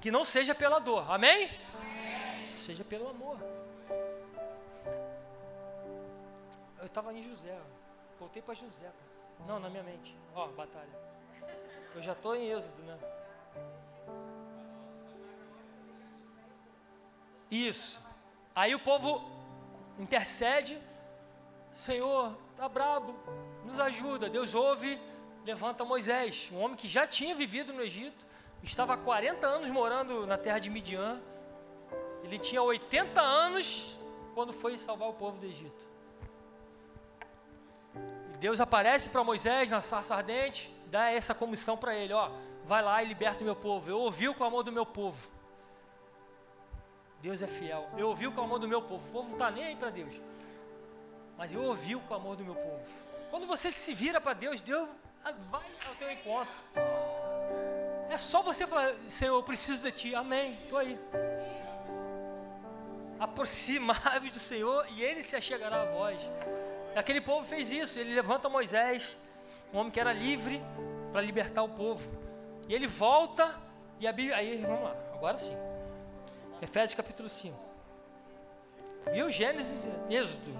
Que 0.00 0.10
não 0.10 0.24
seja 0.24 0.54
pela 0.54 0.78
dor, 0.78 1.10
amém? 1.10 1.50
Seja 2.64 2.82
pelo 2.82 3.10
amor. 3.10 3.36
Eu 6.80 6.86
estava 6.86 7.12
em 7.12 7.22
José, 7.22 7.58
voltei 8.18 8.40
para 8.40 8.54
José. 8.54 8.90
Não, 9.46 9.60
na 9.60 9.68
minha 9.68 9.82
mente. 9.82 10.16
Ó, 10.34 10.46
batalha. 10.46 10.88
Eu 11.94 12.00
já 12.00 12.12
estou 12.12 12.34
em 12.34 12.48
Êxodo, 12.50 12.82
né? 12.84 12.98
Isso. 17.50 18.00
Aí 18.54 18.74
o 18.74 18.80
povo 18.80 19.30
intercede, 19.98 20.80
Senhor, 21.74 22.34
tá 22.56 22.66
brabo, 22.66 23.14
nos 23.66 23.78
ajuda. 23.78 24.30
Deus 24.30 24.54
ouve, 24.54 24.98
levanta 25.44 25.84
Moisés, 25.84 26.48
um 26.50 26.62
homem 26.62 26.78
que 26.78 26.88
já 26.88 27.06
tinha 27.06 27.34
vivido 27.34 27.74
no 27.74 27.82
Egito, 27.82 28.24
estava 28.62 28.94
há 28.94 28.96
40 28.96 29.46
anos 29.46 29.68
morando 29.68 30.26
na 30.26 30.38
terra 30.38 30.58
de 30.58 30.70
Midian. 30.70 31.20
Ele 32.24 32.38
tinha 32.38 32.62
80 32.62 33.20
anos 33.20 33.96
quando 34.34 34.52
foi 34.52 34.76
salvar 34.76 35.08
o 35.08 35.14
povo 35.14 35.38
do 35.38 35.46
Egito. 35.46 35.84
E 38.34 38.38
Deus 38.38 38.60
aparece 38.60 39.08
para 39.08 39.22
Moisés 39.22 39.68
na 39.68 39.80
sarça 39.80 40.16
ardente, 40.16 40.74
dá 40.86 41.10
essa 41.10 41.34
comissão 41.34 41.76
para 41.76 41.94
ele, 41.94 42.12
ó, 42.12 42.30
vai 42.64 42.82
lá 42.82 43.02
e 43.02 43.06
liberta 43.06 43.42
o 43.42 43.44
meu 43.44 43.54
povo. 43.54 43.88
Eu 43.88 43.98
ouvi 43.98 44.28
o 44.28 44.34
clamor 44.34 44.62
do 44.64 44.72
meu 44.72 44.86
povo. 44.86 45.28
Deus 47.20 47.40
é 47.42 47.46
fiel. 47.46 47.88
Eu 47.96 48.08
ouvi 48.08 48.26
o 48.26 48.32
clamor 48.32 48.58
do 48.58 48.68
meu 48.68 48.82
povo. 48.82 49.06
O 49.08 49.12
povo 49.12 49.28
não 49.28 49.34
está 49.34 49.50
nem 49.50 49.64
aí 49.64 49.76
para 49.76 49.90
Deus. 49.90 50.14
Mas 51.38 51.52
eu 51.52 51.62
ouvi 51.62 51.94
o 51.96 52.00
clamor 52.00 52.36
do 52.36 52.44
meu 52.44 52.54
povo. 52.54 52.84
Quando 53.30 53.46
você 53.46 53.70
se 53.70 53.94
vira 53.94 54.20
para 54.20 54.34
Deus, 54.34 54.60
Deus 54.60 54.88
vai 55.50 55.66
ao 55.88 55.94
teu 55.94 56.10
encontro. 56.10 56.54
É 58.10 58.16
só 58.16 58.42
você 58.42 58.66
falar, 58.66 58.94
Senhor, 59.08 59.34
eu 59.36 59.42
preciso 59.42 59.82
de 59.82 59.90
Ti. 59.90 60.14
Amém. 60.14 60.58
Estou 60.62 60.78
aí. 60.78 60.98
Aproximai-vos 63.24 64.32
do 64.32 64.38
Senhor 64.38 64.86
e 64.94 65.02
Ele 65.02 65.22
se 65.22 65.34
achegará 65.34 65.82
a 65.82 65.86
vós. 65.86 66.20
Aquele 66.94 67.20
povo 67.20 67.44
fez 67.46 67.72
isso. 67.72 67.98
Ele 67.98 68.14
levanta 68.14 68.48
Moisés, 68.48 69.02
um 69.72 69.78
homem 69.78 69.90
que 69.90 69.98
era 69.98 70.12
livre, 70.12 70.62
para 71.10 71.22
libertar 71.22 71.62
o 71.62 71.68
povo. 71.68 72.02
E 72.68 72.74
ele 72.74 72.86
volta 72.86 73.54
e 73.98 74.06
a 74.06 74.12
Bíblia. 74.12 74.36
Aí, 74.36 74.58
vamos 74.58 74.84
lá, 74.84 74.96
agora 75.14 75.36
sim. 75.36 75.56
Efésios 76.60 76.94
capítulo 76.94 77.28
5. 77.28 77.56
Viu 79.12 79.30
Gênesis 79.30 79.86
Êxodo? 80.10 80.52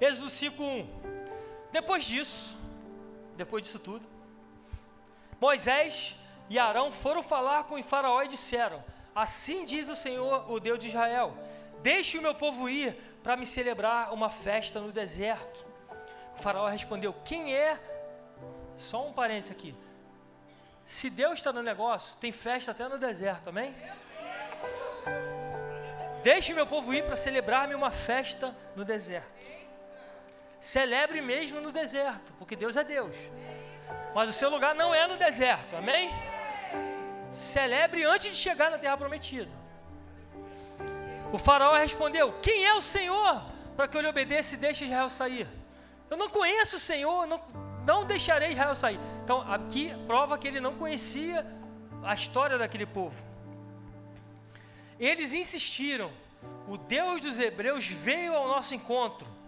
Êxodo 0.00 0.30
5:1. 0.30 0.86
Depois 1.72 2.04
disso, 2.04 2.56
depois 3.36 3.64
disso 3.64 3.78
tudo, 3.78 4.06
Moisés 5.40 6.16
e 6.48 6.58
Arão 6.58 6.90
foram 6.90 7.22
falar 7.22 7.64
com 7.64 7.78
o 7.78 7.82
faraó 7.82 8.22
e 8.22 8.28
disseram: 8.28 8.82
Assim 9.14 9.64
diz 9.64 9.88
o 9.88 9.96
Senhor, 9.96 10.50
o 10.50 10.58
Deus 10.58 10.78
de 10.78 10.88
Israel: 10.88 11.34
Deixe 11.82 12.18
o 12.18 12.22
meu 12.22 12.34
povo 12.34 12.68
ir 12.68 12.94
para 13.22 13.36
me 13.36 13.44
celebrar 13.44 14.12
uma 14.12 14.30
festa 14.30 14.80
no 14.80 14.90
deserto. 14.90 15.66
O 16.36 16.40
faraó 16.40 16.68
respondeu: 16.68 17.12
Quem 17.24 17.54
é? 17.54 17.78
Só 18.76 19.06
um 19.06 19.12
parênteses 19.12 19.52
aqui. 19.52 19.74
Se 20.86 21.10
Deus 21.10 21.34
está 21.34 21.52
no 21.52 21.62
negócio, 21.62 22.16
tem 22.18 22.32
festa 22.32 22.70
até 22.70 22.88
no 22.88 22.98
deserto, 22.98 23.48
amém? 23.48 23.74
Deixe 26.22 26.54
meu 26.54 26.66
povo 26.66 26.94
ir 26.94 27.04
para 27.04 27.16
celebrar-me 27.16 27.74
uma 27.74 27.90
festa 27.90 28.56
no 28.74 28.84
deserto. 28.84 29.34
Celebre 30.60 31.20
mesmo 31.20 31.60
no 31.60 31.70
deserto, 31.70 32.32
porque 32.38 32.56
Deus 32.56 32.76
é 32.76 32.82
Deus. 32.82 33.14
Mas 34.14 34.30
o 34.30 34.32
seu 34.32 34.48
lugar 34.48 34.74
não 34.74 34.94
é 34.94 35.06
no 35.06 35.16
deserto, 35.16 35.76
amém? 35.76 36.10
Celebre 37.30 38.04
antes 38.04 38.30
de 38.30 38.36
chegar 38.36 38.70
na 38.70 38.78
terra 38.78 38.96
prometida. 38.96 39.50
O 41.32 41.38
faraó 41.38 41.74
respondeu: 41.76 42.32
Quem 42.40 42.64
é 42.66 42.74
o 42.74 42.80
Senhor 42.80 43.42
para 43.76 43.86
que 43.86 43.96
eu 43.96 44.00
lhe 44.00 44.08
obedeça 44.08 44.54
e 44.54 44.58
deixe 44.58 44.84
Israel 44.84 45.08
sair? 45.08 45.46
Eu 46.10 46.16
não 46.16 46.28
conheço 46.28 46.76
o 46.76 46.80
Senhor, 46.80 47.26
não, 47.26 47.40
não 47.84 48.04
deixarei 48.04 48.52
Israel 48.52 48.74
sair. 48.74 48.98
Então, 49.22 49.40
aqui 49.52 49.94
prova 50.06 50.38
que 50.38 50.48
ele 50.48 50.60
não 50.60 50.76
conhecia 50.76 51.46
a 52.02 52.14
história 52.14 52.56
daquele 52.56 52.86
povo. 52.86 53.16
Eles 54.98 55.32
insistiram: 55.32 56.10
o 56.66 56.76
Deus 56.76 57.20
dos 57.20 57.38
Hebreus 57.38 57.86
veio 57.86 58.34
ao 58.34 58.48
nosso 58.48 58.74
encontro. 58.74 59.38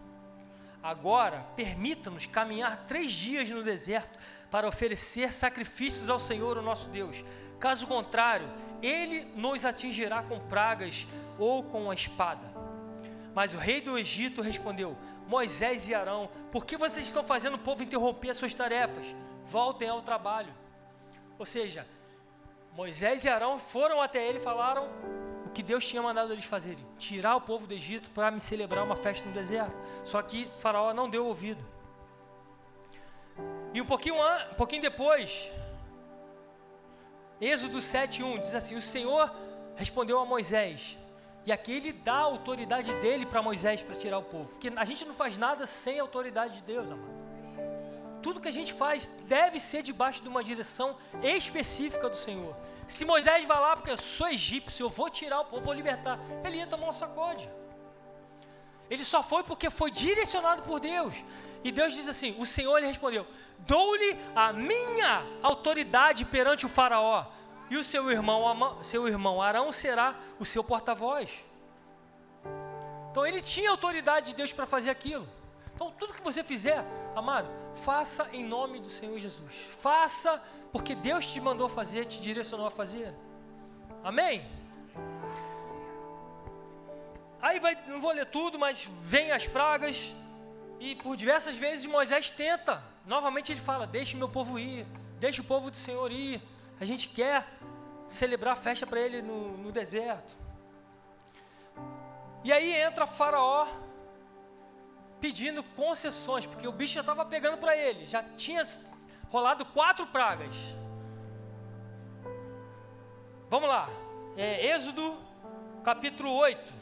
Agora, 0.83 1.45
permita-nos 1.57 2.25
caminhar 2.25 2.85
três 2.87 3.13
dias 3.13 3.51
no 3.51 3.63
deserto 3.63 4.19
para 4.51 4.67
oferecer 4.67 5.31
sacrifícios 5.31 6.09
ao 6.09 6.19
Senhor, 6.19 6.57
o 6.57 6.63
nosso 6.63 6.89
Deus. 6.89 7.23
Caso 7.61 7.87
contrário, 7.87 8.49
ele 8.83 9.27
nos 9.37 9.65
atingirá 9.67 10.23
com 10.23 10.41
pragas 10.41 11.07
ou 11.39 11.63
com 11.63 11.91
a 11.91 11.95
espada. 11.95 12.49
Mas 13.35 13.55
o 13.55 13.59
rei 13.59 13.81
do 13.81 13.99
Egito 13.99 14.41
respondeu: 14.41 14.97
Moisés 15.29 15.87
e 15.89 15.95
Arão, 15.95 16.31
por 16.51 16.65
que 16.65 16.77
vocês 16.77 17.05
estão 17.05 17.23
fazendo 17.23 17.55
o 17.55 17.59
povo 17.59 17.83
interromper 17.83 18.31
as 18.31 18.39
suas 18.39 18.55
tarefas? 18.55 19.15
Voltem 19.45 19.89
ao 19.89 20.03
trabalho. 20.03 20.53
Ou 21.39 21.45
seja, 21.45 21.87
Moisés 22.75 23.25
e 23.25 23.29
Arão 23.29 23.59
foram 23.59 24.01
até 24.01 24.27
ele 24.27 24.39
e 24.39 24.43
falaram 24.43 24.89
o 25.45 25.51
que 25.51 25.63
Deus 25.63 25.87
tinha 25.87 26.03
mandado 26.03 26.33
eles 26.33 26.45
fazerem: 26.45 26.85
tirar 26.99 27.37
o 27.37 27.41
povo 27.41 27.67
do 27.67 27.75
Egito 27.75 28.11
para 28.11 28.31
me 28.31 28.41
celebrar 28.41 28.85
uma 28.85 28.97
festa 28.97 29.29
no 29.29 29.35
deserto. 29.35 29.77
Só 30.05 30.23
que 30.23 30.51
Faraó 30.59 30.95
não 30.95 31.11
deu 31.11 31.27
ouvido. 31.27 31.63
E 33.73 33.81
um 33.81 33.87
pouquinho, 33.87 34.17
um 34.51 34.55
pouquinho 34.55 34.83
depois, 34.83 35.51
Êxodo 37.41 37.79
7:1 37.79 38.41
diz 38.41 38.55
assim: 38.55 38.77
O 38.77 38.81
Senhor 38.81 39.33
respondeu 39.77 40.19
a 40.19 40.27
Moisés: 40.27 40.99
e 41.47 41.53
aqui 41.53 41.73
ele 41.73 41.93
dá 41.93 42.15
a 42.15 42.31
autoridade 42.35 42.93
dele 43.01 43.25
para 43.25 43.43
Moisés 43.43 43.83
para 43.83 43.97
tirar 43.97 44.19
o 44.19 44.23
povo. 44.23 44.49
Porque 44.51 44.71
a 44.77 44.85
gente 44.85 45.05
não 45.05 45.15
faz 45.15 45.39
nada 45.39 45.67
sem 45.67 45.99
a 45.99 46.03
autoridade 46.03 46.57
de 46.57 46.63
Deus, 46.63 46.91
amado. 46.91 47.21
Tudo 48.23 48.41
que 48.41 48.49
a 48.49 48.53
gente 48.53 48.75
faz 48.75 49.07
deve 49.27 49.59
ser 49.59 49.83
debaixo 49.83 50.23
de 50.23 50.29
uma 50.29 50.45
direção 50.45 50.97
específica 51.23 52.11
do 52.11 52.17
Senhor. 52.17 52.55
Se 52.87 53.05
Moisés 53.07 53.47
vai 53.47 53.59
lá 53.59 53.75
porque 53.75 53.91
eu 53.91 53.97
sou 53.97 54.29
egípcio, 54.29 54.85
eu 54.85 54.91
vou 54.91 55.09
tirar 55.09 55.41
o 55.41 55.45
povo, 55.47 55.65
vou 55.65 55.73
libertar, 55.73 56.19
ele 56.45 56.59
ia 56.59 56.67
tomar 56.67 56.89
um 56.89 56.93
sacode. 56.93 57.49
Ele 58.91 59.05
só 59.05 59.23
foi 59.23 59.45
porque 59.45 59.71
foi 59.71 59.91
direcionado 59.91 60.63
por 60.63 60.81
Deus. 60.81 61.15
E 61.63 61.71
Deus 61.71 61.95
diz 61.95 62.09
assim: 62.09 62.35
O 62.39 62.45
Senhor 62.45 62.79
lhe 62.79 62.87
respondeu: 62.87 63.27
Dou-lhe 63.61 64.19
a 64.35 64.53
minha 64.53 65.25
autoridade 65.43 66.25
perante 66.25 66.67
o 66.67 66.69
Faraó 66.69 67.27
e 67.71 67.77
o 67.77 67.85
seu 67.85 68.11
irmão, 68.11 68.83
seu 68.83 69.07
irmão 69.07 69.41
Arão 69.41 69.71
será 69.71 70.17
o 70.41 70.45
seu 70.45 70.65
porta-voz. 70.65 71.45
Então 73.11 73.25
ele 73.25 73.41
tinha 73.41 73.71
autoridade 73.71 74.31
de 74.31 74.35
Deus 74.35 74.53
para 74.53 74.67
fazer 74.67 74.91
aquilo. 74.91 75.27
Então 75.73 75.93
tudo 75.97 76.13
que 76.13 76.23
você 76.23 76.43
fizer, 76.43 76.85
amado, 77.15 77.49
faça 77.85 78.29
em 78.33 78.45
nome 78.45 78.81
do 78.81 78.89
Senhor 78.89 79.17
Jesus. 79.19 79.55
Faça 79.79 80.43
porque 80.73 80.95
Deus 80.95 81.27
te 81.27 81.41
mandou 81.41 81.69
fazer, 81.69 82.07
te 82.07 82.21
direcionou 82.21 82.67
a 82.67 82.71
fazer. 82.71 83.15
Amém? 84.03 84.45
Aí 87.43 87.59
vai, 87.59 87.77
não 87.87 88.01
vou 88.01 88.13
ler 88.13 88.27
tudo, 88.27 88.59
mas 88.59 88.87
vem 89.03 89.33
as 89.33 89.47
pragas 89.47 90.15
e 90.79 90.95
por 90.95 91.17
diversas 91.17 91.57
vezes 91.57 91.87
Moisés 91.87 92.31
tenta. 92.31 92.83
Novamente 93.07 93.51
ele 93.53 93.61
fala: 93.61 93.87
Deixe 93.87 94.17
meu 94.17 94.29
povo 94.29 94.59
ir, 94.59 94.87
deixe 95.19 95.41
o 95.41 95.45
povo 95.45 95.71
do 95.71 95.77
Senhor 95.77 96.11
ir. 96.13 96.43
A 96.79 96.85
gente 96.85 97.09
quer 97.09 97.47
celebrar 98.07 98.55
a 98.55 98.57
festa 98.57 98.87
para 98.87 99.01
ele 99.01 99.23
no, 99.23 99.57
no 99.57 99.73
deserto. 99.73 100.37
E 102.43 102.53
aí 102.53 102.73
entra 102.73 103.07
Faraó 103.07 103.67
pedindo 105.21 105.63
concessões, 105.63 106.47
porque 106.47 106.67
o 106.67 106.73
bicho 106.73 106.95
já 106.95 107.01
estava 107.01 107.25
pegando 107.25 107.59
para 107.59 107.77
ele, 107.77 108.07
já 108.07 108.23
tinha 108.23 108.63
rolado 109.29 109.65
quatro 109.67 110.07
pragas. 110.07 110.55
Vamos 113.51 113.69
lá, 113.69 113.91
é, 114.37 114.75
Êxodo 114.75 115.19
capítulo 115.83 116.33
8. 116.33 116.80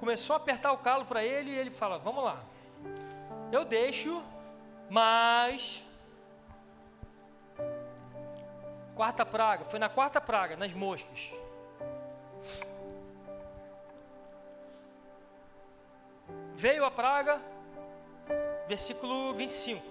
Começou 0.00 0.34
a 0.34 0.38
apertar 0.38 0.72
o 0.72 0.78
calo 0.78 1.04
para 1.04 1.22
ele 1.22 1.50
e 1.50 1.54
ele 1.54 1.70
fala: 1.70 1.98
Vamos 1.98 2.24
lá, 2.24 2.40
eu 3.52 3.64
deixo, 3.64 4.22
mas 4.88 5.84
Quarta 9.00 9.24
praga, 9.24 9.64
foi 9.64 9.78
na 9.78 9.88
quarta 9.88 10.20
praga, 10.20 10.58
nas 10.58 10.74
moscas. 10.74 11.32
Veio 16.54 16.84
a 16.84 16.90
praga, 16.90 17.40
versículo 18.68 19.32
25. 19.32 19.82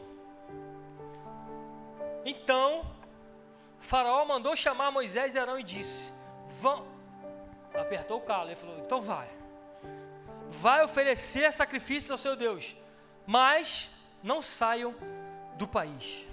Então 2.24 2.86
Faraó 3.80 4.24
mandou 4.26 4.55
chamar 4.55 4.91
Moisés 4.91 5.34
e 5.34 5.39
Arão 5.39 5.60
e 5.60 5.64
disse: 5.64 6.14
Vão. 6.62 6.86
Apertou 7.74 8.20
o 8.20 8.22
calo 8.22 8.51
e 8.51 8.55
falou: 8.55 8.78
Então 8.78 9.01
vai. 9.01 9.28
Vai 10.52 10.84
oferecer 10.84 11.52
sacrifício 11.54 12.12
ao 12.12 12.18
seu 12.18 12.36
Deus, 12.36 12.76
mas 13.26 13.89
não 14.24 14.41
saiam 14.41 14.95
do 15.58 15.68
país. 15.68 16.26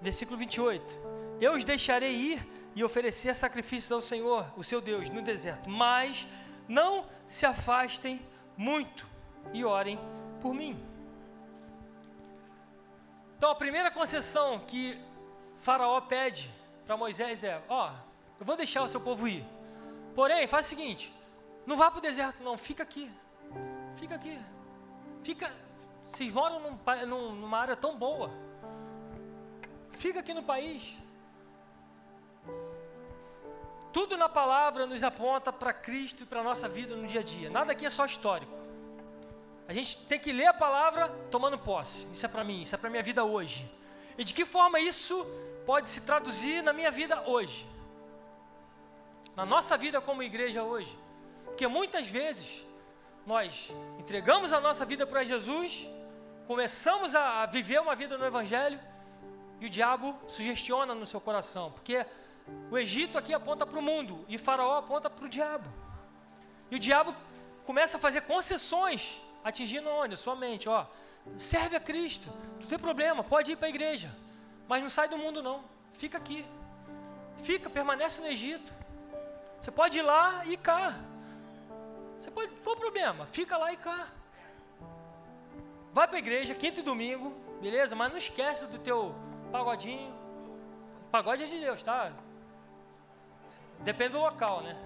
Versículo 0.00 0.36
28. 0.36 0.98
Eu 1.40 1.54
os 1.54 1.64
deixarei 1.64 2.14
ir 2.14 2.46
e 2.74 2.84
oferecer 2.84 3.34
sacrifícios 3.34 3.90
ao 3.90 4.00
Senhor, 4.00 4.52
o 4.56 4.62
seu 4.62 4.80
Deus, 4.80 5.08
no 5.08 5.22
deserto, 5.22 5.68
mas 5.70 6.28
não 6.68 7.06
se 7.26 7.46
afastem 7.46 8.20
muito 8.56 9.06
e 9.52 9.64
orem 9.64 9.98
por 10.40 10.52
mim. 10.52 10.78
Então 13.36 13.50
a 13.50 13.54
primeira 13.54 13.90
concessão 13.90 14.58
que 14.60 14.98
Faraó 15.56 16.00
pede 16.00 16.50
para 16.86 16.96
Moisés 16.96 17.42
é: 17.44 17.62
Ó, 17.68 17.90
eu 18.38 18.46
vou 18.46 18.56
deixar 18.56 18.82
o 18.82 18.88
seu 18.88 19.00
povo 19.00 19.26
ir. 19.26 19.44
Porém, 20.14 20.46
faz 20.46 20.66
o 20.66 20.68
seguinte: 20.68 21.12
não 21.66 21.76
vá 21.76 21.90
para 21.90 21.98
o 21.98 22.02
deserto, 22.02 22.42
não, 22.42 22.56
fica 22.56 22.82
aqui. 22.82 23.10
Fica 23.96 24.14
aqui. 24.14 24.38
Fica. 25.22 25.52
Vocês 26.04 26.30
moram 26.30 26.60
num, 27.06 27.32
numa 27.34 27.58
área 27.58 27.74
tão 27.74 27.96
boa. 27.96 28.30
Fica 29.92 30.20
aqui 30.20 30.32
no 30.32 30.42
país. 30.42 30.96
Tudo 33.92 34.16
na 34.16 34.28
palavra 34.28 34.86
nos 34.86 35.02
aponta 35.02 35.52
para 35.52 35.72
Cristo 35.72 36.22
e 36.22 36.26
para 36.26 36.40
a 36.40 36.44
nossa 36.44 36.68
vida 36.68 36.94
no 36.94 37.06
dia 37.06 37.20
a 37.20 37.24
dia. 37.24 37.50
Nada 37.50 37.72
aqui 37.72 37.84
é 37.84 37.90
só 37.90 38.04
histórico. 38.04 38.52
A 39.66 39.72
gente 39.72 39.96
tem 40.06 40.20
que 40.20 40.32
ler 40.32 40.46
a 40.46 40.54
palavra 40.54 41.08
tomando 41.30 41.58
posse. 41.58 42.06
Isso 42.12 42.24
é 42.24 42.28
para 42.28 42.44
mim, 42.44 42.62
isso 42.62 42.74
é 42.74 42.78
para 42.78 42.90
minha 42.90 43.02
vida 43.02 43.24
hoje. 43.24 43.68
E 44.16 44.22
de 44.22 44.32
que 44.32 44.44
forma 44.44 44.78
isso 44.78 45.26
pode 45.64 45.88
se 45.88 46.00
traduzir 46.02 46.62
na 46.62 46.72
minha 46.72 46.90
vida 46.90 47.22
hoje? 47.26 47.66
Na 49.34 49.44
nossa 49.44 49.76
vida 49.76 50.00
como 50.00 50.22
igreja 50.22 50.62
hoje. 50.62 50.96
Porque 51.56 51.66
muitas 51.66 52.06
vezes 52.06 52.66
nós 53.26 53.74
entregamos 53.98 54.52
a 54.52 54.60
nossa 54.60 54.84
vida 54.84 55.06
para 55.06 55.24
Jesus, 55.24 55.88
começamos 56.46 57.14
a 57.14 57.46
viver 57.46 57.80
uma 57.80 57.96
vida 57.96 58.18
no 58.18 58.26
Evangelho 58.26 58.78
e 59.58 59.64
o 59.64 59.70
diabo 59.70 60.14
sugestiona 60.28 60.94
no 60.94 61.06
seu 61.06 61.18
coração, 61.18 61.72
porque 61.72 62.04
o 62.70 62.76
Egito 62.76 63.16
aqui 63.16 63.32
aponta 63.32 63.64
para 63.64 63.78
o 63.78 63.80
mundo 63.80 64.22
e 64.28 64.36
Faraó 64.36 64.76
aponta 64.76 65.08
para 65.08 65.24
o 65.24 65.30
diabo. 65.30 65.66
E 66.70 66.76
o 66.76 66.78
diabo 66.78 67.16
começa 67.64 67.96
a 67.96 68.00
fazer 68.00 68.20
concessões, 68.20 69.22
atingindo 69.42 69.88
onde? 69.88 70.14
Sua 70.14 70.36
mente, 70.36 70.68
ó. 70.68 70.84
Serve 71.38 71.74
a 71.74 71.80
Cristo, 71.80 72.30
não 72.60 72.68
tem 72.68 72.78
problema, 72.78 73.24
pode 73.24 73.52
ir 73.52 73.56
para 73.56 73.68
a 73.68 73.70
igreja, 73.70 74.14
mas 74.68 74.82
não 74.82 74.90
sai 74.90 75.08
do 75.08 75.16
mundo 75.16 75.42
não, 75.42 75.64
fica 75.94 76.18
aqui. 76.18 76.44
Fica, 77.42 77.70
permanece 77.70 78.20
no 78.20 78.28
Egito. 78.28 78.70
Você 79.58 79.70
pode 79.70 79.98
ir 79.98 80.02
lá 80.02 80.44
e 80.44 80.58
cá. 80.58 81.15
Você 82.18 82.30
pode, 82.30 82.52
qual 82.62 82.76
o 82.76 82.78
problema? 82.78 83.26
Fica 83.26 83.56
lá 83.56 83.72
e 83.72 83.76
cá. 83.76 84.08
Vai 85.92 86.06
para 86.06 86.16
a 86.16 86.18
igreja, 86.18 86.54
quinto 86.54 86.80
e 86.80 86.82
domingo, 86.82 87.32
beleza? 87.60 87.94
Mas 87.94 88.10
não 88.10 88.16
esquece 88.16 88.66
do 88.66 88.78
teu 88.78 89.14
pagodinho. 89.52 90.14
Pagode 91.10 91.44
é 91.44 91.46
de 91.46 91.58
Deus, 91.60 91.82
tá? 91.82 92.12
Depende 93.80 94.12
do 94.12 94.20
local, 94.20 94.62
né? 94.62 94.76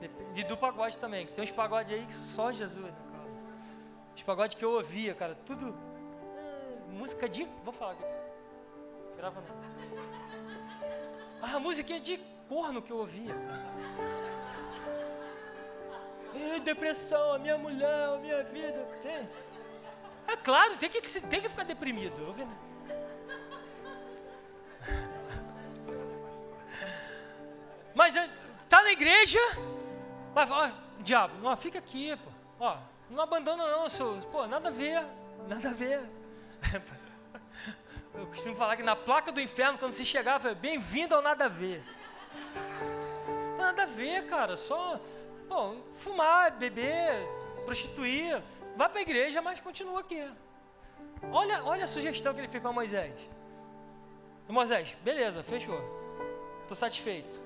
Depende 0.00 0.44
do 0.44 0.56
pagode 0.56 0.98
também. 0.98 1.26
Tem 1.26 1.44
uns 1.44 1.50
pagodes 1.50 1.92
aí 1.92 2.06
que 2.06 2.14
só 2.14 2.52
Jesus, 2.52 2.84
né? 2.84 2.94
Os 4.14 4.22
pagodes 4.22 4.56
que 4.56 4.64
eu 4.64 4.72
ouvia, 4.72 5.14
cara, 5.14 5.36
tudo. 5.46 5.74
É, 6.36 6.92
música 6.92 7.28
de. 7.28 7.44
Vou 7.64 7.72
falar 7.72 7.92
aqui. 7.92 8.04
Grava 9.16 9.40
não. 9.40 9.54
Ah, 11.42 11.56
a 11.56 11.60
música 11.60 11.94
é 11.94 11.98
de 11.98 12.18
corno 12.48 12.82
que 12.82 12.90
eu 12.90 12.98
ouvia, 12.98 13.34
cara 13.34 14.19
depressão, 16.60 17.34
a 17.34 17.38
minha 17.38 17.58
mulher, 17.58 18.08
a 18.08 18.18
minha 18.18 18.42
vida. 18.44 18.86
Tem. 19.02 19.28
É 20.26 20.36
claro, 20.36 20.76
tem 20.76 20.88
que, 20.88 21.00
tem 21.00 21.40
que 21.40 21.48
ficar 21.48 21.64
deprimido. 21.64 22.26
Ouvindo? 22.26 22.70
Mas 27.94 28.14
é, 28.16 28.28
tá 28.68 28.82
na 28.82 28.92
igreja, 28.92 29.40
mas 30.34 30.50
ó, 30.50 30.70
diabo, 31.00 31.36
não, 31.42 31.56
fica 31.56 31.78
aqui, 31.78 32.16
pô. 32.16 32.30
Ó, 32.60 32.76
não 33.10 33.22
abandona 33.22 33.68
não, 33.70 33.88
seus. 33.88 34.24
Pô, 34.24 34.46
nada 34.46 34.68
a 34.68 34.72
ver, 34.72 35.04
nada 35.48 35.70
a 35.70 35.72
ver. 35.72 36.02
Eu 38.14 38.26
costumo 38.26 38.56
falar 38.56 38.76
que 38.76 38.82
na 38.82 38.94
placa 38.94 39.32
do 39.32 39.40
inferno, 39.40 39.78
quando 39.78 39.92
você 39.92 40.04
chegar, 40.04 40.38
bem-vindo 40.54 41.14
ao 41.14 41.22
nada 41.22 41.46
a 41.46 41.48
ver. 41.48 41.82
Nada 43.56 43.84
a 43.84 43.86
ver, 43.86 44.26
cara, 44.26 44.56
só 44.56 45.00
Bom, 45.50 45.82
fumar, 45.96 46.52
beber, 46.52 47.26
prostituir, 47.64 48.40
vá 48.76 48.88
para 48.88 49.00
a 49.00 49.02
igreja, 49.02 49.42
mas 49.42 49.58
continua 49.58 49.98
aqui. 49.98 50.22
Olha, 51.32 51.64
olha 51.64 51.82
a 51.84 51.88
sugestão 51.88 52.32
que 52.32 52.38
ele 52.38 52.46
fez 52.46 52.62
para 52.62 52.72
Moisés. 52.72 53.12
Moisés, 54.48 54.96
beleza, 55.02 55.42
fechou. 55.42 55.80
Estou 56.62 56.76
satisfeito. 56.76 57.42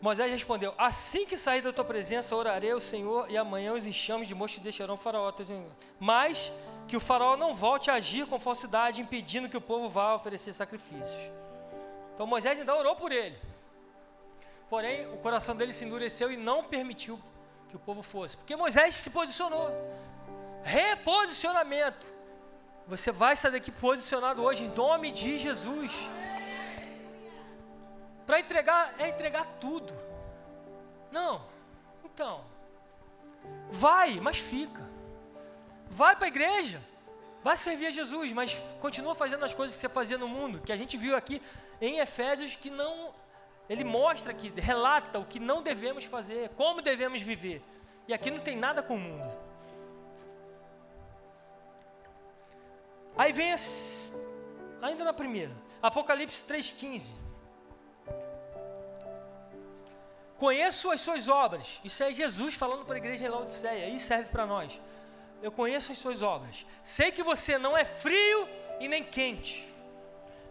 Moisés 0.00 0.30
respondeu: 0.30 0.72
Assim 0.78 1.26
que 1.26 1.36
sair 1.36 1.60
da 1.60 1.74
tua 1.74 1.84
presença, 1.84 2.34
orarei 2.34 2.70
ao 2.70 2.80
Senhor, 2.80 3.30
e 3.30 3.36
amanhã 3.36 3.74
os 3.74 3.86
enxames 3.86 4.28
de 4.28 4.34
moço 4.34 4.60
deixarão 4.60 4.94
o 4.94 4.96
faraó. 4.96 5.30
Mas 5.98 6.50
que 6.88 6.96
o 6.96 7.00
faraó 7.00 7.36
não 7.36 7.52
volte 7.52 7.90
a 7.90 7.94
agir 7.94 8.26
com 8.26 8.40
falsidade, 8.40 9.02
impedindo 9.02 9.50
que 9.50 9.58
o 9.58 9.60
povo 9.60 9.90
vá 9.90 10.14
oferecer 10.14 10.54
sacrifícios. 10.54 11.49
Então 12.20 12.28
Moisés 12.28 12.58
ainda 12.58 12.76
orou 12.76 12.94
por 12.96 13.12
ele. 13.12 13.38
Porém, 14.68 15.10
o 15.10 15.16
coração 15.16 15.56
dele 15.56 15.72
se 15.72 15.86
endureceu 15.86 16.30
e 16.30 16.36
não 16.36 16.62
permitiu 16.62 17.18
que 17.70 17.76
o 17.76 17.78
povo 17.78 18.02
fosse. 18.02 18.36
Porque 18.36 18.54
Moisés 18.54 18.94
se 18.94 19.08
posicionou. 19.08 19.70
Reposicionamento. 20.62 22.06
Você 22.86 23.10
vai 23.10 23.36
sair 23.36 23.52
daqui 23.52 23.70
posicionado 23.70 24.42
hoje 24.42 24.64
em 24.64 24.68
nome 24.68 25.10
de 25.10 25.38
Jesus. 25.38 25.94
Para 28.26 28.38
entregar, 28.38 28.94
é 28.98 29.08
entregar 29.08 29.46
tudo. 29.58 29.94
Não. 31.10 31.40
Então. 32.04 32.44
Vai, 33.70 34.20
mas 34.20 34.38
fica. 34.38 34.86
Vai 35.88 36.14
para 36.16 36.26
a 36.26 36.28
igreja. 36.28 36.82
Vai 37.42 37.56
servir 37.56 37.86
a 37.86 37.90
Jesus, 37.90 38.30
mas 38.34 38.52
continua 38.78 39.14
fazendo 39.14 39.42
as 39.42 39.54
coisas 39.54 39.74
que 39.74 39.80
você 39.80 39.88
fazia 39.88 40.18
no 40.18 40.28
mundo, 40.28 40.60
que 40.60 40.70
a 40.70 40.76
gente 40.76 40.98
viu 40.98 41.16
aqui 41.16 41.40
em 41.80 41.98
Efésios 41.98 42.56
que 42.56 42.70
não. 42.70 43.14
Ele 43.68 43.84
mostra 43.84 44.32
aqui, 44.32 44.52
relata 44.56 45.18
o 45.18 45.24
que 45.24 45.38
não 45.38 45.62
devemos 45.62 46.04
fazer, 46.04 46.48
como 46.50 46.82
devemos 46.82 47.22
viver. 47.22 47.62
E 48.08 48.12
aqui 48.12 48.30
não 48.30 48.40
tem 48.40 48.56
nada 48.56 48.82
com 48.82 48.96
o 48.96 48.98
mundo. 48.98 49.30
Aí 53.16 53.32
vem 53.32 53.54
ainda 54.82 55.04
na 55.04 55.12
primeira, 55.12 55.52
Apocalipse 55.80 56.44
3,15. 56.44 57.14
Conheço 60.38 60.90
as 60.90 61.00
suas 61.00 61.28
obras. 61.28 61.80
Isso 61.84 62.02
é 62.02 62.12
Jesus 62.12 62.54
falando 62.54 62.84
para 62.84 62.94
a 62.94 62.98
igreja 62.98 63.26
em 63.26 63.28
Laodiceia. 63.28 63.88
Isso 63.88 64.06
serve 64.06 64.30
para 64.30 64.46
nós 64.46 64.80
eu 65.42 65.50
conheço 65.50 65.92
as 65.92 65.98
suas 65.98 66.22
obras. 66.22 66.66
Sei 66.82 67.10
que 67.10 67.22
você 67.22 67.58
não 67.58 67.76
é 67.76 67.84
frio 67.84 68.48
e 68.78 68.88
nem 68.88 69.02
quente. 69.02 69.66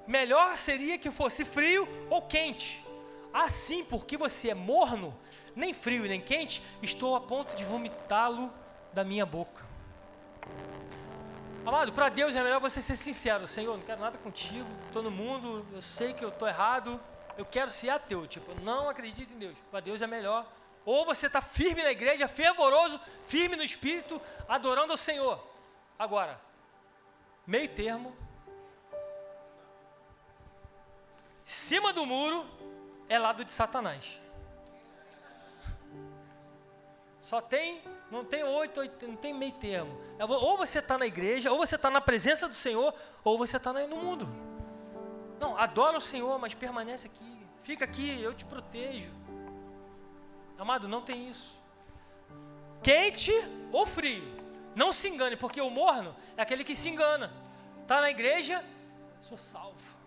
Melhor 0.10 0.57
seria 0.57 0.97
que 0.97 1.12
fosse 1.12 1.45
frio 1.45 1.88
ou 2.10 2.22
quente. 2.24 2.84
Assim, 3.32 3.84
porque 3.84 4.18
você 4.18 4.49
é 4.49 4.55
morno, 4.55 5.16
nem 5.55 5.72
frio 5.72 6.03
nem 6.05 6.20
quente, 6.20 6.64
estou 6.82 7.16
a 7.16 7.22
ponto 7.22 7.55
de 7.55 7.64
vomitá-lo 7.64 8.51
da 8.91 9.03
minha 9.03 9.26
boca. 9.26 9.64
Amado, 11.64 11.93
para 11.93 12.10
Deus 12.10 12.36
é 12.36 12.41
melhor 12.41 12.60
você 12.60 12.82
ser 12.82 12.95
sincero. 12.95 13.45
Senhor, 13.45 13.78
não 13.78 13.86
quero 13.86 14.01
nada 14.01 14.18
contigo. 14.18 14.68
Estou 14.88 15.03
no 15.03 15.12
mundo, 15.12 15.64
eu 15.72 15.82
sei 15.82 16.14
que 16.14 16.26
eu 16.26 16.30
estou 16.30 16.47
errado. 16.47 16.99
Eu 17.38 17.45
quero 17.45 17.70
ser 17.70 17.91
ateu. 17.91 18.26
Tipo, 18.26 18.60
não 18.62 18.89
acredito 18.89 19.32
em 19.32 19.38
Deus. 19.38 19.57
Para 19.70 19.80
Deus 19.80 20.01
é 20.01 20.07
melhor 20.07 20.47
ou 20.91 21.05
você 21.05 21.28
está 21.28 21.39
firme 21.39 21.84
na 21.84 21.91
igreja, 21.91 22.28
fervoroso, 22.28 22.99
firme 23.26 23.55
no 23.55 23.62
espírito, 23.62 24.20
adorando 24.47 24.91
ao 24.91 24.97
Senhor. 24.97 25.39
Agora, 25.99 26.41
meio 27.45 27.70
termo, 27.70 28.16
cima 31.50 31.91
do 31.91 32.06
muro 32.06 32.45
é 33.08 33.18
lado 33.18 33.43
de 33.43 33.52
Satanás. 33.52 34.22
Só 37.20 37.41
tem, 37.41 37.82
não 38.12 38.24
tem 38.24 38.43
oito, 38.43 38.80
não 39.02 39.16
tem 39.16 39.34
meio 39.34 39.54
termo. 39.54 40.00
É 40.20 40.26
ou 40.26 40.56
você 40.56 40.78
está 40.78 40.95
na 40.95 41.08
igreja, 41.08 41.52
ou 41.52 41.58
você 41.58 41.76
está 41.76 41.89
na 41.89 42.00
presença 42.00 42.47
do 42.47 42.54
Senhor, 42.54 42.93
ou 43.24 43.36
você 43.36 43.58
está 43.58 43.74
no 43.74 43.97
mundo. 43.97 44.30
Não, 45.39 45.58
adora 45.58 45.97
o 45.97 46.02
Senhor, 46.02 46.38
mas 46.38 46.54
permanece 46.54 47.08
aqui. 47.08 47.47
Fica 47.64 47.84
aqui, 47.84 48.22
eu 48.22 48.34
te 48.34 48.45
protejo. 48.45 49.10
Amado, 50.58 50.88
não 50.88 51.02
tem 51.02 51.28
isso. 51.28 51.60
Quente 52.84 53.34
ou 53.72 53.88
frio. 53.88 54.24
Não 54.76 54.91
se 54.91 55.10
engane, 55.10 55.36
porque 55.36 55.60
o 55.60 55.70
morno 55.72 56.16
é 56.38 56.43
aquele 56.43 56.64
que 56.64 56.76
se 56.76 56.89
engana. 56.89 57.34
Está 57.82 58.02
na 58.02 58.12
igreja, 58.12 58.64
sou 59.22 59.38
salvo, 59.38 59.99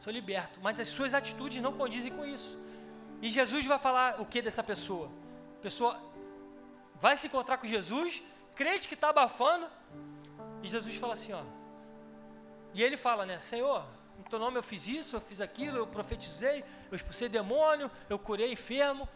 sou 0.00 0.12
liberto, 0.12 0.60
mas 0.62 0.78
as 0.78 0.88
suas 0.88 1.14
atitudes 1.14 1.62
não 1.62 1.72
condizem 1.72 2.12
com 2.12 2.24
isso. 2.24 2.58
E 3.20 3.28
Jesus 3.28 3.66
vai 3.66 3.78
falar 3.78 4.20
o 4.20 4.26
que 4.26 4.42
dessa 4.42 4.62
pessoa? 4.62 5.10
A 5.58 5.62
pessoa 5.62 6.00
vai 6.96 7.16
se 7.16 7.26
encontrar 7.26 7.58
com 7.58 7.66
Jesus, 7.66 8.22
crente 8.54 8.88
que 8.88 8.94
está 8.94 9.08
abafando, 9.10 9.66
e 10.62 10.68
Jesus 10.68 10.96
fala 10.96 11.14
assim, 11.14 11.32
ó. 11.32 11.42
E 12.74 12.82
ele 12.82 12.96
fala, 12.96 13.24
né, 13.24 13.38
Senhor, 13.38 13.84
em 14.18 14.22
teu 14.22 14.38
nome 14.38 14.58
eu 14.58 14.62
fiz 14.62 14.86
isso, 14.88 15.16
eu 15.16 15.20
fiz 15.20 15.40
aquilo, 15.40 15.78
eu 15.78 15.86
profetizei, 15.86 16.64
eu 16.90 16.96
expulsei 16.96 17.28
demônio, 17.28 17.90
eu 18.08 18.18
curei 18.18 18.52
enfermo. 18.52 19.08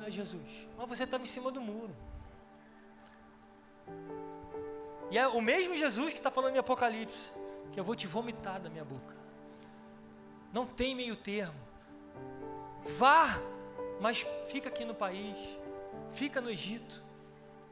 Ah, 0.00 0.10
Jesus, 0.10 0.68
mas 0.76 0.88
você 0.88 1.04
estava 1.04 1.22
em 1.22 1.26
cima 1.26 1.50
do 1.50 1.60
muro. 1.60 1.94
E 5.10 5.18
é 5.18 5.26
o 5.28 5.40
mesmo 5.40 5.74
Jesus 5.74 6.12
que 6.12 6.18
está 6.18 6.30
falando 6.30 6.56
em 6.56 6.58
Apocalipse, 6.58 7.32
que 7.72 7.78
eu 7.78 7.84
vou 7.84 7.94
te 7.94 8.06
vomitar 8.06 8.60
da 8.60 8.68
minha 8.68 8.84
boca. 8.84 9.23
Não 10.54 10.64
tem 10.64 10.94
meio 10.94 11.16
termo. 11.16 11.58
Vá, 12.96 13.40
mas 14.00 14.24
fica 14.46 14.68
aqui 14.68 14.84
no 14.84 14.94
país, 14.94 15.36
fica 16.12 16.40
no 16.40 16.48
Egito. 16.48 17.02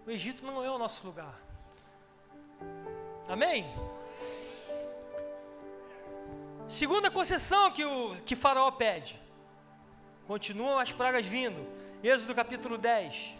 O 0.04 0.10
Egito 0.10 0.44
não 0.44 0.64
é 0.64 0.68
o 0.68 0.78
nosso 0.78 1.06
lugar. 1.06 1.38
Amém? 3.28 3.72
Segunda 6.66 7.08
concessão 7.08 7.70
que 7.70 7.84
o 7.84 8.16
que 8.22 8.34
Faraó 8.34 8.72
pede. 8.72 9.16
Continuam 10.26 10.80
as 10.80 10.90
pragas 10.90 11.24
vindo. 11.24 11.64
Êxodo 12.02 12.34
capítulo 12.34 12.76
10. 12.76 13.32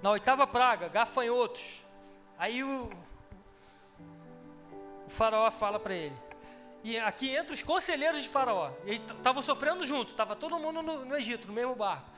Na 0.00 0.10
oitava 0.12 0.46
praga, 0.46 0.88
gafanhotos. 0.88 1.82
Aí 2.38 2.64
o, 2.64 2.88
o 5.06 5.10
faraó 5.10 5.50
fala 5.50 5.78
para 5.78 5.94
ele. 5.94 6.25
E 6.86 7.00
aqui 7.00 7.34
entra 7.34 7.52
os 7.52 7.64
conselheiros 7.64 8.22
de 8.22 8.28
faraó. 8.28 8.70
Eles 8.84 9.00
estavam 9.00 9.42
sofrendo 9.42 9.84
junto, 9.84 10.10
estava 10.12 10.36
todo 10.36 10.56
mundo 10.56 10.82
no, 10.82 11.04
no 11.04 11.16
Egito, 11.16 11.48
no 11.48 11.52
mesmo 11.52 11.74
barco. 11.74 12.08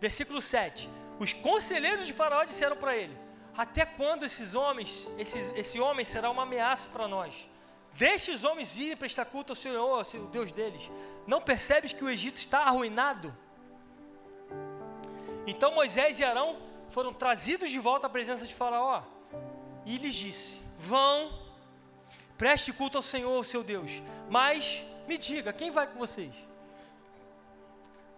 Versículo 0.00 0.40
7. 0.40 0.88
Os 1.18 1.32
conselheiros 1.32 2.06
de 2.06 2.12
faraó 2.12 2.44
disseram 2.44 2.76
para 2.76 2.96
ele: 2.96 3.18
Até 3.56 3.84
quando 3.84 4.24
esses 4.24 4.54
homens, 4.54 5.10
esses, 5.18 5.52
esse 5.56 5.80
homem 5.80 6.04
será 6.04 6.30
uma 6.30 6.44
ameaça 6.44 6.88
para 6.90 7.08
nós? 7.08 7.50
Deixe 7.92 8.30
os 8.30 8.44
homens 8.44 8.76
irem 8.78 8.96
prestar 8.96 9.24
culto 9.24 9.50
ao 9.50 9.56
Senhor, 9.56 9.80
ao 9.80 10.26
Deus 10.28 10.52
deles. 10.52 10.88
Não 11.26 11.40
percebes 11.40 11.92
que 11.92 12.04
o 12.04 12.08
Egito 12.08 12.36
está 12.36 12.60
arruinado? 12.60 13.36
Então 15.44 15.74
Moisés 15.74 16.20
e 16.20 16.24
Arão 16.24 16.56
foram 16.90 17.12
trazidos 17.12 17.68
de 17.68 17.80
volta 17.80 18.06
à 18.06 18.10
presença 18.10 18.46
de 18.46 18.54
Faraó. 18.54 19.02
E 19.84 19.96
lhes 19.98 20.14
disse: 20.14 20.60
Vão, 20.78 21.47
preste 22.38 22.72
culto 22.72 22.96
ao 22.96 23.02
Senhor, 23.02 23.44
seu 23.44 23.62
Deus. 23.62 24.00
Mas 24.30 24.82
me 25.06 25.18
diga, 25.18 25.52
quem 25.52 25.70
vai 25.70 25.86
com 25.88 25.98
vocês? 25.98 26.34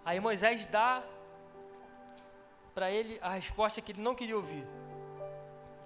Aí 0.04 0.20
Moisés 0.20 0.66
dá 0.66 1.02
para 2.74 2.90
ele 2.90 3.18
a 3.20 3.30
resposta 3.30 3.80
que 3.80 3.92
ele 3.92 4.02
não 4.02 4.14
queria 4.14 4.36
ouvir. 4.36 4.64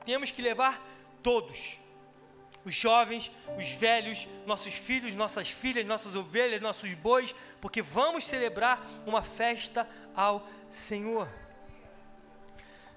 Temos 0.04 0.30
que 0.30 0.42
levar 0.42 0.84
todos 1.22 1.78
os 2.64 2.74
jovens, 2.74 3.30
os 3.58 3.70
velhos, 3.72 4.26
nossos 4.46 4.74
filhos, 4.74 5.14
nossas 5.14 5.50
filhas, 5.50 5.84
nossas 5.84 6.14
ovelhas, 6.14 6.60
nossos 6.60 6.92
bois, 6.94 7.34
porque 7.60 7.82
vamos 7.82 8.24
celebrar 8.24 8.84
uma 9.06 9.22
festa 9.22 9.88
ao 10.14 10.46
Senhor. 10.70 11.28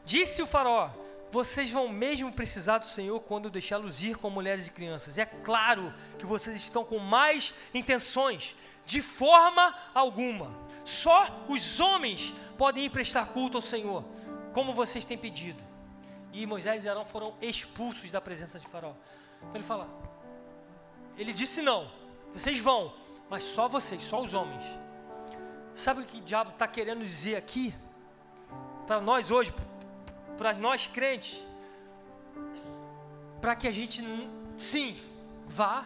Disse 0.05 0.41
o 0.41 0.47
Faraó: 0.47 0.89
Vocês 1.32 1.69
vão 1.69 1.89
mesmo 1.89 2.32
precisar 2.32 2.78
do 2.78 2.86
Senhor 2.86 3.19
quando 3.19 3.49
deixá-los 3.49 4.01
ir 4.01 4.15
com 4.17 4.30
mulheres 4.30 4.67
e 4.67 4.71
crianças. 4.71 5.17
É 5.17 5.25
claro 5.25 5.93
que 6.17 6.25
vocês 6.25 6.55
estão 6.55 6.86
com 6.86 6.99
mais 6.99 7.53
intenções, 7.73 8.55
de 8.86 9.01
forma 9.01 9.75
alguma. 9.93 10.51
Só 10.86 11.28
os 11.49 11.80
homens 11.82 12.34
podem 12.57 12.86
ir 12.86 12.89
prestar 12.89 13.28
culto 13.28 13.57
ao 13.57 13.61
Senhor, 13.61 14.05
como 14.53 14.73
vocês 14.73 15.03
têm 15.03 15.17
pedido. 15.17 15.61
E 16.32 16.45
Moisés 16.45 16.86
e 16.86 16.89
Arão 16.89 17.05
foram 17.05 17.36
expulsos 17.41 18.09
da 18.09 18.21
presença 18.21 18.57
de 18.57 18.67
Faraó. 18.67 18.93
Então 19.39 19.55
ele 19.55 19.63
fala: 19.63 19.89
Ele 21.17 21.34
disse 21.34 21.61
não, 21.61 21.91
vocês 22.34 22.59
vão, 22.59 22.93
mas 23.30 23.43
só 23.43 23.67
vocês, 23.67 24.01
só 24.01 24.21
os 24.21 24.34
homens. 24.34 24.63
Sabe 25.75 26.01
o 26.01 26.05
que 26.05 26.17
o 26.17 26.21
diabo 26.21 26.51
está 26.51 26.67
querendo 26.67 27.03
dizer 27.03 27.36
aqui? 27.36 27.73
Para 28.88 29.01
nós 29.01 29.30
hoje, 29.30 29.53
para 30.38 30.53
nós 30.53 30.88
crentes, 30.88 31.43
para 33.41 33.55
que 33.55 33.67
a 33.67 33.71
gente, 33.71 34.03
sim, 34.57 34.97
vá, 35.47 35.85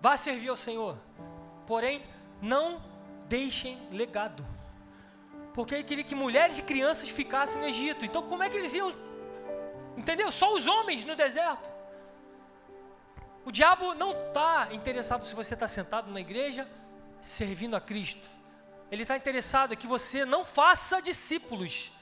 vá 0.00 0.16
servir 0.16 0.48
ao 0.48 0.56
Senhor, 0.56 0.96
porém, 1.66 2.02
não 2.40 2.82
deixem 3.28 3.78
legado, 3.90 4.44
porque 5.52 5.74
ele 5.74 5.84
queria 5.84 6.04
que 6.04 6.14
mulheres 6.14 6.58
e 6.58 6.62
crianças 6.62 7.08
ficassem 7.08 7.60
no 7.60 7.68
Egito, 7.68 8.04
então 8.04 8.22
como 8.22 8.42
é 8.42 8.50
que 8.50 8.56
eles 8.56 8.74
iam, 8.74 8.92
entendeu? 9.96 10.30
Só 10.30 10.52
os 10.54 10.66
homens 10.66 11.04
no 11.04 11.14
deserto. 11.14 11.72
O 13.44 13.52
diabo 13.52 13.94
não 13.94 14.12
está 14.12 14.68
interessado 14.72 15.22
se 15.24 15.34
você 15.34 15.52
está 15.54 15.68
sentado 15.68 16.10
na 16.10 16.20
igreja 16.20 16.66
servindo 17.20 17.76
a 17.76 17.80
Cristo. 17.80 18.26
Ele 18.90 19.02
está 19.02 19.16
interessado 19.16 19.76
que 19.76 19.86
você 19.86 20.24
não 20.24 20.44
faça 20.44 21.00
discípulos, 21.00 21.92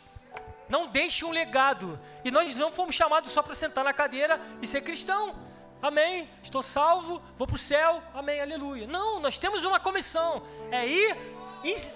não 0.72 0.86
deixe 0.86 1.22
um 1.22 1.30
legado. 1.30 2.00
E 2.24 2.30
nós 2.30 2.58
não 2.58 2.72
fomos 2.72 2.94
chamados 2.94 3.30
só 3.30 3.42
para 3.42 3.54
sentar 3.54 3.84
na 3.84 3.92
cadeira 3.92 4.40
e 4.62 4.66
ser 4.66 4.80
cristão. 4.80 5.34
Amém. 5.82 6.30
Estou 6.42 6.62
salvo, 6.62 7.20
vou 7.36 7.46
para 7.46 7.56
o 7.56 7.58
céu. 7.58 8.02
Amém. 8.14 8.40
Aleluia. 8.40 8.86
Não, 8.86 9.20
nós 9.20 9.36
temos 9.38 9.66
uma 9.66 9.78
comissão: 9.78 10.42
é 10.70 10.86
ir 10.86 11.14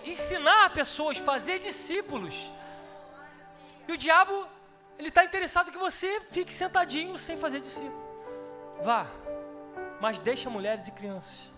ensinar 0.04 0.74
pessoas, 0.74 1.16
fazer 1.16 1.58
discípulos. 1.58 2.52
E 3.88 3.92
o 3.92 3.96
diabo, 3.96 4.46
ele 4.98 5.08
está 5.08 5.24
interessado 5.24 5.72
que 5.72 5.78
você 5.78 6.20
fique 6.30 6.52
sentadinho 6.52 7.16
sem 7.16 7.36
fazer 7.38 7.60
discípulo. 7.60 8.04
Vá, 8.82 9.06
mas 10.02 10.18
deixa 10.18 10.50
mulheres 10.50 10.86
e 10.86 10.92
crianças. 10.92 11.50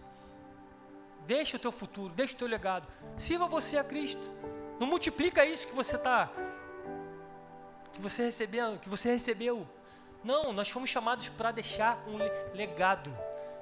Deixa 1.27 1.57
o 1.57 1.61
teu 1.61 1.73
futuro, 1.73 2.15
deixa 2.15 2.35
o 2.35 2.39
teu 2.39 2.47
legado. 2.47 2.87
Sirva 3.17 3.47
você 3.49 3.77
a 3.77 3.83
Cristo. 3.83 4.23
Não 4.79 4.87
multiplica 4.87 5.45
isso 5.45 5.67
que 5.67 5.75
você 5.75 5.97
está 5.97 6.31
que 7.99 8.03
você 8.03 8.25
recebeu, 8.25 8.79
que 8.79 8.89
você 8.89 9.13
recebeu. 9.13 9.67
Não, 10.23 10.53
nós 10.53 10.71
fomos 10.71 10.89
chamados 10.89 11.29
para 11.29 11.51
deixar 11.51 11.99
um 12.07 12.17
legado. 12.55 13.13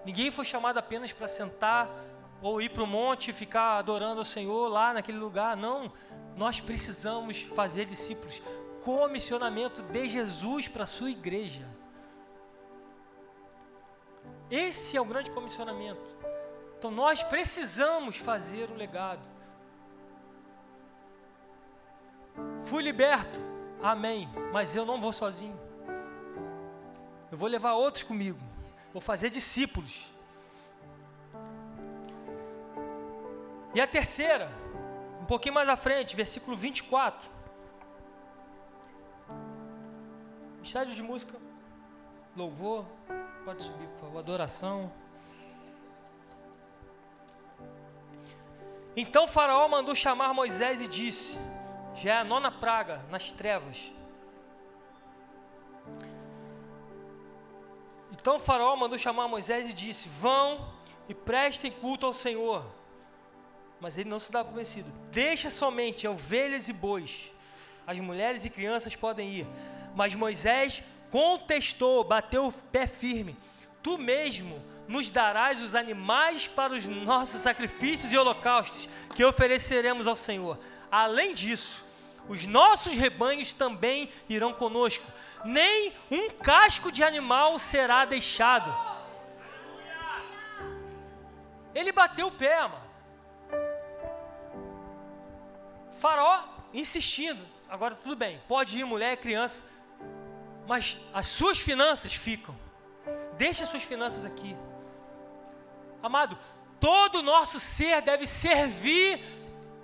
Ninguém 0.05 0.30
foi 0.30 0.45
chamado 0.45 0.78
apenas 0.78 1.11
para 1.11 1.26
sentar 1.26 1.89
ou 2.43 2.61
ir 2.61 2.68
para 2.68 2.82
o 2.82 2.87
monte 2.87 3.30
e 3.30 3.32
ficar 3.32 3.78
adorando 3.78 4.18
ao 4.18 4.24
Senhor 4.26 4.68
lá 4.68 4.93
naquele 4.93 5.16
lugar. 5.18 5.57
Não, 5.57 5.91
nós 6.37 6.61
precisamos 6.61 7.43
fazer 7.43 7.87
discípulos. 7.87 8.43
Comissionamento 8.84 9.82
de 9.82 10.07
Jesus 10.09 10.68
para 10.68 10.84
a 10.84 10.87
sua 10.87 11.11
igreja. 11.11 11.66
Esse 14.51 14.99
é 14.99 15.01
o 15.01 15.05
grande 15.05 15.30
comissionamento. 15.30 16.14
Então 16.78 16.91
nós 16.91 17.22
precisamos 17.22 18.16
fazer 18.18 18.70
o 18.70 18.74
legado. 18.74 19.26
Fui 22.66 22.82
liberto, 22.82 23.55
amém, 23.82 24.28
mas 24.52 24.74
eu 24.74 24.84
não 24.84 25.00
vou 25.00 25.12
sozinho. 25.12 25.58
Eu 27.30 27.38
vou 27.38 27.48
levar 27.48 27.74
outros 27.74 28.02
comigo. 28.02 28.38
Vou 28.92 29.00
fazer 29.00 29.30
discípulos. 29.30 30.10
E 33.74 33.80
a 33.80 33.86
terceira, 33.86 34.50
um 35.20 35.26
pouquinho 35.26 35.54
mais 35.54 35.68
à 35.68 35.76
frente, 35.76 36.16
versículo 36.16 36.56
24. 36.56 37.30
Estádio 40.62 40.94
de 40.94 41.02
música, 41.02 41.36
louvor. 42.36 42.86
Pode 43.44 43.62
subir, 43.62 43.86
por 43.88 44.00
favor. 44.00 44.18
Adoração. 44.18 44.92
Então 48.96 49.28
Faraó 49.28 49.68
mandou 49.68 49.94
chamar 49.94 50.32
Moisés 50.32 50.80
e 50.80 50.88
disse: 50.88 51.38
Já 51.97 52.14
é 52.14 52.18
a 52.18 52.24
nona 52.24 52.51
praga 52.51 53.03
nas 53.11 53.32
trevas. 53.32 53.90
Então 58.12 58.38
Faraó 58.38 58.76
mandou 58.76 58.99
chamar 58.99 59.28
Moisés 59.28 59.68
e 59.70 59.72
disse: 59.72 60.09
Vão 60.09 60.72
e 61.09 61.14
prestem 61.14 61.70
culto 61.70 62.07
ao 62.07 62.12
Senhor. 62.12 62.64
Mas 63.80 63.97
ele 63.97 64.09
não 64.09 64.18
se 64.18 64.32
dá 64.32 64.44
convencido. 64.44 64.90
Deixa 65.11 65.49
somente 65.49 66.07
ovelhas 66.07 66.68
e 66.68 66.72
bois. 66.72 67.32
As 67.86 67.99
mulheres 67.99 68.44
e 68.44 68.51
crianças 68.51 68.97
podem 68.97 69.30
ir. 69.30 69.47
Mas 69.94 70.14
Moisés 70.14 70.82
contestou, 71.11 72.05
bateu 72.05 72.49
o 72.49 72.53
pé 72.53 72.86
firme. 72.86 73.36
Tu 73.82 73.97
mesmo 73.97 74.62
nos 74.88 75.11
darás 75.11 75.62
os 75.62 75.74
animais 75.74 76.47
para 76.47 76.74
os 76.74 76.86
nossos 76.86 77.40
sacrifícios 77.40 78.12
e 78.12 78.18
holocaustos 78.18 78.88
que 79.14 79.24
ofereceremos 79.24 80.07
ao 80.07 80.16
Senhor. 80.16 80.59
Além 80.90 81.34
disso, 81.34 81.86
os 82.28 82.46
nossos 82.46 82.94
rebanhos 82.94 83.52
também 83.52 84.10
irão 84.28 84.52
conosco. 84.52 85.04
Nem 85.44 85.92
um 86.10 86.30
casco 86.30 86.90
de 86.90 87.04
animal 87.04 87.58
será 87.58 88.04
deixado. 88.04 88.74
Ele 91.74 91.92
bateu 91.92 92.28
o 92.28 92.32
pé, 92.32 92.60
mano. 92.62 92.86
Faraó 95.98 96.42
insistindo. 96.72 97.46
Agora 97.68 97.94
tudo 97.94 98.14
bem, 98.14 98.40
pode 98.46 98.78
ir 98.78 98.84
mulher, 98.84 99.16
criança, 99.16 99.62
mas 100.66 100.98
as 101.12 101.26
suas 101.26 101.58
finanças 101.58 102.14
ficam. 102.14 102.56
Deixa 103.36 103.64
as 103.64 103.68
suas 103.68 103.82
finanças 103.82 104.24
aqui. 104.24 104.56
Amado, 106.02 106.38
todo 106.78 107.18
o 107.18 107.22
nosso 107.22 107.58
ser 107.58 108.00
deve 108.02 108.26
servir 108.26 109.20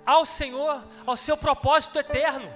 ao 0.05 0.25
Senhor, 0.25 0.83
ao 1.05 1.15
seu 1.15 1.37
propósito 1.37 1.99
eterno. 1.99 2.49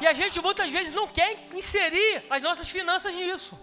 E 0.00 0.06
a 0.06 0.12
gente 0.12 0.40
muitas 0.40 0.70
vezes 0.70 0.92
não 0.92 1.06
quer 1.06 1.48
inserir 1.54 2.24
as 2.28 2.42
nossas 2.42 2.68
finanças 2.68 3.14
nisso. 3.14 3.58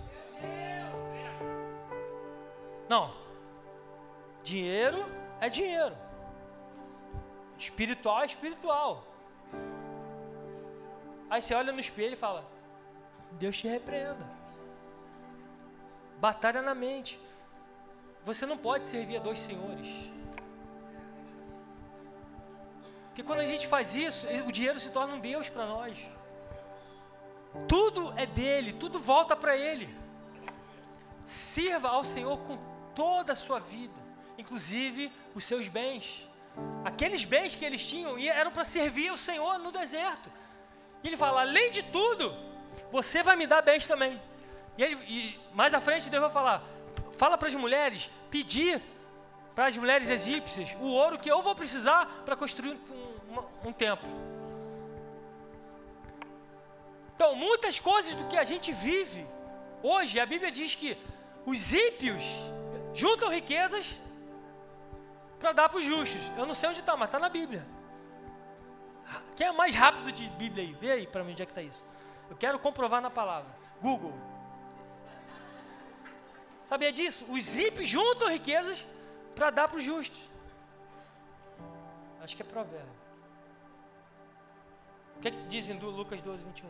Não. 2.88 3.14
Dinheiro 4.44 5.06
é 5.40 5.50
dinheiro. 5.50 5.96
Espiritual 7.58 8.22
é 8.22 8.26
espiritual. 8.26 9.06
Aí 11.30 11.42
você 11.42 11.54
olha 11.54 11.72
no 11.72 11.80
espelho 11.80 12.14
e 12.14 12.16
fala: 12.16 12.46
Deus 13.34 13.58
te 13.58 13.68
repreenda. 13.68 14.26
Batalha 16.18 16.62
na 16.62 16.74
mente. 16.74 17.20
Você 18.26 18.46
não 18.46 18.58
pode 18.58 18.86
servir 18.86 19.18
a 19.18 19.20
dois 19.20 19.40
senhores. 19.40 19.88
Porque 23.20 23.28
quando 23.28 23.42
a 23.42 23.46
gente 23.46 23.68
faz 23.68 23.98
isso, 23.98 24.26
o 24.48 24.52
dinheiro 24.52 24.80
se 24.80 24.92
torna 24.92 25.14
um 25.14 25.20
Deus 25.20 25.50
para 25.50 25.66
nós. 25.66 25.98
Tudo 27.68 28.14
é 28.16 28.26
dele, 28.26 28.72
tudo 28.72 28.98
volta 28.98 29.36
para 29.36 29.58
ele. 29.58 29.90
Sirva 31.26 31.90
ao 31.90 32.06
Senhor 32.06 32.38
com 32.48 32.58
toda 32.96 33.34
a 33.34 33.36
sua 33.36 33.60
vida, 33.60 34.00
inclusive 34.38 35.12
os 35.36 35.44
seus 35.44 35.68
bens. 35.68 36.30
Aqueles 36.86 37.26
bens 37.26 37.56
que 37.56 37.66
eles 37.66 37.86
tinham 37.86 38.18
eram 38.18 38.52
para 38.54 38.64
servir 38.64 39.10
ao 39.10 39.18
Senhor 39.18 39.60
no 39.60 39.70
deserto. 39.70 40.32
E 41.04 41.08
ele 41.08 41.18
fala: 41.18 41.42
além 41.42 41.72
de 41.72 41.84
tudo, 41.84 42.34
você 42.90 43.22
vai 43.22 43.36
me 43.36 43.46
dar 43.46 43.62
bens 43.62 43.86
também. 43.86 44.18
E, 44.78 44.82
ele, 44.82 44.96
e 45.10 45.40
mais 45.54 45.74
à 45.74 45.82
frente 45.82 46.10
Deus 46.10 46.22
vai 46.22 46.32
falar: 46.32 46.64
fala 47.18 47.38
para 47.38 47.50
as 47.50 47.56
mulheres 47.56 48.10
pedir 48.32 48.82
para 49.60 49.68
as 49.68 49.76
mulheres 49.76 50.10
egípcias 50.10 50.74
o 50.80 50.86
ouro 50.86 51.18
que 51.18 51.30
eu 51.30 51.42
vou 51.42 51.54
precisar 51.54 52.24
para 52.24 52.34
construir 52.34 52.78
um, 52.90 53.09
um, 53.66 53.72
templo. 53.72 54.10
Então, 57.16 57.36
muitas 57.36 57.80
coisas 57.80 58.16
do 58.16 58.28
que 58.28 58.38
a 58.38 58.44
gente 58.44 58.72
vive 58.72 59.28
hoje, 59.84 60.20
a 60.20 60.26
Bíblia 60.26 60.52
diz 60.52 60.76
que 60.76 60.98
os 61.46 61.74
ímpios 61.74 62.24
juntam 62.94 63.30
riquezas 63.30 64.00
para 65.40 65.52
dar 65.52 65.70
para 65.70 65.80
os 65.80 65.86
justos. 65.86 66.32
Eu 66.38 66.46
não 66.46 66.54
sei 66.54 66.70
onde 66.70 66.80
está, 66.80 66.96
mas 66.96 67.08
está 67.08 67.20
na 67.20 67.30
Bíblia. 67.30 67.66
Quem 69.36 69.48
é 69.48 69.52
mais 69.52 69.76
rápido 69.76 70.12
de 70.12 70.30
Bíblia 70.32 70.64
aí? 70.64 70.74
Vê 70.74 70.92
aí 70.92 71.08
para 71.08 71.24
mim 71.24 71.32
onde 71.32 71.42
é 71.42 71.46
que 71.46 71.52
está 71.52 71.62
isso. 71.62 71.84
Eu 72.30 72.36
quero 72.36 72.60
comprovar 72.60 73.02
na 73.02 73.10
palavra. 73.10 73.50
Google. 73.82 74.14
Sabia 76.66 76.92
disso? 76.92 77.26
Os 77.30 77.58
ímpios 77.58 77.90
juntam 77.90 78.30
riquezas 78.30 78.86
para 79.34 79.50
dar 79.50 79.68
para 79.68 79.78
os 79.78 79.84
justos. 79.84 80.30
Acho 82.22 82.36
que 82.36 82.42
é 82.42 82.46
provérbio. 82.46 82.99
O 85.20 85.22
que, 85.22 85.28
é 85.28 85.32
que 85.32 85.48
diz 85.48 85.68
em 85.68 85.78
Lucas 85.78 86.22
12, 86.22 86.46
21? 86.46 86.70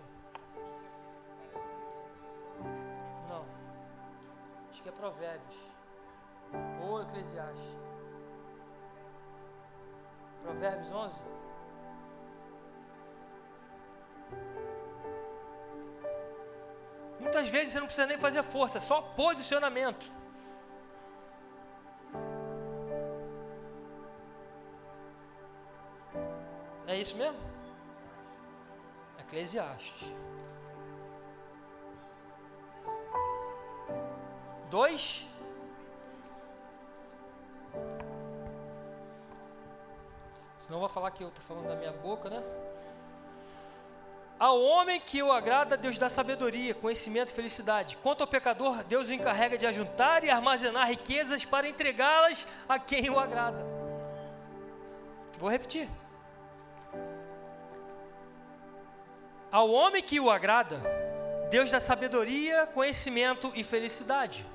Não. 3.29 3.45
Acho 4.71 4.81
que 4.81 4.89
é 4.89 4.91
provérbios. 4.91 5.55
Ou 6.81 7.03
Eclesiastes. 7.03 7.77
Provérbios 10.41 10.91
11. 10.91 11.21
Muitas 17.19 17.49
vezes 17.49 17.73
você 17.73 17.79
não 17.79 17.85
precisa 17.85 18.07
nem 18.07 18.17
fazer 18.17 18.41
força, 18.41 18.79
é 18.79 18.81
só 18.81 18.99
posicionamento. 18.99 20.11
É 26.87 26.97
isso 26.97 27.15
mesmo? 27.15 27.58
Eclesiastes. 29.29 30.11
Dois. 34.71 35.27
Senão 40.57 40.79
vou 40.79 40.89
falar 40.89 41.11
que 41.11 41.23
eu 41.23 41.27
estou 41.27 41.43
falando 41.43 41.67
da 41.67 41.75
minha 41.75 41.91
boca, 41.91 42.27
né? 42.27 42.43
Ao 44.39 44.59
homem 44.59 44.99
que 44.99 45.21
o 45.21 45.31
agrada, 45.31 45.77
Deus 45.77 45.99
dá 45.99 46.09
sabedoria, 46.09 46.73
conhecimento 46.73 47.29
e 47.29 47.33
felicidade. 47.33 47.97
Quanto 47.97 48.21
ao 48.21 48.27
pecador, 48.27 48.83
Deus 48.83 49.09
o 49.09 49.13
encarrega 49.13 49.59
de 49.59 49.67
ajuntar 49.67 50.23
e 50.23 50.31
armazenar 50.31 50.87
riquezas 50.87 51.45
para 51.45 51.67
entregá-las 51.67 52.47
a 52.67 52.79
quem 52.79 53.11
o 53.11 53.19
agrada. 53.19 53.63
Vou 55.37 55.51
repetir. 55.51 55.87
Ao 59.51 59.69
homem 59.69 60.03
que 60.03 60.19
o 60.19 60.29
agrada, 60.29 60.79
Deus 61.49 61.71
dá 61.71 61.79
sabedoria, 61.79 62.67
conhecimento 62.67 63.51
e 63.55 63.63
felicidade. 63.63 64.45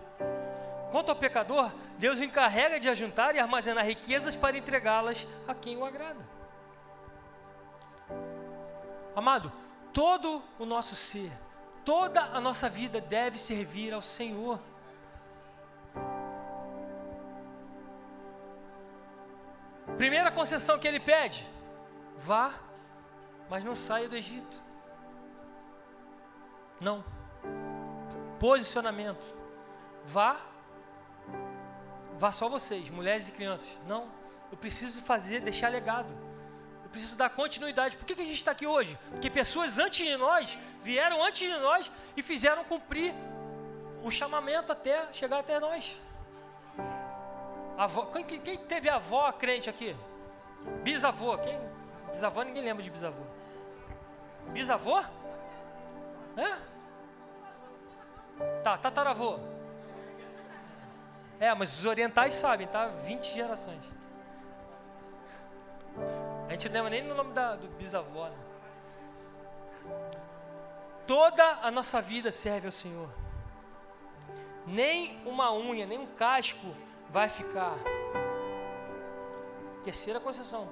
Quanto 0.93 1.11
ao 1.11 1.17
pecador, 1.17 1.73
Deus 1.99 2.21
o 2.21 2.25
encarrega 2.25 2.79
de 2.79 2.89
ajuntar 2.89 3.35
e 3.35 3.41
armazenar 3.41 3.85
riquezas 3.85 4.37
para 4.37 4.57
entregá-las 4.57 5.27
a 5.49 5.55
quem 5.55 5.77
o 5.77 5.85
agrada. 5.85 6.25
Amado, 9.17 9.53
todo 9.93 10.43
o 10.59 10.65
nosso 10.65 10.95
ser, 10.95 11.33
toda 11.85 12.21
a 12.21 12.41
nossa 12.41 12.69
vida 12.69 13.01
deve 13.01 13.39
servir 13.39 13.93
ao 13.93 14.03
Senhor. 14.03 14.61
Primeira 19.97 20.31
concessão 20.31 20.79
que 20.79 20.87
ele 20.87 21.01
pede: 21.01 21.45
vá, 22.17 22.55
mas 23.49 23.65
não 23.65 23.75
saia 23.75 24.09
do 24.09 24.17
Egito. 24.17 24.64
Não. 26.81 27.05
Posicionamento: 28.39 29.25
vá, 30.05 30.41
vá 32.19 32.33
só 32.33 32.49
vocês, 32.49 32.91
mulheres 32.91 33.29
e 33.29 33.33
crianças. 33.33 33.77
Não. 33.87 34.09
Eu 34.51 34.57
preciso 34.57 35.03
fazer, 35.03 35.41
deixar 35.41 35.69
legado 35.69 36.15
preciso 36.95 37.17
dar 37.17 37.29
continuidade. 37.29 37.97
Por 37.97 38.07
que, 38.07 38.15
que 38.15 38.23
a 38.23 38.25
gente 38.25 38.37
está 38.37 38.53
aqui 38.53 38.67
hoje? 38.69 38.97
Porque 39.11 39.29
pessoas 39.29 39.81
antes 39.81 40.07
de 40.07 40.17
nós 40.17 40.57
vieram 40.81 41.25
antes 41.25 41.49
de 41.49 41.59
nós 41.59 41.91
e 42.17 42.23
fizeram 42.23 42.63
cumprir 42.65 43.13
o 44.05 44.11
chamamento 44.11 44.71
até 44.71 45.13
chegar 45.13 45.41
até 45.41 45.59
nós. 45.59 46.01
Avó, 47.77 48.07
quem, 48.07 48.39
quem 48.39 48.59
teve 48.59 48.89
avó 48.89 49.33
crente 49.33 49.69
aqui? 49.69 49.97
Bisavô, 50.85 51.37
quem? 51.39 51.59
Bisavô, 52.13 52.45
ninguém 52.45 52.63
lembra 52.63 52.83
de 52.83 52.91
bisavô. 52.91 53.25
Bisavô? 54.53 55.03
É? 56.37 56.57
Tá, 58.63 58.77
tataravô. 58.79 59.39
É, 61.39 61.53
mas 61.55 61.79
os 61.79 61.85
orientais 61.85 62.35
sabem, 62.35 62.67
tá? 62.67 62.87
20 62.89 63.35
gerações. 63.35 63.85
A 66.49 66.51
gente 66.51 66.69
não 66.69 66.75
lembra 66.75 66.91
nem 66.91 67.03
no 67.03 67.15
nome 67.15 67.33
da, 67.33 67.57
do 67.57 67.69
bisavó. 67.69 68.29
Né? 68.29 68.37
Toda 71.07 71.45
a 71.63 71.71
nossa 71.71 72.01
vida 72.01 72.33
serve 72.33 72.67
ao 72.67 72.73
Senhor. 72.73 73.09
Nem 74.67 75.21
uma 75.27 75.53
unha, 75.53 75.87
nem 75.87 75.99
um 75.99 76.07
casco 76.07 76.75
vai 77.11 77.29
ficar. 77.29 77.77
Terceira 79.83 80.19
concessão. 80.19 80.69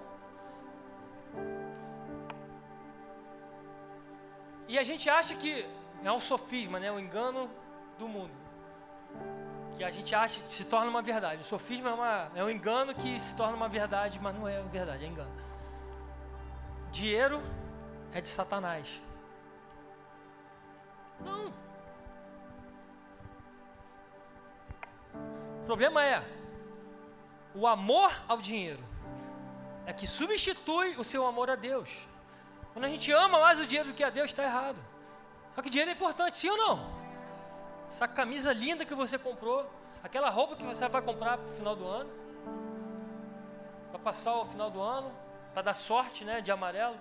E 4.68 4.78
a 4.78 4.82
gente 4.82 5.08
acha 5.08 5.34
que 5.34 5.66
é 6.04 6.12
um 6.12 6.20
sofisma, 6.20 6.78
né? 6.78 6.90
um 6.90 6.98
engano 6.98 7.50
do 7.98 8.08
mundo. 8.08 8.32
Que 9.76 9.84
a 9.84 9.90
gente 9.90 10.14
acha 10.14 10.40
que 10.40 10.52
se 10.52 10.64
torna 10.64 10.90
uma 10.90 11.02
verdade. 11.02 11.42
O 11.42 11.44
sofisma 11.44 11.90
é, 11.90 11.94
uma, 11.94 12.30
é 12.34 12.44
um 12.44 12.50
engano 12.50 12.94
que 12.94 13.18
se 13.18 13.34
torna 13.34 13.56
uma 13.56 13.68
verdade, 13.68 14.18
mas 14.20 14.34
não 14.34 14.48
é 14.48 14.60
verdade, 14.62 15.04
é 15.04 15.08
engano. 15.08 15.32
Dinheiro 16.90 17.42
é 18.12 18.20
de 18.20 18.28
Satanás. 18.28 19.00
Não. 21.20 21.52
O 25.62 25.64
problema 25.64 26.04
é 26.04 26.22
o 27.54 27.66
amor 27.66 28.12
ao 28.28 28.38
dinheiro. 28.38 28.82
É 29.86 29.92
que 29.92 30.06
substitui 30.06 30.96
o 30.96 31.04
seu 31.04 31.26
amor 31.26 31.50
a 31.50 31.56
Deus. 31.56 31.90
Quando 32.72 32.84
a 32.86 32.88
gente 32.88 33.12
ama 33.12 33.38
mais 33.38 33.60
o 33.60 33.66
dinheiro 33.66 33.90
do 33.90 33.94
que 33.94 34.02
a 34.02 34.10
Deus, 34.10 34.30
está 34.30 34.42
errado. 34.42 34.78
Só 35.54 35.62
que 35.62 35.68
dinheiro 35.68 35.90
é 35.90 35.94
importante, 35.94 36.38
sim 36.38 36.48
ou 36.48 36.56
não? 36.56 37.02
Essa 37.88 38.08
camisa 38.08 38.52
linda 38.52 38.84
que 38.84 38.94
você 38.94 39.18
comprou, 39.18 39.70
aquela 40.02 40.30
roupa 40.30 40.56
que 40.56 40.64
você 40.64 40.88
vai 40.88 41.02
comprar 41.02 41.36
para 41.36 41.46
o 41.46 41.56
final 41.56 41.76
do 41.76 41.86
ano, 41.86 42.10
para 43.90 43.98
passar 43.98 44.34
o 44.34 44.46
final 44.46 44.70
do 44.70 44.80
ano, 44.80 45.12
para 45.52 45.62
dar 45.62 45.74
sorte, 45.74 46.24
né, 46.24 46.40
de 46.40 46.50
amarelo. 46.50 46.98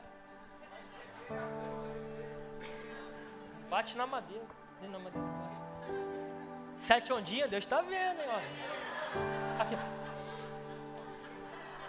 Bate 3.69 3.95
na 3.95 4.05
madeira, 4.05 4.43
na 4.81 4.99
madeira 4.99 5.27
Sete 6.75 7.13
ondinhas, 7.13 7.49
Deus 7.49 7.63
está 7.63 7.81
vendo, 7.81 8.19
hein. 8.19 8.29
Aqui. 9.59 9.75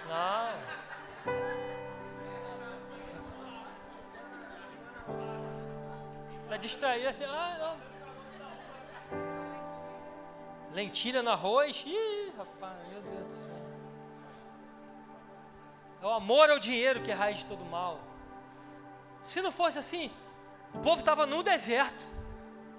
Não. 0.06 0.81
Distrair 6.62 7.06
assim, 7.06 7.24
ah, 7.24 7.56
não. 7.60 7.92
Lentilha 10.72 11.22
no 11.22 11.30
arroz. 11.30 11.84
Ih, 11.86 12.32
rapaz, 12.36 12.88
meu 12.88 13.02
Deus 13.02 13.26
do 13.26 13.32
céu. 13.32 13.62
É 16.02 16.06
o 16.06 16.10
amor 16.10 16.50
ao 16.50 16.58
dinheiro 16.58 17.02
que 17.02 17.10
é 17.10 17.14
raiz 17.14 17.38
de 17.38 17.44
todo 17.44 17.64
mal. 17.64 18.00
Se 19.20 19.40
não 19.40 19.52
fosse 19.52 19.78
assim, 19.78 20.10
o 20.74 20.78
povo 20.78 21.00
estava 21.00 21.26
no 21.26 21.42
deserto. 21.42 22.04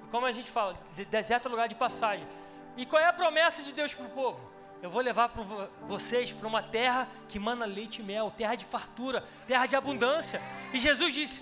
Como 0.09 0.25
a 0.25 0.31
gente 0.31 0.49
fala, 0.49 0.77
deserto 1.09 1.47
é 1.47 1.51
lugar 1.51 1.67
de 1.67 1.75
passagem. 1.75 2.27
E 2.75 2.85
qual 2.85 3.01
é 3.01 3.05
a 3.05 3.13
promessa 3.13 3.63
de 3.63 3.71
Deus 3.71 3.93
para 3.93 4.05
o 4.05 4.09
povo? 4.09 4.39
Eu 4.81 4.89
vou 4.89 5.01
levar 5.01 5.29
para 5.29 5.43
vocês 5.87 6.33
para 6.33 6.47
uma 6.47 6.61
terra 6.61 7.07
que 7.29 7.39
mana 7.39 7.65
leite 7.65 8.01
e 8.01 8.03
mel, 8.03 8.33
terra 8.35 8.55
de 8.55 8.65
fartura, 8.65 9.23
terra 9.47 9.65
de 9.65 9.75
abundância. 9.75 10.41
E 10.73 10.79
Jesus 10.79 11.13
disse: 11.13 11.41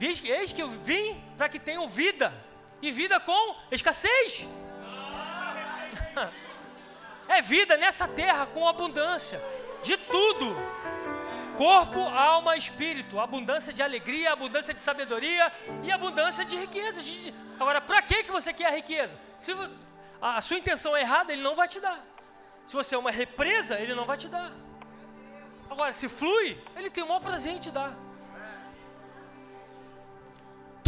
Eis 0.00 0.52
que 0.52 0.62
eu 0.62 0.68
vim 0.68 1.20
para 1.36 1.48
que 1.48 1.58
tenham 1.58 1.88
vida, 1.88 2.32
e 2.80 2.90
vida 2.90 3.18
com 3.20 3.56
escassez. 3.70 4.46
É 7.30 7.42
vida 7.42 7.76
nessa 7.76 8.08
terra 8.08 8.46
com 8.46 8.66
abundância 8.66 9.38
de 9.82 9.98
tudo: 9.98 10.56
corpo, 11.58 12.00
alma, 12.00 12.56
espírito, 12.56 13.20
abundância 13.20 13.70
de 13.70 13.82
alegria, 13.82 14.32
abundância 14.32 14.72
de 14.72 14.80
sabedoria 14.80 15.52
e 15.84 15.92
abundância 15.92 16.42
de 16.42 16.56
riqueza. 16.56 17.02
Agora, 17.60 17.82
para 17.82 18.00
que 18.00 18.22
que 18.22 18.32
você 18.32 18.50
quer 18.50 18.68
a 18.68 18.76
riqueza? 18.76 19.20
Se 19.38 19.52
a 20.22 20.40
sua 20.40 20.56
intenção 20.56 20.96
é 20.96 21.02
errada, 21.02 21.30
ele 21.30 21.42
não 21.42 21.54
vai 21.54 21.68
te 21.68 21.80
dar. 21.80 22.02
Se 22.64 22.74
você 22.74 22.94
é 22.94 22.98
uma 22.98 23.10
represa, 23.10 23.78
ele 23.78 23.94
não 23.94 24.06
vai 24.06 24.16
te 24.16 24.28
dar. 24.28 24.50
Agora, 25.68 25.92
se 25.92 26.08
flui, 26.08 26.58
ele 26.76 26.88
tem 26.88 27.04
o 27.04 27.08
maior 27.08 27.20
prazer 27.20 27.52
em 27.52 27.58
te 27.58 27.70
dar. 27.70 27.94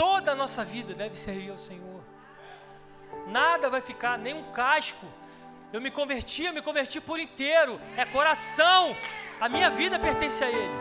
Toda 0.01 0.33
a 0.33 0.35
nossa 0.43 0.65
vida 0.65 0.95
deve 0.95 1.17
servir 1.27 1.51
ao 1.51 1.59
Senhor. 1.59 2.01
Nada 3.27 3.69
vai 3.69 3.83
ficar, 3.83 4.17
nem 4.17 4.35
um 4.35 4.45
casco 4.53 5.07
eu 5.73 5.81
me 5.81 5.91
converti, 5.91 6.45
eu 6.45 6.53
me 6.53 6.63
converti 6.63 7.01
por 7.01 7.19
inteiro. 7.21 7.81
É 7.97 8.05
coração. 8.05 8.97
A 9.41 9.49
minha 9.49 9.71
vida 9.71 9.99
pertence 9.99 10.43
a 10.43 10.49
Ele. 10.49 10.75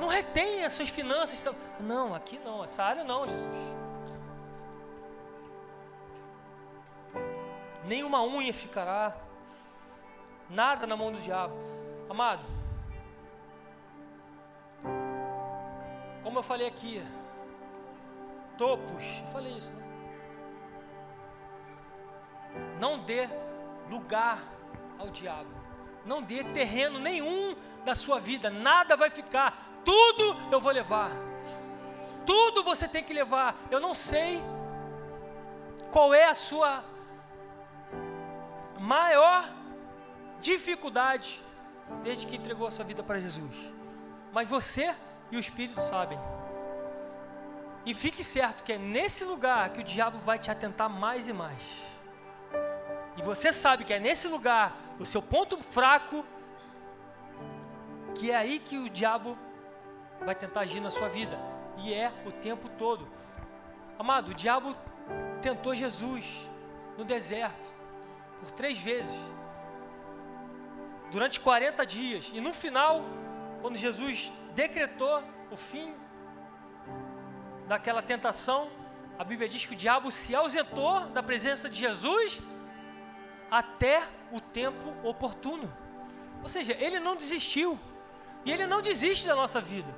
Não 0.00 0.08
retém 0.08 0.64
as 0.64 0.72
suas 0.72 0.88
finanças. 0.88 1.42
Não, 1.78 2.14
aqui 2.14 2.38
não. 2.44 2.64
Essa 2.64 2.82
área 2.82 3.04
não, 3.04 3.26
Jesus. 3.26 3.74
Nenhuma 7.84 8.24
unha 8.24 8.52
ficará. 8.52 9.14
Nada 10.50 10.86
na 10.86 10.96
mão 10.96 11.12
do 11.12 11.18
diabo. 11.18 11.54
Amado. 12.10 12.44
Como 16.24 16.38
eu 16.40 16.42
falei 16.42 16.66
aqui. 16.66 17.00
Topos. 18.56 19.04
Eu 19.20 19.26
falei 19.28 19.52
isso, 19.52 19.72
né? 19.72 19.82
Não 22.78 22.98
dê 22.98 23.28
lugar 23.88 24.42
ao 24.98 25.08
diabo. 25.08 25.50
Não 26.04 26.22
dê 26.22 26.44
terreno 26.44 26.98
nenhum 26.98 27.56
da 27.84 27.94
sua 27.94 28.18
vida, 28.18 28.50
nada 28.50 28.96
vai 28.96 29.10
ficar, 29.10 29.80
tudo 29.84 30.36
eu 30.50 30.60
vou 30.60 30.72
levar. 30.72 31.10
Tudo 32.26 32.62
você 32.62 32.88
tem 32.88 33.04
que 33.04 33.12
levar. 33.12 33.54
Eu 33.70 33.80
não 33.80 33.92
sei 33.92 34.42
qual 35.90 36.14
é 36.14 36.24
a 36.24 36.34
sua 36.34 36.82
maior 38.78 39.48
dificuldade 40.40 41.42
desde 42.02 42.26
que 42.26 42.36
entregou 42.36 42.66
a 42.66 42.70
sua 42.70 42.84
vida 42.84 43.02
para 43.02 43.20
Jesus. 43.20 43.54
Mas 44.32 44.48
você 44.48 44.94
e 45.30 45.36
o 45.36 45.40
Espírito 45.40 45.80
sabem. 45.82 46.18
E 47.84 47.92
fique 47.92 48.24
certo 48.24 48.64
que 48.64 48.72
é 48.72 48.78
nesse 48.78 49.24
lugar 49.24 49.70
que 49.70 49.80
o 49.80 49.84
diabo 49.84 50.18
vai 50.18 50.38
te 50.38 50.50
atentar 50.50 50.88
mais 50.88 51.28
e 51.28 51.32
mais 51.32 51.62
e 53.16 53.22
você 53.22 53.52
sabe 53.52 53.84
que 53.84 53.92
é 53.92 54.00
nesse 54.00 54.26
lugar, 54.26 54.76
o 54.98 55.06
seu 55.06 55.22
ponto 55.22 55.56
fraco, 55.62 56.24
que 58.14 58.30
é 58.30 58.36
aí 58.36 58.58
que 58.58 58.76
o 58.76 58.90
diabo 58.90 59.38
vai 60.24 60.34
tentar 60.34 60.60
agir 60.60 60.80
na 60.80 60.90
sua 60.90 61.08
vida. 61.08 61.38
E 61.78 61.92
é 61.92 62.12
o 62.26 62.32
tempo 62.32 62.68
todo. 62.70 63.06
Amado, 63.98 64.30
o 64.30 64.34
diabo 64.34 64.76
tentou 65.40 65.74
Jesus 65.74 66.48
no 66.98 67.04
deserto 67.04 67.72
por 68.40 68.50
três 68.50 68.78
vezes, 68.78 69.16
durante 71.12 71.38
40 71.38 71.86
dias. 71.86 72.30
E 72.34 72.40
no 72.40 72.52
final, 72.52 73.04
quando 73.60 73.76
Jesus 73.76 74.32
decretou 74.54 75.22
o 75.50 75.56
fim 75.56 75.94
daquela 77.66 78.02
tentação, 78.02 78.68
a 79.18 79.24
Bíblia 79.24 79.48
diz 79.48 79.64
que 79.64 79.74
o 79.74 79.76
diabo 79.76 80.10
se 80.10 80.34
ausentou 80.34 81.00
da 81.06 81.22
presença 81.22 81.68
de 81.68 81.78
Jesus 81.78 82.40
até 83.50 84.02
o 84.32 84.40
tempo 84.40 84.92
oportuno. 85.02 85.72
Ou 86.42 86.48
seja, 86.48 86.72
ele 86.78 86.98
não 86.98 87.16
desistiu. 87.16 87.78
E 88.44 88.52
ele 88.52 88.66
não 88.66 88.82
desiste 88.82 89.26
da 89.26 89.34
nossa 89.34 89.60
vida. 89.60 89.88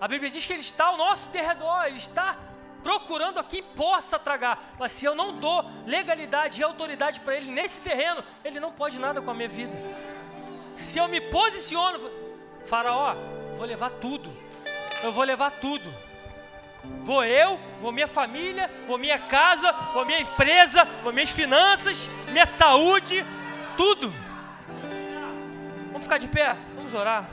A 0.00 0.08
Bíblia 0.08 0.30
diz 0.30 0.44
que 0.44 0.52
ele 0.52 0.60
está 0.60 0.86
ao 0.86 0.96
nosso 0.96 1.30
derredor, 1.30 1.84
ele 1.84 1.98
está 1.98 2.36
procurando 2.82 3.38
a 3.38 3.44
quem 3.44 3.62
possa 3.62 4.18
tragar. 4.18 4.74
Mas 4.78 4.92
se 4.92 5.04
eu 5.04 5.14
não 5.14 5.38
dou 5.38 5.64
legalidade 5.86 6.60
e 6.60 6.64
autoridade 6.64 7.20
para 7.20 7.36
ele 7.36 7.50
nesse 7.50 7.80
terreno, 7.80 8.24
ele 8.44 8.58
não 8.58 8.72
pode 8.72 8.98
nada 8.98 9.22
com 9.22 9.30
a 9.30 9.34
minha 9.34 9.48
vida. 9.48 9.72
Se 10.74 10.98
eu 10.98 11.06
me 11.06 11.20
posiciono, 11.20 12.10
Faraó, 12.66 13.14
vou 13.56 13.66
levar 13.66 13.90
tudo. 13.92 14.30
Eu 15.02 15.12
vou 15.12 15.22
levar 15.22 15.52
tudo. 15.52 15.94
Vou 17.02 17.22
eu, 17.24 17.58
vou 17.80 17.92
minha 17.92 18.08
família, 18.08 18.70
vou 18.86 18.96
minha 18.96 19.18
casa, 19.18 19.70
vou 19.92 20.06
minha 20.06 20.20
empresa, 20.20 20.84
vou 21.02 21.12
minhas 21.12 21.30
finanças, 21.30 22.08
minha 22.30 22.46
saúde, 22.46 23.24
tudo. 23.76 24.12
Vamos 25.88 26.04
ficar 26.04 26.18
de 26.18 26.28
pé, 26.28 26.56
vamos 26.74 26.94
orar. 26.94 27.28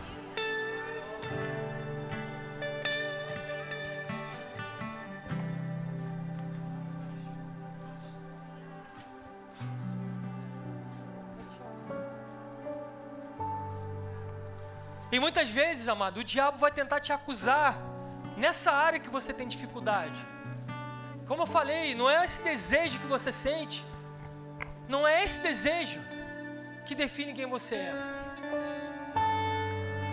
E 15.11 15.19
muitas 15.19 15.49
vezes, 15.49 15.89
amado, 15.89 16.21
o 16.21 16.23
diabo 16.23 16.57
vai 16.57 16.71
tentar 16.71 17.01
te 17.01 17.11
acusar 17.11 17.90
nessa 18.37 18.71
área 18.71 18.99
que 18.99 19.09
você 19.09 19.33
tem 19.33 19.47
dificuldade. 19.47 20.25
Como 21.27 21.43
eu 21.43 21.47
falei, 21.47 21.95
não 21.95 22.09
é 22.09 22.25
esse 22.25 22.41
desejo 22.41 22.99
que 22.99 23.07
você 23.07 23.31
sente, 23.31 23.83
não 24.87 25.07
é 25.07 25.23
esse 25.23 25.39
desejo 25.39 26.01
que 26.85 26.93
define 26.93 27.33
quem 27.33 27.45
você 27.47 27.75
é. 27.75 27.93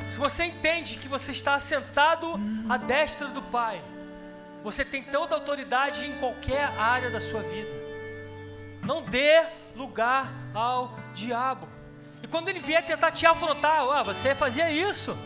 Se 0.09 0.19
você 0.19 0.45
entende 0.45 0.97
que 0.97 1.09
você 1.09 1.33
está 1.33 1.55
assentado 1.55 2.35
à 2.69 2.77
destra 2.77 3.29
do 3.29 3.43
Pai, 3.43 3.83
você 4.63 4.85
tem 4.85 5.03
toda 5.03 5.35
a 5.35 5.39
autoridade 5.39 6.07
em 6.07 6.19
qualquer 6.19 6.65
área 6.79 7.11
da 7.11 7.21
sua 7.21 7.43
vida. 7.43 7.71
Não 8.85 9.03
dê 9.03 9.45
lugar 9.75 10.33
ao 10.55 10.95
diabo. 11.15 11.69
E 12.23 12.27
quando 12.27 12.49
ele 12.49 12.59
vier 12.59 12.85
tentar 12.85 13.13
te 13.13 13.27
afrontar, 13.27 13.83
ah, 13.83 14.03
você 14.03 14.35
fazia 14.35 14.71
isso, 14.71 15.17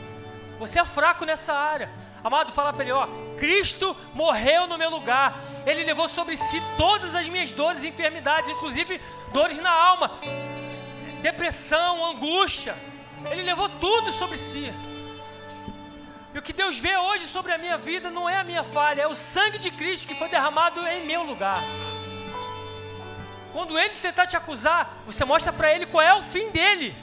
você 0.66 0.78
é 0.78 0.84
fraco 0.84 1.24
nessa 1.24 1.52
área. 1.52 1.90
Amado, 2.22 2.52
fala 2.52 2.72
para 2.72 2.84
ele, 2.84 2.92
ó, 2.92 3.08
Cristo 3.36 3.96
morreu 4.14 4.68
no 4.68 4.78
meu 4.78 4.90
lugar. 4.90 5.40
Ele 5.66 5.82
levou 5.82 6.08
sobre 6.08 6.36
si 6.36 6.62
todas 6.76 7.16
as 7.16 7.28
minhas 7.28 7.52
dores 7.52 7.82
e 7.82 7.88
enfermidades, 7.88 8.48
inclusive 8.48 9.00
dores 9.32 9.56
na 9.58 9.72
alma, 9.72 10.20
depressão, 11.20 12.06
angústia. 12.06 12.76
Ele 13.28 13.42
levou 13.42 13.68
tudo 13.68 14.12
sobre 14.12 14.38
si. 14.38 14.72
E 16.32 16.38
o 16.38 16.42
que 16.42 16.52
Deus 16.52 16.78
vê 16.78 16.96
hoje 16.96 17.26
sobre 17.26 17.52
a 17.52 17.58
minha 17.58 17.76
vida 17.76 18.08
não 18.08 18.28
é 18.28 18.36
a 18.36 18.44
minha 18.44 18.62
falha, 18.62 19.02
é 19.02 19.06
o 19.08 19.16
sangue 19.16 19.58
de 19.58 19.70
Cristo 19.70 20.06
que 20.06 20.14
foi 20.14 20.28
derramado 20.28 20.86
em 20.86 21.04
meu 21.04 21.24
lugar. 21.24 21.62
Quando 23.52 23.78
ele 23.78 23.94
tentar 24.00 24.28
te 24.28 24.36
acusar, 24.36 25.02
você 25.04 25.24
mostra 25.24 25.52
para 25.52 25.74
ele 25.74 25.86
qual 25.86 26.02
é 26.02 26.14
o 26.14 26.22
fim 26.22 26.50
dele. 26.50 26.94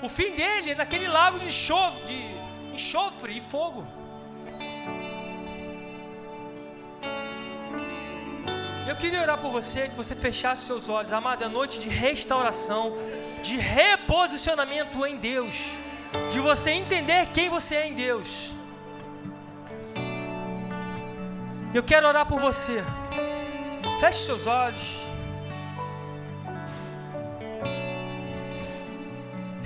O 0.00 0.08
fim 0.08 0.30
dele 0.32 0.70
é 0.70 0.74
naquele 0.74 1.08
lago 1.08 1.38
de, 1.40 1.50
chove, 1.50 2.00
de 2.04 2.72
enxofre 2.72 3.36
e 3.36 3.40
fogo. 3.40 3.86
Eu 8.86 8.96
queria 8.96 9.20
orar 9.20 9.38
por 9.38 9.50
você, 9.50 9.88
que 9.88 9.96
você 9.96 10.14
fechasse 10.14 10.62
seus 10.62 10.88
olhos, 10.88 11.12
amado, 11.12 11.44
é 11.44 11.48
noite 11.48 11.80
de 11.80 11.88
restauração, 11.88 12.96
de 13.42 13.56
reposicionamento 13.56 15.04
em 15.04 15.16
Deus, 15.16 15.54
de 16.30 16.40
você 16.40 16.70
entender 16.70 17.26
quem 17.34 17.50
você 17.50 17.76
é 17.76 17.86
em 17.88 17.94
Deus. 17.94 18.54
Eu 21.74 21.82
quero 21.82 22.06
orar 22.06 22.24
por 22.24 22.40
você. 22.40 22.82
Feche 24.00 24.24
seus 24.24 24.46
olhos. 24.46 25.07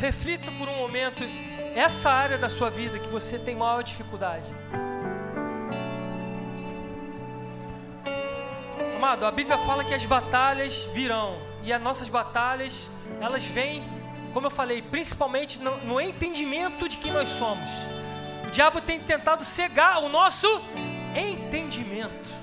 Reflita 0.03 0.51
por 0.51 0.69
um 0.69 0.79
momento 0.79 1.23
essa 1.77 2.11
área 2.11 2.37
da 2.37 2.49
sua 2.49 2.69
vida 2.69 2.99
que 2.99 3.09
você 3.09 3.39
tem 3.39 3.55
maior 3.55 3.85
dificuldade. 3.85 4.51
Amado, 8.97 9.25
a 9.25 9.31
Bíblia 9.31 9.59
fala 9.59 9.85
que 9.85 9.95
as 9.95 10.05
batalhas 10.05 10.89
virão 10.93 11.41
e 11.63 11.73
as 11.73 11.81
nossas 11.81 12.09
batalhas, 12.09 12.91
elas 13.21 13.45
vêm, 13.45 13.85
como 14.33 14.49
eu 14.49 14.51
falei, 14.51 14.83
principalmente 14.83 15.61
no, 15.61 15.77
no 15.85 16.01
entendimento 16.01 16.89
de 16.89 16.97
quem 16.97 17.13
nós 17.13 17.29
somos. 17.29 17.71
O 18.49 18.51
diabo 18.51 18.81
tem 18.81 18.99
tentado 18.99 19.45
cegar 19.45 20.03
o 20.03 20.09
nosso 20.09 20.49
entendimento. 21.15 22.42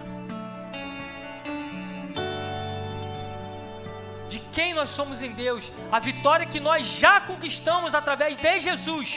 Quem 4.60 4.74
nós 4.74 4.89
somos 4.89 5.22
em 5.22 5.32
Deus, 5.32 5.72
a 5.89 5.99
vitória 5.99 6.45
que 6.45 6.60
nós 6.60 6.84
já 6.84 7.22
conquistamos 7.22 7.95
através 7.95 8.36
de 8.36 8.60
Jesus. 8.60 9.16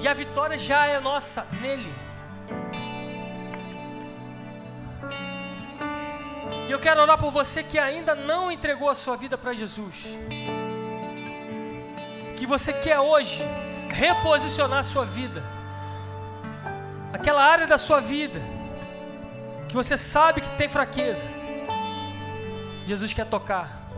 E 0.00 0.08
a 0.08 0.12
vitória 0.12 0.58
já 0.58 0.84
é 0.84 0.98
nossa 0.98 1.46
nele. 1.60 1.94
E 6.66 6.72
eu 6.72 6.80
quero 6.80 7.02
orar 7.02 7.16
por 7.18 7.30
você 7.30 7.62
que 7.62 7.78
ainda 7.78 8.16
não 8.16 8.50
entregou 8.50 8.88
a 8.88 8.96
sua 8.96 9.16
vida 9.16 9.38
para 9.38 9.52
Jesus. 9.52 9.94
Que 12.36 12.44
você 12.44 12.72
quer 12.72 12.98
hoje 12.98 13.44
reposicionar 13.90 14.80
a 14.80 14.82
sua 14.82 15.04
vida 15.04 15.40
aquela 17.12 17.44
área 17.44 17.68
da 17.68 17.78
sua 17.78 18.00
vida 18.00 18.42
que 19.68 19.74
você 19.76 19.96
sabe 19.96 20.40
que 20.40 20.50
tem 20.56 20.68
fraqueza. 20.68 21.41
Jesus 22.86 23.12
quer 23.12 23.26
tocar. 23.26 23.88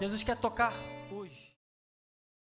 Jesus 0.00 0.22
quer 0.22 0.36
tocar. 0.36 0.72